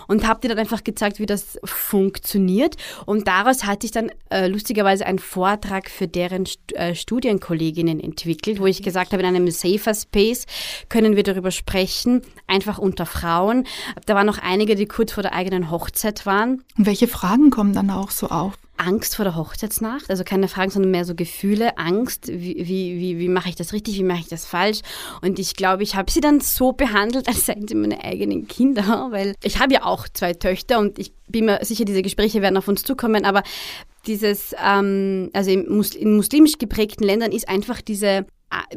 und 0.08 0.28
habe 0.28 0.42
dir 0.42 0.50
dann 0.50 0.60
einfach 0.60 0.84
gezeigt, 0.84 1.20
wie 1.20 1.26
das 1.26 1.60
funktioniert. 1.64 2.76
Und 3.06 3.28
daraus 3.28 3.66
hatte 3.66 3.86
ich 3.86 3.92
dann 3.92 4.12
äh, 4.30 4.48
lustigerweise 4.48 5.06
einen 5.06 5.20
Vortrag 5.20 5.90
für 5.90 6.08
deren 6.08 6.46
St 6.46 6.74
äh, 6.74 6.96
Studienkolleginnen 6.96 8.00
entwickelt, 8.00 8.60
wo 8.60 8.66
ich 8.66 8.82
gesagt 8.82 9.14
habe, 9.14 9.22
in 9.22 9.28
einem 9.28 9.52
Safer 9.52 9.94
Space 9.94 10.46
können 10.90 11.16
wir 11.16 11.24
darüber 11.24 11.52
sprechen, 11.52 12.22
einfach 12.48 12.78
unter 12.78 13.06
Frauen. 13.06 13.66
Da 14.06 14.16
war 14.16 14.23
waren 14.24 14.36
noch 14.36 14.42
einige, 14.42 14.76
die 14.76 14.86
kurz 14.86 15.12
vor 15.12 15.24
der 15.24 15.34
eigenen 15.34 15.70
Hochzeit 15.70 16.26
waren. 16.26 16.64
Und 16.78 16.86
welche 16.86 17.08
Fragen 17.08 17.50
kommen 17.50 17.74
dann 17.74 17.90
auch 17.90 18.10
so 18.10 18.28
auf? 18.28 18.54
Angst 18.78 19.16
vor 19.16 19.26
der 19.26 19.36
Hochzeitsnacht, 19.36 20.10
also 20.10 20.24
keine 20.24 20.48
Fragen, 20.48 20.72
sondern 20.72 20.92
mehr 20.92 21.06
so 21.06 21.14
Gefühle, 21.14 21.78
Angst, 21.78 22.28
wie, 22.28 22.56
wie, 22.58 23.00
wie, 23.00 23.20
wie 23.20 23.28
mache 23.28 23.50
ich 23.50 23.56
das 23.56 23.72
richtig, 23.72 23.98
wie 23.98 24.04
mache 24.04 24.22
ich 24.22 24.28
das 24.28 24.46
falsch. 24.46 24.80
Und 25.22 25.40
ich 25.40 25.56
glaube, 25.56 25.84
ich 25.84 25.96
habe 25.96 26.10
sie 26.10 26.22
dann 26.22 26.40
so 26.40 26.72
behandelt, 26.72 27.28
als 27.28 27.46
seien 27.46 27.68
sie 27.68 27.76
meine 27.76 28.04
eigenen 28.04 28.48
Kinder, 28.48 29.10
weil 29.12 29.36
ich 29.44 29.60
habe 29.60 29.74
ja 29.74 29.84
auch 29.84 30.08
zwei 30.12 30.34
Töchter 30.34 30.80
und 30.80 30.98
ich 30.98 31.14
bin 31.28 31.46
mir 31.46 31.60
sicher, 31.64 31.86
diese 31.86 32.02
Gespräche 32.02 32.42
werden 32.42 32.58
auf 32.58 32.68
uns 32.68 32.84
zukommen, 32.84 33.26
aber 33.26 33.44
dieses, 34.08 34.56
ähm, 34.66 35.30
also 35.34 35.52
in, 35.52 35.66
in 36.00 36.16
muslimisch 36.16 36.58
geprägten 36.58 37.04
Ländern 37.04 37.32
ist 37.32 37.48
einfach 37.48 37.82
diese 37.82 38.26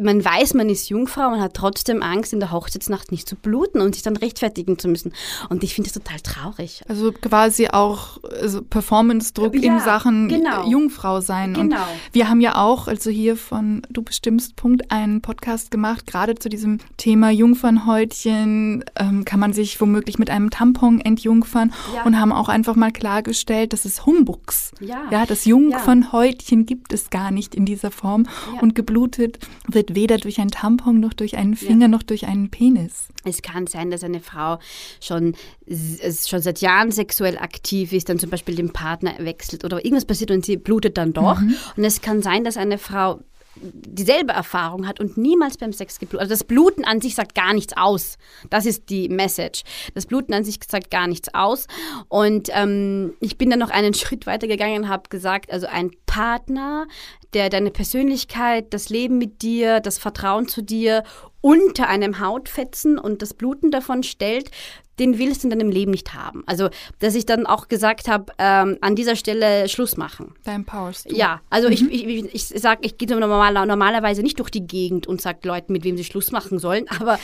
man 0.00 0.24
weiß, 0.24 0.54
man 0.54 0.68
ist 0.68 0.88
Jungfrau, 0.88 1.30
man 1.30 1.40
hat 1.40 1.54
trotzdem 1.54 2.02
Angst, 2.02 2.32
in 2.32 2.40
der 2.40 2.52
Hochzeitsnacht 2.52 3.10
nicht 3.12 3.28
zu 3.28 3.36
bluten 3.36 3.80
und 3.80 3.94
sich 3.94 4.02
dann 4.02 4.16
rechtfertigen 4.16 4.78
zu 4.78 4.88
müssen. 4.88 5.12
Und 5.48 5.64
ich 5.64 5.74
finde 5.74 5.90
das 5.90 6.02
total 6.02 6.20
traurig. 6.20 6.82
Also 6.88 7.12
quasi 7.12 7.68
auch 7.68 8.18
also 8.40 8.62
Performance-Druck 8.62 9.54
ja, 9.56 9.74
in 9.74 9.80
Sachen 9.80 10.28
genau. 10.28 10.68
Jungfrau 10.68 11.20
sein. 11.20 11.54
Genau. 11.54 11.76
Und 11.76 11.82
wir 12.12 12.28
haben 12.28 12.40
ja 12.40 12.56
auch, 12.56 12.88
also 12.88 13.10
hier 13.10 13.36
von 13.36 13.82
Du 13.90 14.02
bestimmst 14.02 14.56
Punkt, 14.56 14.90
einen 14.90 15.20
Podcast 15.22 15.70
gemacht, 15.70 16.06
gerade 16.06 16.34
zu 16.34 16.48
diesem 16.48 16.78
Thema 16.96 17.30
Jungfernhäutchen. 17.30 18.84
Ähm, 18.96 19.24
kann 19.24 19.40
man 19.40 19.52
sich 19.52 19.80
womöglich 19.80 20.18
mit 20.18 20.30
einem 20.30 20.50
Tampon 20.50 21.00
entjungfern 21.00 21.72
ja. 21.94 22.04
und 22.04 22.18
haben 22.18 22.32
auch 22.32 22.48
einfach 22.48 22.76
mal 22.76 22.92
klargestellt, 22.92 23.72
dass 23.72 23.84
es 23.84 24.06
Humbugs. 24.06 24.72
Ja. 24.80 25.02
ja 25.10 25.26
das 25.26 25.44
Jungfernhäutchen 25.44 26.66
gibt 26.66 26.92
es 26.92 27.10
gar 27.10 27.30
nicht 27.30 27.54
in 27.54 27.64
dieser 27.64 27.90
Form 27.90 28.26
und 28.60 28.74
geblutet 28.74 29.38
wird 29.68 29.94
weder 29.94 30.18
durch 30.18 30.40
ein 30.40 30.48
Tampon 30.48 31.00
noch 31.00 31.12
durch 31.12 31.36
einen 31.36 31.56
Finger 31.56 31.82
ja. 31.82 31.88
noch 31.88 32.02
durch 32.02 32.26
einen 32.26 32.50
Penis. 32.50 33.08
Es 33.24 33.42
kann 33.42 33.66
sein, 33.66 33.90
dass 33.90 34.04
eine 34.04 34.20
Frau 34.20 34.58
schon, 35.00 35.34
schon 35.68 36.40
seit 36.40 36.60
Jahren 36.60 36.90
sexuell 36.90 37.38
aktiv 37.38 37.92
ist, 37.92 38.08
dann 38.08 38.18
zum 38.18 38.30
Beispiel 38.30 38.54
den 38.54 38.72
Partner 38.72 39.14
wechselt 39.18 39.64
oder 39.64 39.84
irgendwas 39.84 40.04
passiert 40.04 40.30
und 40.30 40.44
sie 40.44 40.56
blutet 40.56 40.96
dann 40.96 41.12
doch. 41.12 41.40
Mhm. 41.40 41.54
Und 41.76 41.84
es 41.84 42.00
kann 42.00 42.22
sein, 42.22 42.44
dass 42.44 42.56
eine 42.56 42.78
Frau 42.78 43.20
dieselbe 43.62 44.32
Erfahrung 44.32 44.86
hat 44.86 45.00
und 45.00 45.16
niemals 45.16 45.56
beim 45.56 45.72
Sex 45.72 45.98
geblutet. 45.98 46.20
Also 46.20 46.30
das 46.34 46.44
Bluten 46.44 46.84
an 46.84 47.00
sich 47.00 47.14
sagt 47.14 47.34
gar 47.34 47.52
nichts 47.52 47.76
aus. 47.76 48.18
Das 48.50 48.66
ist 48.66 48.90
die 48.90 49.08
Message. 49.08 49.62
Das 49.94 50.06
Bluten 50.06 50.34
an 50.34 50.44
sich 50.44 50.58
sagt 50.68 50.90
gar 50.90 51.06
nichts 51.06 51.32
aus. 51.34 51.66
Und 52.08 52.48
ähm, 52.52 53.14
ich 53.20 53.38
bin 53.38 53.50
dann 53.50 53.58
noch 53.58 53.70
einen 53.70 53.94
Schritt 53.94 54.26
weiter 54.26 54.46
gegangen 54.46 54.84
und 54.84 54.88
habe 54.88 55.08
gesagt, 55.08 55.50
also 55.50 55.66
ein 55.66 55.90
Partner, 56.06 56.86
der 57.34 57.50
deine 57.50 57.70
Persönlichkeit, 57.70 58.72
das 58.72 58.88
Leben 58.88 59.18
mit 59.18 59.42
dir, 59.42 59.80
das 59.80 59.98
Vertrauen 59.98 60.48
zu 60.48 60.62
dir 60.62 61.02
unter 61.40 61.88
einem 61.88 62.18
Hautfetzen 62.18 62.98
und 62.98 63.22
das 63.22 63.34
Bluten 63.34 63.70
davon 63.70 64.02
stellt, 64.02 64.50
den 64.98 65.18
willst 65.18 65.42
du 65.42 65.48
in 65.48 65.58
deinem 65.58 65.70
Leben 65.70 65.90
nicht 65.90 66.14
haben. 66.14 66.42
Also, 66.46 66.68
dass 66.98 67.14
ich 67.14 67.26
dann 67.26 67.46
auch 67.46 67.68
gesagt 67.68 68.08
habe, 68.08 68.32
ähm, 68.38 68.78
an 68.80 68.96
dieser 68.96 69.16
Stelle 69.16 69.68
Schluss 69.68 69.96
machen. 69.96 70.34
Da 70.44 70.54
empowerst 70.54 71.10
du. 71.10 71.14
Ja, 71.14 71.40
also 71.50 71.68
mhm. 71.68 71.74
ich, 71.74 72.06
ich, 72.06 72.34
ich 72.34 72.62
sage, 72.62 72.80
ich 72.82 72.98
gehe 72.98 73.08
normal, 73.08 73.66
normalerweise 73.66 74.22
nicht 74.22 74.38
durch 74.38 74.50
die 74.50 74.66
Gegend 74.66 75.06
und 75.06 75.20
sage 75.20 75.46
Leuten, 75.46 75.72
mit 75.72 75.84
wem 75.84 75.96
sie 75.96 76.04
Schluss 76.04 76.32
machen 76.32 76.58
sollen, 76.58 76.86
aber 77.00 77.18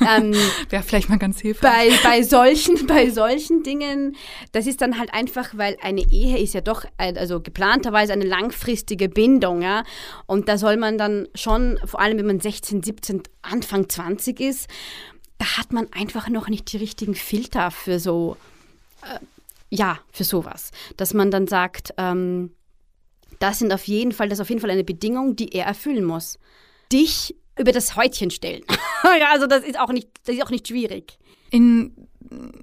ähm, 0.00 0.34
wäre 0.68 0.82
vielleicht 0.82 1.08
mal 1.08 1.18
ganz 1.18 1.40
hilfreich. 1.40 2.02
Bei, 2.02 2.10
bei, 2.10 2.22
solchen, 2.22 2.86
bei 2.86 3.10
solchen 3.10 3.62
Dingen, 3.62 4.16
das 4.52 4.66
ist 4.66 4.80
dann 4.80 4.98
halt 4.98 5.12
einfach, 5.14 5.56
weil 5.56 5.76
eine 5.82 6.02
Ehe 6.10 6.38
ist 6.38 6.54
ja 6.54 6.60
doch, 6.60 6.84
also 6.98 7.40
geplanterweise 7.40 8.12
eine 8.12 8.24
langfristige 8.24 9.08
Bindung, 9.08 9.62
ja. 9.62 9.84
Und 10.26 10.48
da 10.48 10.58
soll 10.58 10.76
man 10.76 10.98
dann 10.98 11.28
schon, 11.34 11.78
vor 11.84 12.00
allem 12.00 12.18
wenn 12.18 12.26
man 12.26 12.40
16, 12.40 12.82
17, 12.82 13.22
Anfang 13.42 13.88
20 13.88 14.40
ist, 14.40 14.68
da 15.44 15.58
hat 15.58 15.72
man 15.74 15.92
einfach 15.92 16.30
noch 16.30 16.48
nicht 16.48 16.72
die 16.72 16.78
richtigen 16.78 17.14
Filter 17.14 17.70
für 17.70 17.98
so, 17.98 18.38
äh, 19.02 19.18
ja, 19.68 19.98
für 20.10 20.24
sowas. 20.24 20.70
Dass 20.96 21.12
man 21.12 21.30
dann 21.30 21.46
sagt, 21.46 21.92
ähm, 21.98 22.52
das 23.40 23.58
sind 23.58 23.70
auf 23.72 23.84
jeden 23.84 24.12
Fall, 24.12 24.30
das 24.30 24.38
ist 24.38 24.42
auf 24.42 24.48
jeden 24.48 24.62
Fall 24.62 24.70
eine 24.70 24.84
Bedingung, 24.84 25.36
die 25.36 25.52
er 25.52 25.66
erfüllen 25.66 26.04
muss. 26.04 26.38
Dich 26.90 27.36
über 27.58 27.72
das 27.72 27.94
Häutchen 27.94 28.30
stellen. 28.30 28.62
also 29.30 29.46
das 29.46 29.64
ist 29.64 29.78
auch 29.78 29.92
nicht, 29.92 30.08
das 30.24 30.36
ist 30.36 30.42
auch 30.42 30.50
nicht 30.50 30.66
schwierig. 30.66 31.18
In 31.50 32.08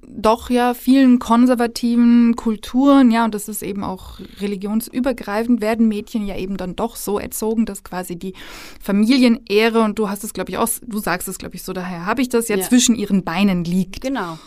doch 0.08 0.50
ja 0.50 0.74
vielen 0.74 1.20
konservativen 1.20 2.36
Kulturen, 2.36 3.12
ja, 3.12 3.26
und 3.26 3.34
das 3.34 3.48
ist 3.48 3.64
eben 3.64 3.84
auch 3.84 4.20
religionsübergreifend, 4.40 5.62
werden 5.62 5.88
Mädchen 5.88 6.26
ja 6.26 6.36
eben 6.38 6.58
dann 6.58 6.76
doch 6.76 6.96
so 6.96 7.20
erzogen, 7.20 7.66
dass 7.66 7.84
quasi 7.84 8.16
die 8.16 8.34
Familienehre, 8.82 9.82
und 9.82 10.00
du 10.00 10.10
hast 10.10 10.24
es, 10.24 10.34
glaube 10.34 10.52
ich, 10.52 10.58
auch, 10.58 10.70
du 10.86 11.00
sagst 11.00 11.28
es, 11.28 11.38
glaube 11.38 11.56
ich, 11.56 11.64
so, 11.64 11.74
daher 11.74 12.06
habe 12.06 12.22
ich 12.22 12.30
das 12.30 12.48
ja, 12.48 12.58
ja, 12.58 12.68
zwischen 12.68 12.96
ihren 12.96 13.24
Beinen 13.24 13.64
liegt. 13.64 14.02
Genau. 14.02 14.38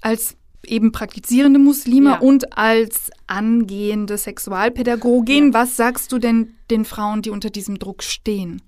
Als 0.00 0.36
eben 0.64 0.92
praktizierende 0.92 1.58
Muslime 1.58 2.10
ja. 2.10 2.18
und 2.18 2.56
als 2.56 3.10
angehende 3.26 4.16
Sexualpädagogin, 4.16 5.48
ja. 5.48 5.54
was 5.54 5.76
sagst 5.76 6.12
du 6.12 6.18
denn 6.18 6.54
den 6.70 6.84
Frauen, 6.84 7.22
die 7.22 7.30
unter 7.30 7.50
diesem 7.50 7.78
Druck 7.78 8.02
stehen? 8.02 8.62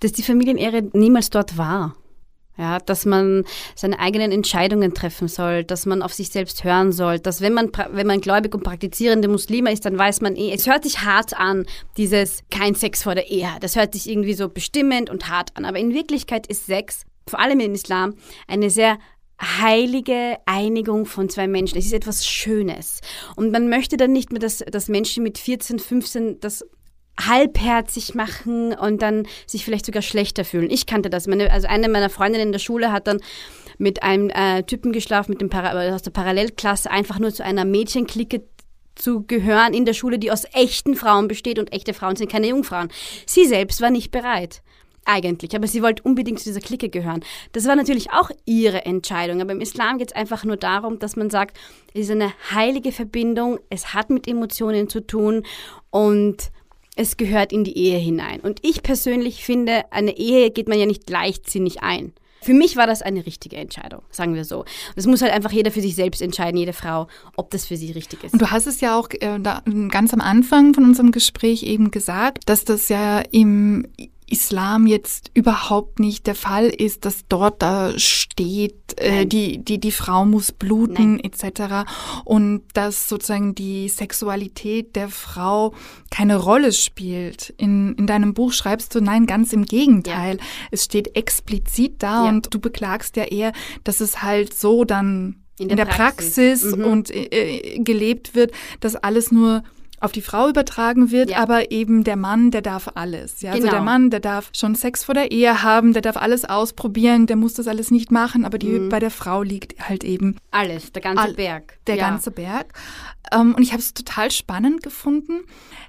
Dass 0.00 0.12
die 0.12 0.22
Familienehre 0.22 0.88
niemals 0.92 1.30
dort 1.30 1.58
war. 1.58 1.96
Ja, 2.58 2.80
dass 2.80 3.06
man 3.06 3.44
seine 3.76 4.00
eigenen 4.00 4.32
Entscheidungen 4.32 4.92
treffen 4.92 5.28
soll, 5.28 5.62
dass 5.62 5.86
man 5.86 6.02
auf 6.02 6.12
sich 6.12 6.30
selbst 6.30 6.64
hören 6.64 6.90
soll, 6.90 7.20
dass 7.20 7.40
wenn 7.40 7.54
man, 7.54 7.70
wenn 7.92 8.08
man 8.08 8.20
gläubig 8.20 8.52
und 8.52 8.64
praktizierende 8.64 9.28
Muslime 9.28 9.72
ist, 9.72 9.84
dann 9.84 9.96
weiß 9.96 10.22
man 10.22 10.34
eh, 10.34 10.52
es 10.52 10.66
hört 10.66 10.82
sich 10.82 11.04
hart 11.04 11.38
an, 11.38 11.66
dieses 11.96 12.42
kein 12.50 12.74
Sex 12.74 13.04
vor 13.04 13.14
der 13.14 13.30
Ehe. 13.30 13.48
Das 13.60 13.76
hört 13.76 13.94
sich 13.94 14.10
irgendwie 14.10 14.34
so 14.34 14.48
bestimmend 14.48 15.08
und 15.08 15.28
hart 15.28 15.56
an. 15.56 15.64
Aber 15.64 15.78
in 15.78 15.94
Wirklichkeit 15.94 16.48
ist 16.48 16.66
Sex, 16.66 17.04
vor 17.28 17.38
allem 17.38 17.60
im 17.60 17.74
Islam, 17.74 18.14
eine 18.48 18.70
sehr 18.70 18.98
heilige 19.40 20.36
Einigung 20.46 21.06
von 21.06 21.28
zwei 21.28 21.46
Menschen. 21.46 21.78
Es 21.78 21.86
ist 21.86 21.92
etwas 21.92 22.26
Schönes. 22.26 23.00
Und 23.36 23.52
man 23.52 23.68
möchte 23.68 23.96
dann 23.96 24.12
nicht 24.12 24.32
mehr, 24.32 24.40
dass, 24.40 24.58
dass 24.58 24.88
Menschen 24.88 25.22
mit 25.22 25.38
14, 25.38 25.78
15 25.78 26.40
das 26.40 26.64
halbherzig 27.18 28.14
machen 28.14 28.72
und 28.72 29.02
dann 29.02 29.26
sich 29.46 29.64
vielleicht 29.64 29.86
sogar 29.86 30.02
schlechter 30.02 30.44
fühlen. 30.44 30.70
Ich 30.70 30.86
kannte 30.86 31.10
das. 31.10 31.26
Meine, 31.26 31.50
also 31.50 31.66
eine 31.66 31.88
meiner 31.88 32.10
Freundinnen 32.10 32.48
in 32.48 32.52
der 32.52 32.58
Schule 32.58 32.92
hat 32.92 33.06
dann 33.06 33.20
mit 33.78 34.02
einem 34.02 34.30
äh, 34.30 34.62
Typen 34.64 34.92
geschlafen, 34.92 35.32
mit 35.32 35.40
dem 35.40 35.50
Para 35.50 35.94
aus 35.94 36.02
der 36.02 36.10
Parallelklasse, 36.10 36.90
einfach 36.90 37.18
nur 37.18 37.32
zu 37.32 37.44
einer 37.44 37.64
Mädchenklicke 37.64 38.42
zu 38.94 39.24
gehören 39.24 39.74
in 39.74 39.84
der 39.84 39.94
Schule, 39.94 40.18
die 40.18 40.32
aus 40.32 40.44
echten 40.52 40.96
Frauen 40.96 41.28
besteht 41.28 41.58
und 41.58 41.72
echte 41.72 41.94
Frauen 41.94 42.16
sind 42.16 42.30
keine 42.30 42.48
Jungfrauen. 42.48 42.88
Sie 43.26 43.46
selbst 43.46 43.80
war 43.80 43.90
nicht 43.90 44.10
bereit. 44.10 44.62
Eigentlich, 45.04 45.56
aber 45.56 45.66
sie 45.66 45.82
wollte 45.82 46.02
unbedingt 46.02 46.38
zu 46.38 46.44
dieser 46.44 46.60
Clique 46.60 46.90
gehören. 46.90 47.24
Das 47.52 47.64
war 47.66 47.76
natürlich 47.76 48.10
auch 48.10 48.30
ihre 48.44 48.84
Entscheidung, 48.84 49.40
aber 49.40 49.52
im 49.52 49.62
Islam 49.62 49.96
geht 49.96 50.10
es 50.10 50.16
einfach 50.16 50.44
nur 50.44 50.58
darum, 50.58 50.98
dass 50.98 51.16
man 51.16 51.30
sagt, 51.30 51.56
es 51.94 52.02
ist 52.02 52.10
eine 52.10 52.30
heilige 52.50 52.92
Verbindung, 52.92 53.58
es 53.70 53.94
hat 53.94 54.10
mit 54.10 54.28
Emotionen 54.28 54.90
zu 54.90 55.00
tun 55.00 55.44
und 55.88 56.50
es 56.98 57.16
gehört 57.16 57.52
in 57.52 57.64
die 57.64 57.78
Ehe 57.78 57.98
hinein. 57.98 58.40
Und 58.40 58.58
ich 58.62 58.82
persönlich 58.82 59.44
finde, 59.44 59.84
eine 59.92 60.16
Ehe 60.18 60.50
geht 60.50 60.68
man 60.68 60.78
ja 60.78 60.84
nicht 60.84 61.08
leichtsinnig 61.08 61.82
ein. 61.82 62.12
Für 62.42 62.54
mich 62.54 62.76
war 62.76 62.86
das 62.86 63.02
eine 63.02 63.24
richtige 63.24 63.56
Entscheidung, 63.56 64.02
sagen 64.10 64.34
wir 64.34 64.44
so. 64.44 64.64
Das 64.96 65.06
muss 65.06 65.22
halt 65.22 65.32
einfach 65.32 65.50
jeder 65.52 65.70
für 65.70 65.80
sich 65.80 65.94
selbst 65.94 66.22
entscheiden, 66.22 66.56
jede 66.56 66.72
Frau, 66.72 67.08
ob 67.36 67.50
das 67.50 67.66
für 67.66 67.76
sie 67.76 67.92
richtig 67.92 68.24
ist. 68.24 68.32
Und 68.32 68.42
du 68.42 68.50
hast 68.50 68.66
es 68.66 68.80
ja 68.80 68.98
auch 68.98 69.08
äh, 69.10 69.38
da, 69.40 69.62
ganz 69.88 70.12
am 70.12 70.20
Anfang 70.20 70.74
von 70.74 70.84
unserem 70.84 71.10
Gespräch 71.10 71.62
eben 71.62 71.90
gesagt, 71.90 72.44
dass 72.46 72.64
das 72.64 72.88
ja 72.88 73.20
im 73.30 73.86
Islam 74.30 74.86
jetzt 74.86 75.30
überhaupt 75.34 76.00
nicht 76.00 76.26
der 76.26 76.34
Fall 76.34 76.66
ist, 76.66 77.04
dass 77.04 77.26
dort 77.28 77.62
da 77.62 77.98
steht, 77.98 79.00
äh, 79.00 79.26
die, 79.26 79.58
die, 79.58 79.78
die 79.78 79.92
Frau 79.92 80.24
muss 80.24 80.52
bluten 80.52 81.18
etc. 81.20 81.88
Und 82.24 82.62
dass 82.74 83.08
sozusagen 83.08 83.54
die 83.54 83.88
Sexualität 83.88 84.96
der 84.96 85.08
Frau 85.08 85.74
keine 86.10 86.36
Rolle 86.36 86.72
spielt. 86.72 87.54
In, 87.56 87.94
in 87.94 88.06
deinem 88.06 88.34
Buch 88.34 88.52
schreibst 88.52 88.94
du, 88.94 89.00
nein, 89.00 89.26
ganz 89.26 89.52
im 89.52 89.64
Gegenteil. 89.64 90.36
Ja. 90.36 90.42
Es 90.70 90.84
steht 90.84 91.16
explizit 91.16 92.02
da 92.02 92.24
ja. 92.24 92.30
und 92.30 92.52
du 92.52 92.58
beklagst 92.58 93.16
ja 93.16 93.24
eher, 93.24 93.52
dass 93.84 94.00
es 94.00 94.22
halt 94.22 94.54
so 94.54 94.84
dann 94.84 95.44
in 95.58 95.68
der, 95.68 95.70
in 95.70 95.76
der 95.76 95.84
Praxis, 95.86 96.62
Praxis 96.62 96.76
mhm. 96.76 96.84
und 96.84 97.10
äh, 97.10 97.78
gelebt 97.80 98.34
wird, 98.34 98.52
dass 98.80 98.94
alles 98.94 99.32
nur 99.32 99.62
auf 100.00 100.12
die 100.12 100.22
Frau 100.22 100.48
übertragen 100.48 101.10
wird, 101.10 101.30
ja. 101.30 101.38
aber 101.38 101.70
eben 101.70 102.04
der 102.04 102.16
Mann, 102.16 102.50
der 102.50 102.62
darf 102.62 102.90
alles. 102.94 103.40
Ja? 103.40 103.50
Also 103.50 103.62
genau. 103.62 103.72
Also 103.72 103.76
der 103.76 103.84
Mann, 103.84 104.10
der 104.10 104.20
darf 104.20 104.50
schon 104.52 104.74
Sex 104.74 105.04
vor 105.04 105.14
der 105.14 105.30
Ehe 105.30 105.62
haben, 105.62 105.92
der 105.92 106.02
darf 106.02 106.16
alles 106.16 106.44
ausprobieren, 106.44 107.26
der 107.26 107.36
muss 107.36 107.54
das 107.54 107.68
alles 107.68 107.90
nicht 107.90 108.10
machen, 108.10 108.44
aber 108.44 108.58
die, 108.58 108.78
mhm. 108.78 108.88
bei 108.88 109.00
der 109.00 109.10
Frau 109.10 109.42
liegt 109.42 109.88
halt 109.88 110.04
eben 110.04 110.36
alles, 110.50 110.92
der 110.92 111.02
ganze 111.02 111.22
all, 111.22 111.34
Berg. 111.34 111.78
Der 111.86 111.96
ja. 111.96 112.08
ganze 112.08 112.30
Berg. 112.30 112.72
Ähm, 113.32 113.54
und 113.54 113.62
ich 113.62 113.72
habe 113.72 113.80
es 113.80 113.94
total 113.94 114.30
spannend 114.30 114.82
gefunden, 114.82 115.40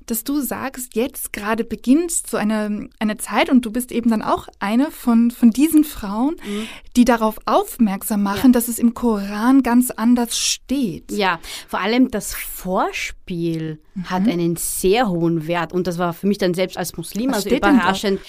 dass 0.09 0.23
du 0.23 0.41
sagst, 0.41 0.95
jetzt 0.95 1.33
gerade 1.33 1.63
beginnt 1.63 2.11
so 2.11 2.37
eine, 2.37 2.89
eine 2.99 3.17
Zeit 3.17 3.49
und 3.49 3.65
du 3.65 3.71
bist 3.71 3.91
eben 3.91 4.09
dann 4.09 4.21
auch 4.21 4.47
eine 4.59 4.91
von, 4.91 5.31
von 5.31 5.51
diesen 5.51 5.83
Frauen, 5.83 6.35
mhm. 6.45 6.67
die 6.95 7.05
darauf 7.05 7.39
aufmerksam 7.45 8.23
machen, 8.23 8.47
ja. 8.47 8.51
dass 8.51 8.67
es 8.67 8.79
im 8.79 8.93
Koran 8.93 9.63
ganz 9.63 9.91
anders 9.91 10.37
steht. 10.37 11.11
Ja, 11.11 11.39
vor 11.67 11.79
allem 11.79 12.11
das 12.11 12.33
Vorspiel 12.33 13.79
mhm. 13.93 14.09
hat 14.09 14.27
einen 14.27 14.55
sehr 14.55 15.09
hohen 15.09 15.47
Wert 15.47 15.73
und 15.73 15.87
das 15.87 15.97
war 15.97 16.13
für 16.13 16.27
mich 16.27 16.37
dann 16.37 16.53
selbst 16.53 16.77
als 16.77 16.97
Muslim 16.97 17.29
Was 17.31 17.45
also 17.45 17.55
überraschend 17.55 18.19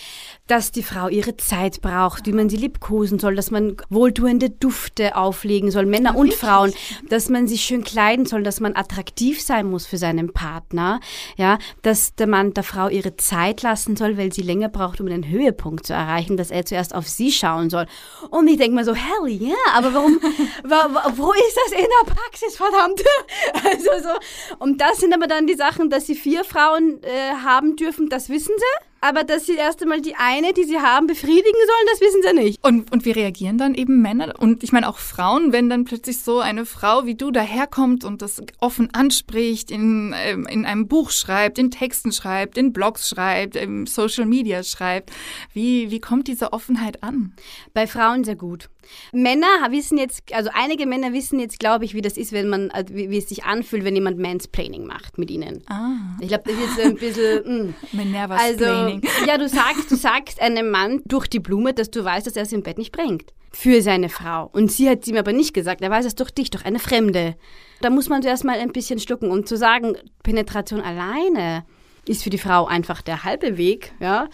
dass 0.51 0.73
die 0.73 0.83
Frau 0.83 1.07
ihre 1.07 1.37
Zeit 1.37 1.81
braucht, 1.81 2.27
wie 2.27 2.33
man 2.33 2.49
sie 2.49 2.57
liebkosen 2.57 3.21
soll, 3.21 3.37
dass 3.37 3.53
man 3.53 3.77
wohltuende 3.89 4.51
Dufte 4.51 5.15
auflegen 5.15 5.71
soll, 5.71 5.87
Männer 5.87 6.17
und 6.17 6.35
Frauen, 6.35 6.73
dass 7.09 7.29
man 7.29 7.47
sich 7.47 7.63
schön 7.63 7.85
kleiden 7.85 8.27
soll, 8.27 8.43
dass 8.43 8.59
man 8.59 8.75
attraktiv 8.75 9.41
sein 9.41 9.71
muss 9.71 9.87
für 9.87 9.97
seinen 9.97 10.33
Partner, 10.33 10.99
ja, 11.37 11.59
dass 11.83 12.17
der 12.17 12.27
Mann 12.27 12.53
der 12.53 12.65
Frau 12.65 12.89
ihre 12.89 13.17
Zeit 13.17 13.63
lassen 13.63 13.95
soll, 13.95 14.19
weil 14.19 14.33
sie 14.33 14.43
länger 14.43 14.69
braucht, 14.69 15.01
um 15.01 15.07
einen 15.07 15.29
Höhepunkt 15.29 15.87
zu 15.87 15.93
erreichen, 15.93 16.37
dass 16.37 16.51
er 16.51 16.65
zuerst 16.65 16.97
auf 16.97 17.07
sie 17.07 17.31
schauen 17.31 17.71
soll. 17.71 17.87
Und 18.31 18.49
ich 18.49 18.57
denke 18.57 18.75
mal 18.75 18.85
so, 18.85 18.95
hell 18.95 19.29
yeah, 19.29 19.55
aber 19.73 19.95
warum, 19.95 20.19
wo 21.17 21.33
ist 21.33 21.59
das 21.65 21.79
in 21.79 21.87
der 21.87 22.13
Praxis, 22.13 22.57
verdammt? 22.57 23.03
Also 23.53 23.91
so. 24.03 24.57
Und 24.59 24.81
das 24.81 24.99
sind 24.99 25.15
aber 25.15 25.27
dann 25.27 25.47
die 25.47 25.55
Sachen, 25.55 25.91
dass 25.91 26.07
sie 26.07 26.15
vier 26.15 26.45
Frauen 26.45 27.03
äh, 27.03 27.35
haben 27.45 27.77
dürfen, 27.77 28.09
das 28.09 28.29
wissen 28.29 28.55
sie 28.57 28.90
aber 29.01 29.25
dass 29.25 29.47
sie 29.47 29.55
erst 29.55 29.83
einmal 29.83 30.01
die 30.01 30.15
eine, 30.17 30.53
die 30.53 30.65
sie 30.65 30.79
haben, 30.79 31.07
befriedigen 31.07 31.43
sollen, 31.43 31.87
das 31.91 32.01
wissen 32.01 32.23
sie 32.23 32.35
nicht. 32.35 32.65
Und, 32.65 32.93
und 32.93 33.05
wie 33.05 33.13
reagieren 33.13 33.59
dann 33.59 33.75
eben 33.75 34.03
Männer 34.03 34.35
und 34.39 34.63
ich 34.63 34.73
meine 34.73 34.89
auch 34.89 34.99
Frauen, 34.99 35.53
wenn 35.53 35.71
dann 35.71 35.85
plötzlich 35.85 36.19
so 36.21 36.41
eine 36.41 36.67
Frau 36.67 37.07
wie 37.07 37.15
du 37.15 37.31
daherkommt 37.31 38.05
und 38.05 38.23
das 38.23 38.43
offen 38.59 38.93
anspricht, 38.93 39.71
in, 39.71 40.15
ähm, 40.17 40.47
in 40.47 40.67
einem 40.67 40.89
Buch 40.89 41.11
schreibt, 41.11 41.59
in 41.59 41.71
Texten 41.71 42.13
schreibt, 42.13 42.59
in 42.59 42.73
Blogs 42.73 43.09
schreibt, 43.09 43.57
in 43.57 43.87
Social 43.87 44.27
Media 44.27 44.63
schreibt. 44.63 45.11
Wie, 45.53 45.91
wie 45.91 46.01
kommt 46.01 46.29
diese 46.29 46.53
Offenheit 46.53 47.03
an? 47.03 47.35
Bei 47.73 47.87
Frauen 47.87 48.25
sehr 48.25 48.37
gut. 48.37 48.69
Männer 49.13 49.47
wissen 49.71 49.99
jetzt, 49.99 50.23
also 50.33 50.51
einige 50.53 50.87
Männer 50.87 51.13
wissen 51.13 51.39
jetzt, 51.39 51.59
glaube 51.59 51.85
ich, 51.85 51.95
wie 51.95 52.01
das 52.01 52.17
ist, 52.17 52.33
wenn 52.33 52.49
man, 52.49 52.71
äh, 52.71 52.85
wie, 52.89 53.11
wie, 53.11 53.19
es 53.19 53.29
sich 53.29 53.45
anfühlt, 53.45 53.85
wenn 53.85 53.95
jemand 53.95 54.19
Mansplaining 54.19 54.87
macht 54.87 55.19
mit 55.19 55.31
ihnen. 55.31 55.63
Ah. 55.67 55.93
Ich 56.21 56.29
glaube, 56.29 56.45
das 56.47 56.55
ist 56.57 56.81
ein 56.81 56.97
bisschen. 56.97 57.31
Mm. 57.91 58.15
also, 58.31 58.90
ja, 59.27 59.39
du 59.39 59.49
sagst, 59.49 59.91
du 59.91 59.97
sagst 59.97 60.41
einem 60.41 60.71
Mann 60.71 61.03
durch 61.05 61.27
die 61.29 61.41
Blume, 61.41 61.73
dass 61.75 61.91
du 61.91 62.05
weißt, 62.05 62.27
dass 62.27 62.37
er 62.37 62.43
es 62.43 62.53
im 62.53 62.63
Bett 62.63 62.79
nicht 62.79 62.93
bringt. 62.93 63.33
Für 63.53 63.83
seine 63.83 64.09
Frau. 64.09 64.49
Und 64.53 64.71
sie 64.71 64.89
hat 64.89 65.03
es 65.03 65.09
ihm 65.09 65.17
aber 65.17 65.33
nicht 65.33 65.55
gesagt. 65.55 65.83
Er 65.83 65.91
weiß 65.91 66.07
es 66.07 66.15
durch 66.15 66.31
dich, 66.31 66.51
durch 66.51 66.65
eine 66.65 66.79
Fremde. 66.79 67.35
Da 67.81 67.91
muss 67.91 68.09
man 68.09 68.23
zuerst 68.23 68.45
mal 68.45 68.59
ein 68.59 68.73
bisschen 68.73 69.01
schlucken. 69.01 69.31
Und 69.31 69.49
zu 69.49 69.57
sagen, 69.57 69.97
Penetration 70.23 70.81
alleine 70.81 71.65
ist 72.07 72.23
für 72.23 72.31
die 72.31 72.39
Frau 72.39 72.67
einfach 72.67 73.03
der 73.03 73.25
halbe 73.25 73.57
Weg. 73.57 73.93
Ja, 74.01 74.29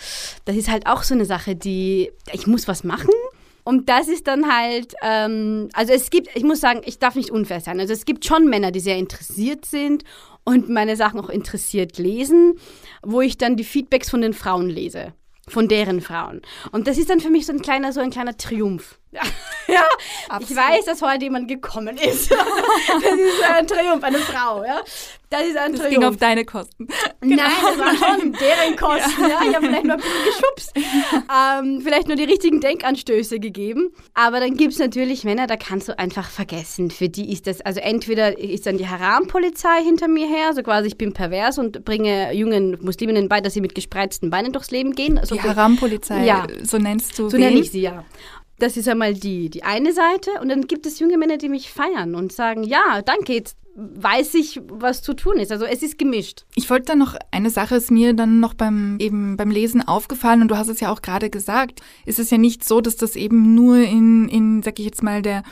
das 0.45 0.57
ist 0.57 0.71
halt 0.71 0.87
auch 0.87 1.03
so 1.03 1.15
eine 1.15 1.25
Sache, 1.25 1.57
die 1.57 2.11
ich 2.33 2.47
muss 2.47 2.69
was 2.69 2.85
machen. 2.85 3.11
Und 3.67 3.89
das 3.89 4.07
ist 4.07 4.29
dann 4.29 4.47
halt, 4.47 4.95
ähm, 5.03 5.71
also 5.73 5.93
es 5.93 6.11
gibt, 6.11 6.29
ich 6.37 6.45
muss 6.45 6.61
sagen, 6.61 6.83
ich 6.85 7.01
darf 7.01 7.17
nicht 7.17 7.33
unfair 7.33 7.61
sein. 7.61 7.81
Also 7.81 7.93
es 7.93 8.05
gibt 8.05 8.25
schon 8.25 8.49
Männer, 8.49 8.71
die 8.71 8.79
sehr 8.79 8.97
interessiert 8.97 9.65
sind 9.65 10.05
und 10.45 10.69
meine 10.69 10.95
Sachen 10.95 11.19
auch 11.19 11.29
interessiert 11.29 11.99
lesen, 11.99 12.61
wo 13.03 13.23
ich 13.23 13.39
dann 13.39 13.57
die 13.57 13.65
Feedbacks 13.65 14.09
von 14.09 14.21
den 14.21 14.35
Frauen 14.35 14.71
lese 14.71 15.15
von 15.49 15.69
deren 15.69 16.01
Frauen. 16.01 16.43
Und 16.73 16.89
das 16.89 16.99
ist 16.99 17.09
dann 17.11 17.21
für 17.21 17.31
mich 17.31 17.47
so 17.47 17.53
ein 17.53 17.63
kleiner, 17.63 17.93
so 17.93 18.01
ein 18.01 18.11
kleiner 18.11 18.37
Triumph. 18.37 18.99
Ja, 19.17 19.23
ja. 19.75 20.39
ich 20.41 20.55
weiß, 20.55 20.85
dass 20.85 21.03
heute 21.03 21.25
jemand 21.25 21.49
gekommen 21.49 21.97
ist. 21.97 22.31
das 22.31 22.39
ist 22.39 23.43
ein 23.49 23.67
Triumph, 23.67 24.03
eine 24.05 24.19
Frau, 24.19 24.65
ja. 24.65 24.81
Das 25.29 25.43
ist 25.43 25.57
ein 25.57 25.73
das 25.73 25.81
Triumph. 25.81 25.95
ging 25.95 26.05
auf 26.05 26.17
deine 26.19 26.45
Kosten. 26.45 26.87
Genau. 27.21 27.37
Nein, 27.43 27.53
das 27.63 27.79
war 27.79 27.97
schon 27.97 28.33
deren 28.33 28.77
Kosten. 28.77 29.23
Ja. 29.23 29.29
ja. 29.29 29.49
Ich 29.49 29.57
habe 29.57 29.67
vielleicht 29.67 29.85
nur 29.85 29.95
ein 29.95 30.01
bisschen 30.01 30.25
geschubst. 30.25 30.73
Ähm, 30.77 31.81
vielleicht 31.83 32.07
nur 32.07 32.17
die 32.17 32.25
richtigen 32.25 32.61
Denkanstöße 32.61 33.41
gegeben. 33.41 33.93
Aber 34.15 34.39
dann 34.39 34.57
gibt 34.57 34.75
es 34.75 34.79
natürlich 34.79 35.25
Männer, 35.25 35.49
da 35.49 35.57
kannst 35.57 35.89
du 35.89 35.99
einfach 35.99 36.31
vergessen. 36.31 36.91
Für 36.93 37.09
die 37.09 37.33
ist 37.33 37.49
das, 37.49 37.61
also 37.61 37.81
entweder 37.81 38.39
ist 38.39 38.67
dann 38.67 38.79
die 38.79 38.87
Haram-Polizei 38.89 39.83
hinter 39.83 40.07
mir 40.07 40.29
her, 40.29 40.53
so 40.55 40.63
quasi 40.63 40.89
ich 40.89 40.99
bin 40.99 41.13
pervers 41.13 41.59
und 41.59 41.85
bringe 41.85 42.33
jungen 42.33 42.79
Musliminnen 42.81 43.29
bei, 43.29 43.41
dass 43.41 43.55
sie 43.55 43.61
mit 43.61 43.75
gespreizten 43.75 44.31
Beinen 44.31 44.53
durchs 44.53 44.71
Leben 44.71 44.95
gehen. 44.95 45.21
die 45.29 45.41
Haram-Polizei, 45.41 46.25
ja. 46.25 46.47
so 46.63 46.79
nennst 46.79 47.19
du 47.19 47.31
So 47.31 47.37
nenne 47.37 47.59
ich 47.59 47.73
sie, 47.73 47.81
ja. 47.81 48.05
Das 48.59 48.77
ist 48.77 48.89
einmal 48.89 49.15
die, 49.15 49.51
die 49.51 49.65
eine 49.65 49.93
Seite. 49.93 50.31
Und 50.41 50.49
dann 50.49 50.67
gibt 50.67 50.87
es 50.87 50.99
junge 50.99 51.19
Männer, 51.19 51.37
die 51.37 51.49
mich 51.49 51.71
feiern 51.71 52.15
und 52.15 52.33
sagen, 52.33 52.63
ja, 52.63 53.03
danke, 53.03 53.35
jetzt 53.35 53.57
weiß 53.77 54.35
ich, 54.35 54.61
was 54.69 55.03
zu 55.03 55.13
tun 55.13 55.37
ist. 55.37 55.53
Also 55.53 55.67
es 55.67 55.83
ist 55.83 55.99
gemischt. 55.99 56.47
Ich 56.55 56.71
wollte 56.71 56.87
dann 56.87 56.99
noch, 56.99 57.15
eine 57.31 57.51
Sache 57.51 57.77
ist 57.77 57.91
mir 57.91 58.15
dann 58.15 58.41
noch 58.41 58.55
beim, 58.55 58.97
eben 58.99 59.37
beim 59.37 59.51
Lesen 59.51 59.87
aufgefallen 59.87 60.41
und 60.41 60.49
du 60.49 60.57
hast 60.57 60.69
es 60.69 60.81
ja 60.81 60.91
auch 60.91 61.03
gerade 61.03 61.29
gesagt. 61.29 61.83
Es 62.07 62.19
ist 62.19 62.33
ja 62.33 62.39
nicht 62.39 62.65
so, 62.65 62.81
dass 62.81 62.97
das 62.97 63.17
eben 63.17 63.55
nur 63.55 63.77
in, 63.77 64.29
in, 64.29 64.63
sag 64.63 64.79
ich 64.79 64.87
jetzt 64.87 65.03
mal, 65.03 65.21
der 65.21 65.43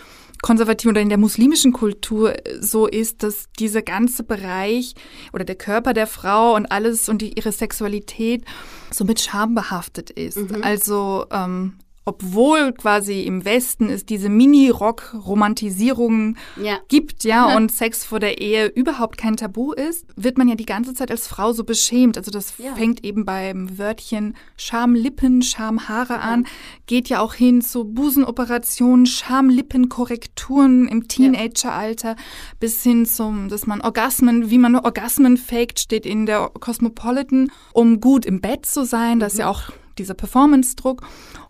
konservativen 0.41 0.91
oder 0.91 1.01
in 1.01 1.09
der 1.09 1.19
muslimischen 1.19 1.73
Kultur 1.73 2.35
so 2.61 2.87
ist, 2.87 3.23
dass 3.23 3.47
dieser 3.59 3.83
ganze 3.83 4.25
Bereich 4.25 4.95
oder 5.33 5.45
der 5.45 5.55
Körper 5.55 5.93
der 5.93 6.07
Frau 6.07 6.55
und 6.55 6.67
alles 6.67 7.09
und 7.09 7.23
die, 7.23 7.33
ihre 7.37 7.53
Sexualität 7.53 8.45
so 8.91 9.05
mit 9.05 9.21
Scham 9.21 9.55
behaftet 9.55 10.11
ist. 10.11 10.51
Mhm. 10.51 10.63
Also 10.63 11.27
ähm, 11.31 11.75
obwohl 12.05 12.73
quasi 12.73 13.23
im 13.23 13.45
Westen 13.45 13.89
es 13.89 14.05
diese 14.05 14.29
Mini-Rock-Romantisierung 14.29 16.37
ja. 16.63 16.79
gibt, 16.89 17.25
ja, 17.25 17.47
und 17.57 17.73
Sex 17.73 18.05
vor 18.05 18.21
der 18.21 18.41
Ehe 18.41 18.67
überhaupt 18.67 19.17
kein 19.17 19.37
Tabu 19.37 19.73
ist, 19.73 20.07
wird 20.17 20.39
man 20.39 20.49
ja 20.49 20.55
die 20.55 20.67
ganze 20.67 20.95
Zeit 20.95 21.11
als 21.11 21.27
Frau 21.27 21.53
so 21.53 21.65
beschämt. 21.65 22.17
Also 22.19 22.31
das 22.31 22.55
ja. 22.59 22.75
fängt 22.75 23.05
eben 23.05 23.25
beim 23.25 23.79
Wörtchen 23.79 24.37
Schamlippen, 24.57 25.43
Schamhaare 25.43 26.21
an, 26.21 26.47
geht 26.87 27.09
ja 27.09 27.21
auch 27.21 27.35
hin 27.35 27.63
zu 27.63 27.85
Busenoperationen, 27.85 29.07
Schamlippenkorrekturen 29.07 30.89
im 30.89 31.09
Teenageralter, 31.09 32.17
bis 32.61 32.83
hin 32.83 33.07
zum, 33.07 33.49
dass 33.49 33.67
man 33.67 33.81
Orgasmen, 33.81 34.51
wie 34.51 34.59
man 34.59 34.77
Orgasmen 34.77 35.37
faked, 35.37 35.81
steht 35.81 36.07
in 36.07 36.27
der 36.27 36.51
Cosmopolitan, 36.61 37.51
um 37.73 38.01
gut 38.01 38.27
im 38.27 38.41
Bett 38.41 38.67
zu 38.67 38.85
sein. 38.85 39.21
Das 39.21 39.35
ist 39.35 39.39
ja 39.39 39.47
mhm. 39.47 39.53
auch 39.53 39.71
dieser 39.99 40.15
Performance-Druck 40.15 41.03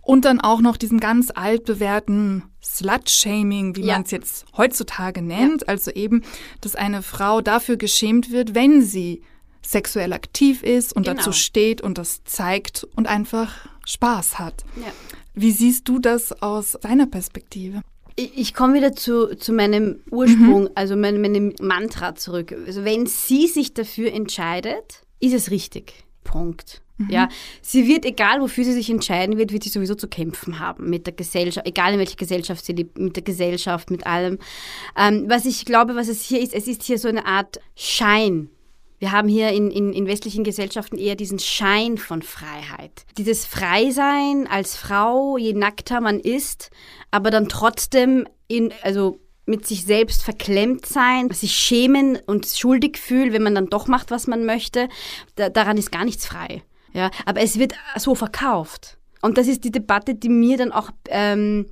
und 0.05 0.25
dann 0.25 0.41
auch 0.41 0.61
noch 0.61 0.77
diesen 0.77 1.01
ganz 1.01 1.31
altbewährten 1.35 2.45
Slut-Shaming, 2.63 3.77
wie 3.77 3.87
ja. 3.87 3.95
man 3.95 4.03
es 4.03 4.11
jetzt 4.11 4.47
heutzutage 4.57 5.23
nennt. 5.23 5.63
Ja. 5.63 5.69
Also 5.69 5.91
eben, 5.91 6.23
dass 6.61 6.77
eine 6.77 7.03
Frau 7.03 7.41
dafür 7.41 7.77
geschämt 7.77 8.31
wird, 8.31 8.55
wenn 8.55 8.83
sie 8.83 9.23
sexuell 9.63 10.13
aktiv 10.13 10.63
ist 10.63 10.95
und 10.95 11.05
genau. 11.05 11.17
dazu 11.17 11.33
steht 11.33 11.81
und 11.81 11.99
das 11.99 12.23
zeigt 12.25 12.87
und 12.97 13.07
einfach 13.07 13.67
Spaß 13.87 14.39
hat. 14.39 14.65
Ja. 14.77 14.93
Wie 15.35 15.51
siehst 15.51 15.89
du 15.89 15.99
das 15.99 16.33
aus 16.43 16.79
deiner 16.81 17.07
Perspektive? 17.07 17.81
Ich, 18.17 18.55
komme 18.55 18.75
wieder 18.75 18.93
zu, 18.95 19.37
zu 19.37 19.53
meinem 19.53 19.99
Ursprung, 20.09 20.65
mhm. 20.65 20.71
also 20.77 20.95
meinem, 20.95 21.21
meinem 21.23 21.55
Mantra 21.61 22.15
zurück. 22.15 22.55
Also 22.67 22.85
wenn 22.85 23.07
sie 23.07 23.49
sich 23.49 23.75
dafür 23.75 24.13
entscheidet, 24.13 25.03
ist 25.19 25.35
es 25.35 25.51
richtig. 25.51 26.05
Punkt. 26.23 26.84
Mhm. 26.97 27.11
Ja, 27.11 27.28
sie 27.61 27.88
wird, 27.88 28.05
egal 28.05 28.40
wofür 28.40 28.64
sie 28.64 28.72
sich 28.72 28.88
entscheiden 28.88 29.36
wird, 29.36 29.53
wird 29.53 29.64
sie 29.64 29.70
sowieso 29.70 29.95
zu 29.95 30.09
kämpfen 30.09 30.61
haben 30.61 30.88
mit 30.90 31.07
der 31.07 31.14
Gesellschaft, 31.14 31.66
egal 31.66 31.92
in 31.92 31.99
welcher 31.99 32.16
Gesellschaft 32.16 32.64
sie 32.64 32.72
lebt, 32.72 32.99
mit 32.99 33.16
der 33.16 33.24
Gesellschaft, 33.24 33.90
mit 33.90 34.07
allem. 34.07 34.38
Ähm, 34.97 35.24
was 35.28 35.45
ich 35.45 35.64
glaube, 35.64 35.97
was 35.97 36.09
es 36.09 36.22
hier 36.22 36.40
ist, 36.40 36.55
es 36.55 36.68
ist 36.68 36.84
hier 36.84 36.99
so 36.99 37.09
eine 37.09 37.26
Art 37.26 37.61
Schein. 37.74 38.49
Wir 39.01 39.11
haben 39.11 39.28
hier 39.28 39.51
in, 39.51 39.70
in, 39.70 39.92
in 39.92 40.07
westlichen 40.07 40.45
Gesellschaften 40.45 40.97
eher 40.97 41.16
diesen 41.16 41.38
Schein 41.38 41.99
von 41.99 42.22
Freiheit. 42.22 43.05
Dieses 43.18 43.45
Freisein 43.45 44.47
als 44.47 44.76
Frau, 44.76 45.36
je 45.36 45.53
nackter 45.53 46.01
man 46.01 46.20
ist, 46.20 46.70
aber 47.11 47.30
dann 47.30 47.49
trotzdem 47.49 48.26
in, 48.47 48.72
also 48.82 49.18
mit 49.47 49.66
sich 49.66 49.84
selbst 49.84 50.22
verklemmt 50.22 50.86
sein, 50.86 51.28
sich 51.30 51.53
schämen 51.53 52.18
und 52.26 52.47
schuldig 52.47 52.97
fühlen, 52.97 53.32
wenn 53.32 53.42
man 53.42 53.55
dann 53.55 53.66
doch 53.66 53.88
macht, 53.88 54.11
was 54.11 54.26
man 54.26 54.47
möchte. 54.47 54.88
Da, 55.34 55.51
daran 55.51 55.76
ist 55.76 55.92
gar 55.92 56.05
nichts 56.05 56.24
frei. 56.24 56.62
Ja, 56.95 57.11
aber 57.26 57.42
es 57.42 57.59
wird 57.59 57.74
so 57.97 58.14
verkauft. 58.14 58.99
Und 59.20 59.36
das 59.36 59.49
ist 59.49 59.64
die 59.64 59.72
Debatte, 59.72 60.14
die 60.14 60.28
mir 60.28 60.57
dann 60.57 60.72
auch 60.72 60.90
ähm, 61.09 61.66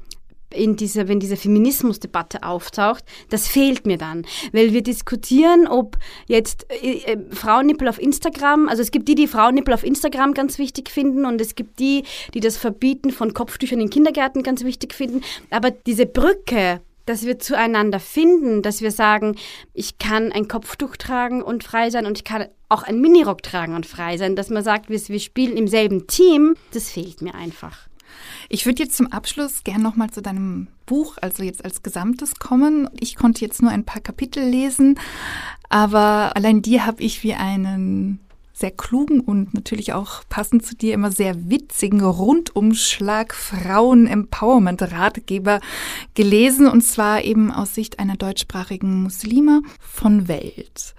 in 0.52 0.76
dieser, 0.76 1.08
wenn 1.08 1.20
diese 1.20 1.36
Feminismusdebatte 1.36 2.42
auftaucht, 2.42 3.04
das 3.30 3.48
fehlt 3.48 3.86
mir 3.86 3.98
dann. 3.98 4.24
Weil 4.52 4.72
wir 4.72 4.82
diskutieren, 4.82 5.66
ob 5.66 5.96
jetzt 6.26 6.66
äh, 6.70 7.12
äh, 7.12 7.18
Frauennippel 7.30 7.88
auf 7.88 8.00
Instagram, 8.00 8.68
also 8.68 8.82
es 8.82 8.90
gibt 8.90 9.08
die, 9.08 9.14
die 9.14 9.26
Frauennippel 9.26 9.74
auf 9.74 9.84
Instagram 9.84 10.34
ganz 10.34 10.58
wichtig 10.58 10.90
finden 10.90 11.24
und 11.24 11.40
es 11.40 11.54
gibt 11.54 11.78
die, 11.78 12.04
die 12.34 12.40
das 12.40 12.56
Verbieten 12.56 13.10
von 13.10 13.34
Kopftüchern 13.34 13.80
in 13.80 13.90
Kindergärten 13.90 14.42
ganz 14.42 14.64
wichtig 14.64 14.94
finden. 14.94 15.22
Aber 15.50 15.70
diese 15.70 16.06
Brücke 16.06 16.80
dass 17.04 17.26
wir 17.26 17.40
zueinander 17.40 17.98
finden, 17.98 18.62
dass 18.62 18.80
wir 18.80 18.92
sagen, 18.92 19.34
ich 19.74 19.98
kann 19.98 20.30
ein 20.30 20.46
Kopftuch 20.46 20.96
tragen 20.96 21.42
und 21.42 21.64
frei 21.64 21.90
sein 21.90 22.06
und 22.06 22.18
ich 22.18 22.24
kann 22.24 22.46
auch 22.72 22.82
einen 22.82 23.00
Minirock 23.00 23.42
tragen 23.42 23.74
und 23.74 23.86
frei 23.86 24.16
sein, 24.16 24.34
dass 24.34 24.50
man 24.50 24.64
sagt, 24.64 24.88
wir, 24.88 25.00
wir 25.08 25.20
spielen 25.20 25.56
im 25.56 25.68
selben 25.68 26.06
Team, 26.06 26.54
das 26.72 26.90
fehlt 26.90 27.22
mir 27.22 27.34
einfach. 27.34 27.88
Ich 28.48 28.66
würde 28.66 28.82
jetzt 28.82 28.96
zum 28.96 29.06
Abschluss 29.06 29.64
gern 29.64 29.82
nochmal 29.82 30.10
zu 30.10 30.22
deinem 30.22 30.68
Buch, 30.86 31.16
also 31.20 31.42
jetzt 31.42 31.64
als 31.64 31.82
Gesamtes 31.82 32.36
kommen. 32.36 32.88
Ich 32.98 33.16
konnte 33.16 33.42
jetzt 33.42 33.62
nur 33.62 33.70
ein 33.70 33.84
paar 33.84 34.02
Kapitel 34.02 34.42
lesen, 34.42 34.98
aber 35.68 36.32
allein 36.34 36.62
dir 36.62 36.84
habe 36.86 37.02
ich 37.02 37.22
wie 37.22 37.34
einen 37.34 38.20
sehr 38.52 38.70
klugen 38.70 39.20
und 39.20 39.54
natürlich 39.54 39.92
auch 39.92 40.22
passend 40.28 40.64
zu 40.64 40.76
dir 40.76 40.94
immer 40.94 41.10
sehr 41.10 41.50
witzigen 41.50 42.02
Rundumschlag 42.02 43.34
Frauen 43.34 44.06
Empowerment 44.06 44.82
Ratgeber 44.82 45.60
gelesen 46.14 46.66
und 46.68 46.82
zwar 46.82 47.24
eben 47.24 47.50
aus 47.50 47.74
Sicht 47.74 47.98
einer 47.98 48.16
deutschsprachigen 48.16 49.02
Muslime 49.02 49.62
von 49.80 50.28
Welt. 50.28 50.94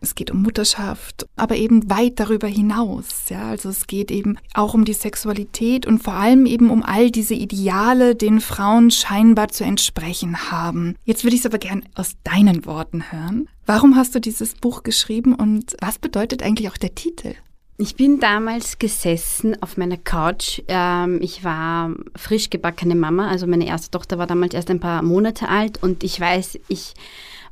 Es 0.00 0.14
geht 0.14 0.30
um 0.30 0.42
Mutterschaft, 0.42 1.26
aber 1.36 1.56
eben 1.56 1.90
weit 1.90 2.20
darüber 2.20 2.46
hinaus. 2.46 3.28
Ja, 3.28 3.48
also 3.48 3.68
es 3.68 3.86
geht 3.86 4.10
eben 4.10 4.38
auch 4.54 4.74
um 4.74 4.84
die 4.84 4.92
Sexualität 4.92 5.86
und 5.86 6.02
vor 6.02 6.14
allem 6.14 6.46
eben 6.46 6.70
um 6.70 6.82
all 6.82 7.10
diese 7.10 7.34
Ideale, 7.34 8.14
denen 8.14 8.40
Frauen 8.40 8.90
scheinbar 8.90 9.48
zu 9.48 9.64
entsprechen 9.64 10.50
haben. 10.50 10.96
Jetzt 11.04 11.24
würde 11.24 11.34
ich 11.34 11.40
es 11.40 11.46
aber 11.46 11.58
gern 11.58 11.84
aus 11.94 12.16
deinen 12.24 12.66
Worten 12.66 13.10
hören. 13.10 13.48
Warum 13.64 13.96
hast 13.96 14.14
du 14.14 14.20
dieses 14.20 14.54
Buch 14.54 14.82
geschrieben 14.82 15.34
und 15.34 15.76
was 15.80 15.98
bedeutet 15.98 16.42
eigentlich 16.42 16.70
auch 16.70 16.76
der 16.76 16.94
Titel? 16.94 17.34
Ich 17.78 17.94
bin 17.94 18.20
damals 18.20 18.78
gesessen 18.78 19.60
auf 19.62 19.76
meiner 19.76 19.98
Couch. 19.98 20.62
Ähm, 20.66 21.20
ich 21.20 21.44
war 21.44 21.94
frisch 22.16 22.48
gebackene 22.48 22.94
Mama, 22.94 23.28
also 23.28 23.46
meine 23.46 23.66
erste 23.66 23.90
Tochter 23.90 24.16
war 24.16 24.26
damals 24.26 24.54
erst 24.54 24.70
ein 24.70 24.80
paar 24.80 25.02
Monate 25.02 25.50
alt 25.50 25.82
und 25.82 26.02
ich 26.02 26.18
weiß, 26.18 26.58
ich 26.68 26.94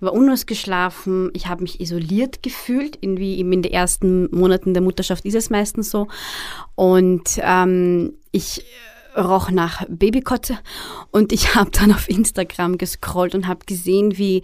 war 0.01 0.12
unausgeschlafen, 0.12 1.30
ich 1.34 1.47
habe 1.47 1.62
mich 1.62 1.80
isoliert 1.80 2.42
gefühlt, 2.42 2.99
irgendwie 3.01 3.40
in 3.40 3.51
den 3.51 3.72
ersten 3.72 4.28
Monaten 4.36 4.74
der 4.74 4.82
Mutterschaft 4.82 5.24
ist 5.24 5.34
es 5.34 5.51
meistens 5.51 5.90
so 5.90 6.09
und 6.74 7.40
ähm, 7.42 8.14
ich 8.32 8.64
roch 9.16 9.51
nach 9.51 9.84
Babykotze 9.88 10.59
und 11.11 11.32
ich 11.32 11.55
habe 11.55 11.70
dann 11.70 11.92
auf 11.92 12.09
Instagram 12.09 12.78
gescrollt 12.78 13.34
und 13.34 13.47
habe 13.47 13.64
gesehen, 13.66 14.18
wie 14.18 14.42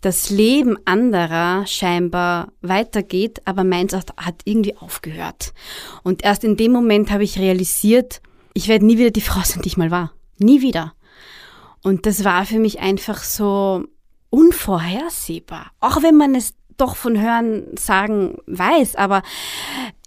das 0.00 0.30
Leben 0.30 0.76
anderer 0.84 1.66
scheinbar 1.66 2.52
weitergeht, 2.60 3.42
aber 3.44 3.64
meins 3.64 3.94
hat 3.94 4.42
irgendwie 4.44 4.76
aufgehört. 4.76 5.52
Und 6.02 6.24
erst 6.24 6.44
in 6.44 6.56
dem 6.56 6.72
Moment 6.72 7.10
habe 7.10 7.24
ich 7.24 7.38
realisiert, 7.38 8.20
ich 8.54 8.68
werde 8.68 8.86
nie 8.86 8.98
wieder 8.98 9.10
die 9.10 9.20
Frau 9.20 9.40
sein, 9.42 9.62
die 9.62 9.68
ich 9.68 9.76
mal 9.76 9.90
war. 9.90 10.12
Nie 10.38 10.62
wieder. 10.62 10.94
Und 11.82 12.06
das 12.06 12.24
war 12.24 12.44
für 12.44 12.58
mich 12.58 12.80
einfach 12.80 13.22
so 13.22 13.84
unvorhersehbar. 14.30 15.70
Auch 15.80 16.02
wenn 16.02 16.16
man 16.16 16.34
es 16.34 16.54
doch 16.76 16.96
von 16.96 17.20
Hören 17.20 17.76
sagen 17.76 18.38
weiß, 18.46 18.96
aber 18.96 19.22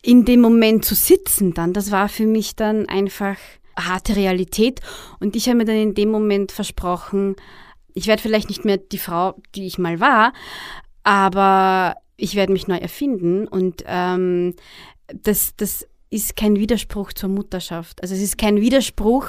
in 0.01 0.25
dem 0.25 0.41
Moment 0.41 0.85
zu 0.85 0.95
sitzen 0.95 1.53
dann, 1.53 1.73
das 1.73 1.91
war 1.91 2.09
für 2.09 2.25
mich 2.25 2.55
dann 2.55 2.87
einfach 2.87 3.37
harte 3.77 4.15
Realität. 4.15 4.79
Und 5.19 5.35
ich 5.35 5.47
habe 5.47 5.57
mir 5.57 5.65
dann 5.65 5.75
in 5.75 5.93
dem 5.93 6.09
Moment 6.09 6.51
versprochen, 6.51 7.35
ich 7.93 8.07
werde 8.07 8.21
vielleicht 8.21 8.49
nicht 8.49 8.63
mehr 8.63 8.77
die 8.77 8.97
Frau, 8.97 9.35
die 9.53 9.67
ich 9.67 9.77
mal 9.77 9.99
war, 9.99 10.33
aber 11.03 11.95
ich 12.15 12.35
werde 12.35 12.53
mich 12.53 12.67
neu 12.67 12.77
erfinden 12.77 13.47
und 13.47 13.83
ähm, 13.85 14.55
das, 15.13 15.55
das 15.57 15.87
ist 16.09 16.35
kein 16.35 16.57
Widerspruch 16.57 17.13
zur 17.13 17.29
Mutterschaft. 17.29 18.01
Also 18.01 18.13
es 18.15 18.21
ist 18.21 18.37
kein 18.37 18.61
Widerspruch, 18.61 19.27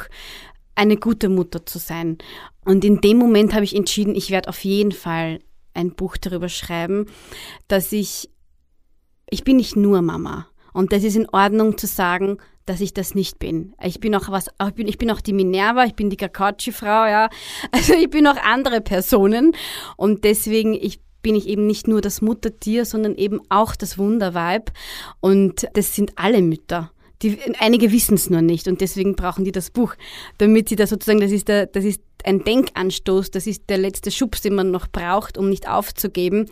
eine 0.74 0.96
gute 0.96 1.28
Mutter 1.28 1.64
zu 1.66 1.78
sein. 1.78 2.18
Und 2.64 2.84
in 2.84 3.00
dem 3.00 3.18
Moment 3.18 3.54
habe 3.54 3.64
ich 3.64 3.74
entschieden, 3.74 4.14
ich 4.14 4.30
werde 4.30 4.48
auf 4.48 4.62
jeden 4.64 4.92
Fall 4.92 5.40
ein 5.74 5.94
Buch 5.94 6.16
darüber 6.16 6.48
schreiben, 6.48 7.06
dass 7.68 7.92
ich, 7.92 8.30
ich 9.30 9.44
bin 9.44 9.56
nicht 9.56 9.76
nur 9.76 10.02
Mama. 10.02 10.46
Und 10.72 10.92
das 10.92 11.04
ist 11.04 11.16
in 11.16 11.28
Ordnung 11.28 11.76
zu 11.76 11.86
sagen, 11.86 12.38
dass 12.64 12.80
ich 12.80 12.94
das 12.94 13.14
nicht 13.14 13.38
bin. 13.38 13.74
Ich 13.82 14.00
bin 14.00 14.14
auch 14.14 14.30
was, 14.30 14.46
ich 14.66 14.74
bin, 14.74 14.86
ich 14.86 14.98
bin 14.98 15.10
auch 15.10 15.20
die 15.20 15.32
Minerva, 15.32 15.84
ich 15.84 15.94
bin 15.94 16.10
die 16.10 16.16
Kakauchi-Frau, 16.16 17.06
ja. 17.06 17.28
Also 17.72 17.94
ich 17.94 18.08
bin 18.08 18.26
auch 18.26 18.36
andere 18.36 18.80
Personen. 18.80 19.52
Und 19.96 20.24
deswegen, 20.24 20.74
ich 20.74 21.00
bin 21.22 21.34
ich 21.34 21.48
eben 21.48 21.66
nicht 21.66 21.88
nur 21.88 22.00
das 22.00 22.20
Muttertier, 22.20 22.84
sondern 22.84 23.16
eben 23.16 23.40
auch 23.48 23.74
das 23.76 23.98
Wunderweib. 23.98 24.72
Und 25.20 25.66
das 25.74 25.94
sind 25.94 26.12
alle 26.16 26.42
Mütter. 26.42 26.91
Die, 27.22 27.38
einige 27.58 27.92
wissen 27.92 28.14
es 28.14 28.30
nur 28.30 28.42
nicht 28.42 28.66
und 28.68 28.80
deswegen 28.80 29.14
brauchen 29.14 29.44
die 29.44 29.52
das 29.52 29.70
Buch, 29.70 29.94
damit 30.38 30.68
sie 30.68 30.76
da 30.76 30.86
sozusagen, 30.86 31.20
das 31.20 31.30
ist, 31.30 31.48
der, 31.48 31.66
das 31.66 31.84
ist 31.84 32.00
ein 32.24 32.44
Denkanstoß, 32.44 33.30
das 33.30 33.46
ist 33.46 33.68
der 33.68 33.78
letzte 33.78 34.10
Schubs, 34.10 34.40
den 34.40 34.54
man 34.54 34.70
noch 34.70 34.88
braucht, 34.88 35.38
um 35.38 35.48
nicht 35.48 35.68
aufzugeben. 35.68 36.50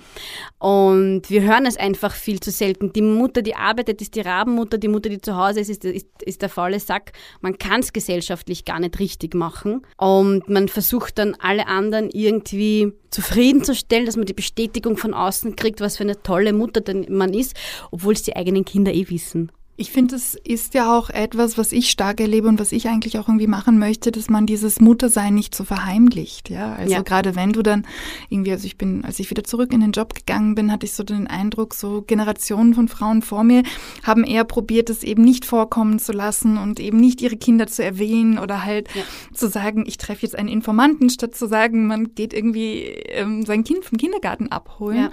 Und 0.58 1.22
wir 1.28 1.42
hören 1.42 1.66
es 1.66 1.76
einfach 1.76 2.14
viel 2.14 2.40
zu 2.40 2.50
selten. 2.50 2.92
Die 2.92 3.02
Mutter, 3.02 3.42
die 3.42 3.56
arbeitet, 3.56 4.00
ist 4.02 4.14
die 4.14 4.20
Rabenmutter, 4.20 4.78
die 4.78 4.88
Mutter, 4.88 5.08
die 5.08 5.20
zu 5.20 5.36
Hause 5.36 5.60
ist, 5.60 5.70
ist, 5.70 5.84
ist, 5.84 6.06
ist 6.24 6.42
der 6.42 6.48
faule 6.48 6.80
Sack. 6.80 7.12
Man 7.40 7.58
kann 7.58 7.80
es 7.80 7.92
gesellschaftlich 7.92 8.64
gar 8.64 8.80
nicht 8.80 8.98
richtig 8.98 9.34
machen. 9.34 9.86
Und 9.96 10.48
man 10.48 10.68
versucht 10.68 11.18
dann 11.18 11.36
alle 11.36 11.66
anderen 11.66 12.10
irgendwie 12.10 12.92
zufriedenzustellen, 13.10 14.06
dass 14.06 14.16
man 14.16 14.26
die 14.26 14.34
Bestätigung 14.34 14.96
von 14.96 15.14
außen 15.14 15.56
kriegt, 15.56 15.80
was 15.80 15.96
für 15.96 16.04
eine 16.04 16.22
tolle 16.22 16.52
Mutter 16.52 16.82
man 17.08 17.32
ist, 17.32 17.56
obwohl 17.90 18.14
es 18.14 18.22
die 18.22 18.36
eigenen 18.36 18.64
Kinder 18.64 18.92
eh 18.92 19.08
wissen. 19.08 19.50
Ich 19.80 19.92
finde, 19.92 20.16
es 20.16 20.34
ist 20.34 20.74
ja 20.74 20.94
auch 20.94 21.08
etwas, 21.08 21.56
was 21.56 21.72
ich 21.72 21.90
stark 21.90 22.20
erlebe 22.20 22.48
und 22.48 22.60
was 22.60 22.70
ich 22.70 22.86
eigentlich 22.86 23.18
auch 23.18 23.28
irgendwie 23.28 23.46
machen 23.46 23.78
möchte, 23.78 24.12
dass 24.12 24.28
man 24.28 24.44
dieses 24.44 24.78
Muttersein 24.78 25.34
nicht 25.34 25.54
so 25.54 25.64
verheimlicht. 25.64 26.50
Ja, 26.50 26.74
also 26.74 26.92
ja. 26.92 27.00
gerade 27.00 27.34
wenn 27.34 27.54
du 27.54 27.62
dann 27.62 27.86
irgendwie, 28.28 28.52
also 28.52 28.66
ich 28.66 28.76
bin, 28.76 29.06
als 29.06 29.18
ich 29.18 29.30
wieder 29.30 29.42
zurück 29.42 29.72
in 29.72 29.80
den 29.80 29.92
Job 29.92 30.12
gegangen 30.12 30.54
bin, 30.54 30.70
hatte 30.70 30.84
ich 30.84 30.92
so 30.92 31.02
den 31.02 31.28
Eindruck, 31.28 31.72
so 31.72 32.02
Generationen 32.02 32.74
von 32.74 32.88
Frauen 32.88 33.22
vor 33.22 33.42
mir 33.42 33.62
haben 34.02 34.22
eher 34.22 34.44
probiert, 34.44 34.90
es 34.90 35.02
eben 35.02 35.22
nicht 35.22 35.46
vorkommen 35.46 35.98
zu 35.98 36.12
lassen 36.12 36.58
und 36.58 36.78
eben 36.78 36.98
nicht 36.98 37.22
ihre 37.22 37.38
Kinder 37.38 37.66
zu 37.66 37.82
erwähnen 37.82 38.38
oder 38.38 38.66
halt 38.66 38.90
ja. 38.94 39.02
zu 39.32 39.48
sagen, 39.48 39.84
ich 39.86 39.96
treffe 39.96 40.26
jetzt 40.26 40.36
einen 40.36 40.48
Informanten, 40.50 41.08
statt 41.08 41.34
zu 41.34 41.48
sagen, 41.48 41.86
man 41.86 42.14
geht 42.14 42.34
irgendwie 42.34 42.82
ähm, 42.82 43.46
sein 43.46 43.64
Kind 43.64 43.86
vom 43.86 43.96
Kindergarten 43.96 44.48
abholen. 44.48 45.04
Ja. 45.04 45.10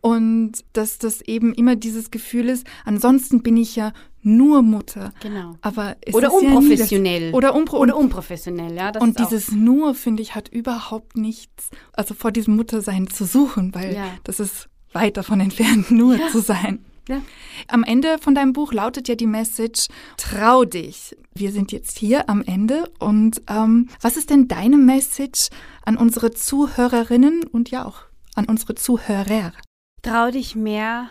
Und 0.00 0.64
dass 0.72 0.98
das 0.98 1.22
eben 1.22 1.52
immer 1.54 1.76
dieses 1.76 2.10
Gefühl 2.10 2.48
ist, 2.48 2.66
ansonsten 2.84 3.42
bin 3.42 3.56
ich 3.56 3.76
ja 3.76 3.92
nur 4.22 4.62
Mutter. 4.62 5.12
Genau. 5.20 5.56
Aber 5.60 5.96
es 6.00 6.14
oder 6.14 6.28
ist 6.28 6.34
unprofessionell. 6.34 7.30
Ja 7.30 7.34
oder, 7.34 7.54
unpro 7.54 7.78
oder 7.78 7.96
unprofessionell, 7.96 8.74
ja. 8.74 8.92
und 9.00 9.18
dieses 9.18 9.52
nur, 9.52 9.94
finde 9.94 10.22
ich, 10.22 10.34
hat 10.34 10.48
überhaupt 10.48 11.16
nichts, 11.16 11.70
also 11.92 12.14
vor 12.14 12.32
diesem 12.32 12.56
Muttersein 12.56 13.08
zu 13.08 13.24
suchen, 13.24 13.74
weil 13.74 13.94
ja. 13.94 14.06
das 14.24 14.40
ist 14.40 14.68
weit 14.92 15.16
davon 15.16 15.40
entfernt, 15.40 15.90
nur 15.90 16.16
ja. 16.16 16.28
zu 16.28 16.40
sein. 16.40 16.84
Ja. 17.08 17.22
Am 17.68 17.84
Ende 17.84 18.18
von 18.18 18.34
deinem 18.34 18.52
Buch 18.52 18.72
lautet 18.74 19.08
ja 19.08 19.14
die 19.14 19.26
Message, 19.26 19.88
trau 20.18 20.64
dich. 20.64 21.16
Wir 21.34 21.52
sind 21.52 21.72
jetzt 21.72 21.96
hier 21.98 22.28
am 22.28 22.42
Ende 22.42 22.90
und 22.98 23.40
ähm, 23.48 23.88
was 24.02 24.18
ist 24.18 24.28
denn 24.28 24.46
deine 24.46 24.76
Message 24.76 25.48
an 25.84 25.96
unsere 25.96 26.32
Zuhörerinnen 26.32 27.44
und 27.44 27.70
ja 27.70 27.86
auch 27.86 28.02
an 28.34 28.44
unsere 28.44 28.74
Zuhörer? 28.74 29.52
Trau 30.02 30.30
dich 30.30 30.54
mehr 30.54 31.10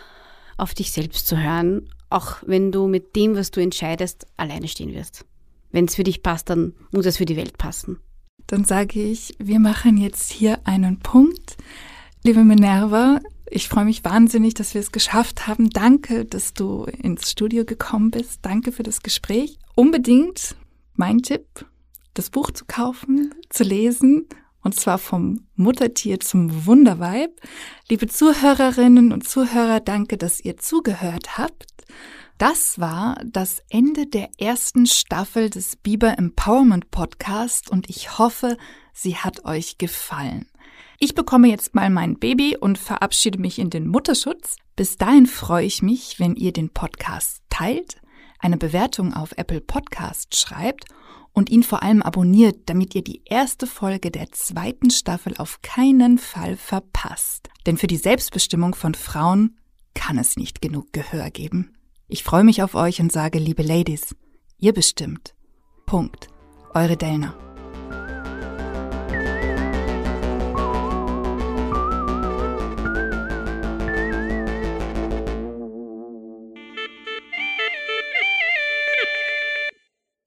auf 0.56 0.74
dich 0.74 0.92
selbst 0.92 1.26
zu 1.26 1.36
hören, 1.38 1.88
auch 2.10 2.36
wenn 2.46 2.72
du 2.72 2.86
mit 2.86 3.14
dem, 3.16 3.36
was 3.36 3.50
du 3.50 3.60
entscheidest, 3.60 4.26
alleine 4.36 4.68
stehen 4.68 4.94
wirst. 4.94 5.24
Wenn 5.70 5.84
es 5.84 5.94
für 5.94 6.04
dich 6.04 6.22
passt, 6.22 6.50
dann 6.50 6.74
muss 6.92 7.06
es 7.06 7.18
für 7.18 7.26
die 7.26 7.36
Welt 7.36 7.58
passen. 7.58 8.00
Dann 8.46 8.64
sage 8.64 9.02
ich, 9.02 9.34
wir 9.38 9.60
machen 9.60 9.98
jetzt 9.98 10.32
hier 10.32 10.66
einen 10.66 10.98
Punkt. 11.00 11.56
Liebe 12.24 12.44
Minerva, 12.44 13.20
ich 13.50 13.68
freue 13.68 13.84
mich 13.84 14.04
wahnsinnig, 14.04 14.54
dass 14.54 14.74
wir 14.74 14.80
es 14.80 14.92
geschafft 14.92 15.46
haben. 15.46 15.70
Danke, 15.70 16.24
dass 16.24 16.54
du 16.54 16.84
ins 16.84 17.30
Studio 17.30 17.64
gekommen 17.64 18.10
bist. 18.10 18.40
Danke 18.42 18.72
für 18.72 18.82
das 18.82 19.02
Gespräch. 19.02 19.58
Unbedingt 19.74 20.56
mein 20.94 21.18
Tipp, 21.18 21.66
das 22.14 22.30
Buch 22.30 22.50
zu 22.50 22.64
kaufen, 22.64 23.34
zu 23.50 23.64
lesen 23.64 24.26
und 24.68 24.74
zwar 24.74 24.98
vom 24.98 25.46
Muttertier 25.56 26.20
zum 26.20 26.66
Wunderweib. 26.66 27.30
Liebe 27.88 28.06
Zuhörerinnen 28.06 29.14
und 29.14 29.26
Zuhörer, 29.26 29.80
danke, 29.80 30.18
dass 30.18 30.40
ihr 30.40 30.58
zugehört 30.58 31.38
habt. 31.38 31.72
Das 32.36 32.78
war 32.78 33.18
das 33.24 33.62
Ende 33.70 34.06
der 34.06 34.28
ersten 34.38 34.84
Staffel 34.84 35.48
des 35.48 35.76
Biber 35.76 36.18
Empowerment 36.18 36.90
Podcast 36.90 37.70
und 37.70 37.88
ich 37.88 38.18
hoffe, 38.18 38.58
sie 38.92 39.16
hat 39.16 39.46
euch 39.46 39.78
gefallen. 39.78 40.46
Ich 40.98 41.14
bekomme 41.14 41.48
jetzt 41.48 41.74
mal 41.74 41.88
mein 41.88 42.18
Baby 42.18 42.54
und 42.54 42.76
verabschiede 42.76 43.38
mich 43.38 43.58
in 43.58 43.70
den 43.70 43.88
Mutterschutz. 43.88 44.56
Bis 44.76 44.98
dahin 44.98 45.24
freue 45.24 45.64
ich 45.64 45.80
mich, 45.80 46.20
wenn 46.20 46.36
ihr 46.36 46.52
den 46.52 46.68
Podcast 46.68 47.40
teilt, 47.48 48.02
eine 48.38 48.58
Bewertung 48.58 49.14
auf 49.14 49.32
Apple 49.38 49.62
Podcast 49.62 50.36
schreibt 50.36 50.84
und 51.32 51.50
ihn 51.50 51.62
vor 51.62 51.82
allem 51.82 52.02
abonniert, 52.02 52.68
damit 52.68 52.94
ihr 52.94 53.02
die 53.02 53.22
erste 53.24 53.66
Folge 53.66 54.10
der 54.10 54.30
zweiten 54.32 54.90
Staffel 54.90 55.34
auf 55.38 55.62
keinen 55.62 56.18
Fall 56.18 56.56
verpasst. 56.56 57.48
Denn 57.66 57.76
für 57.76 57.86
die 57.86 57.96
Selbstbestimmung 57.96 58.74
von 58.74 58.94
Frauen 58.94 59.56
kann 59.94 60.18
es 60.18 60.36
nicht 60.36 60.60
genug 60.60 60.92
Gehör 60.92 61.30
geben. 61.30 61.72
Ich 62.06 62.24
freue 62.24 62.44
mich 62.44 62.62
auf 62.62 62.74
euch 62.74 63.00
und 63.00 63.12
sage, 63.12 63.38
liebe 63.38 63.62
Ladies, 63.62 64.14
ihr 64.58 64.72
bestimmt. 64.72 65.34
Punkt. 65.86 66.28
Eure 66.74 66.96
Delner. 66.96 67.47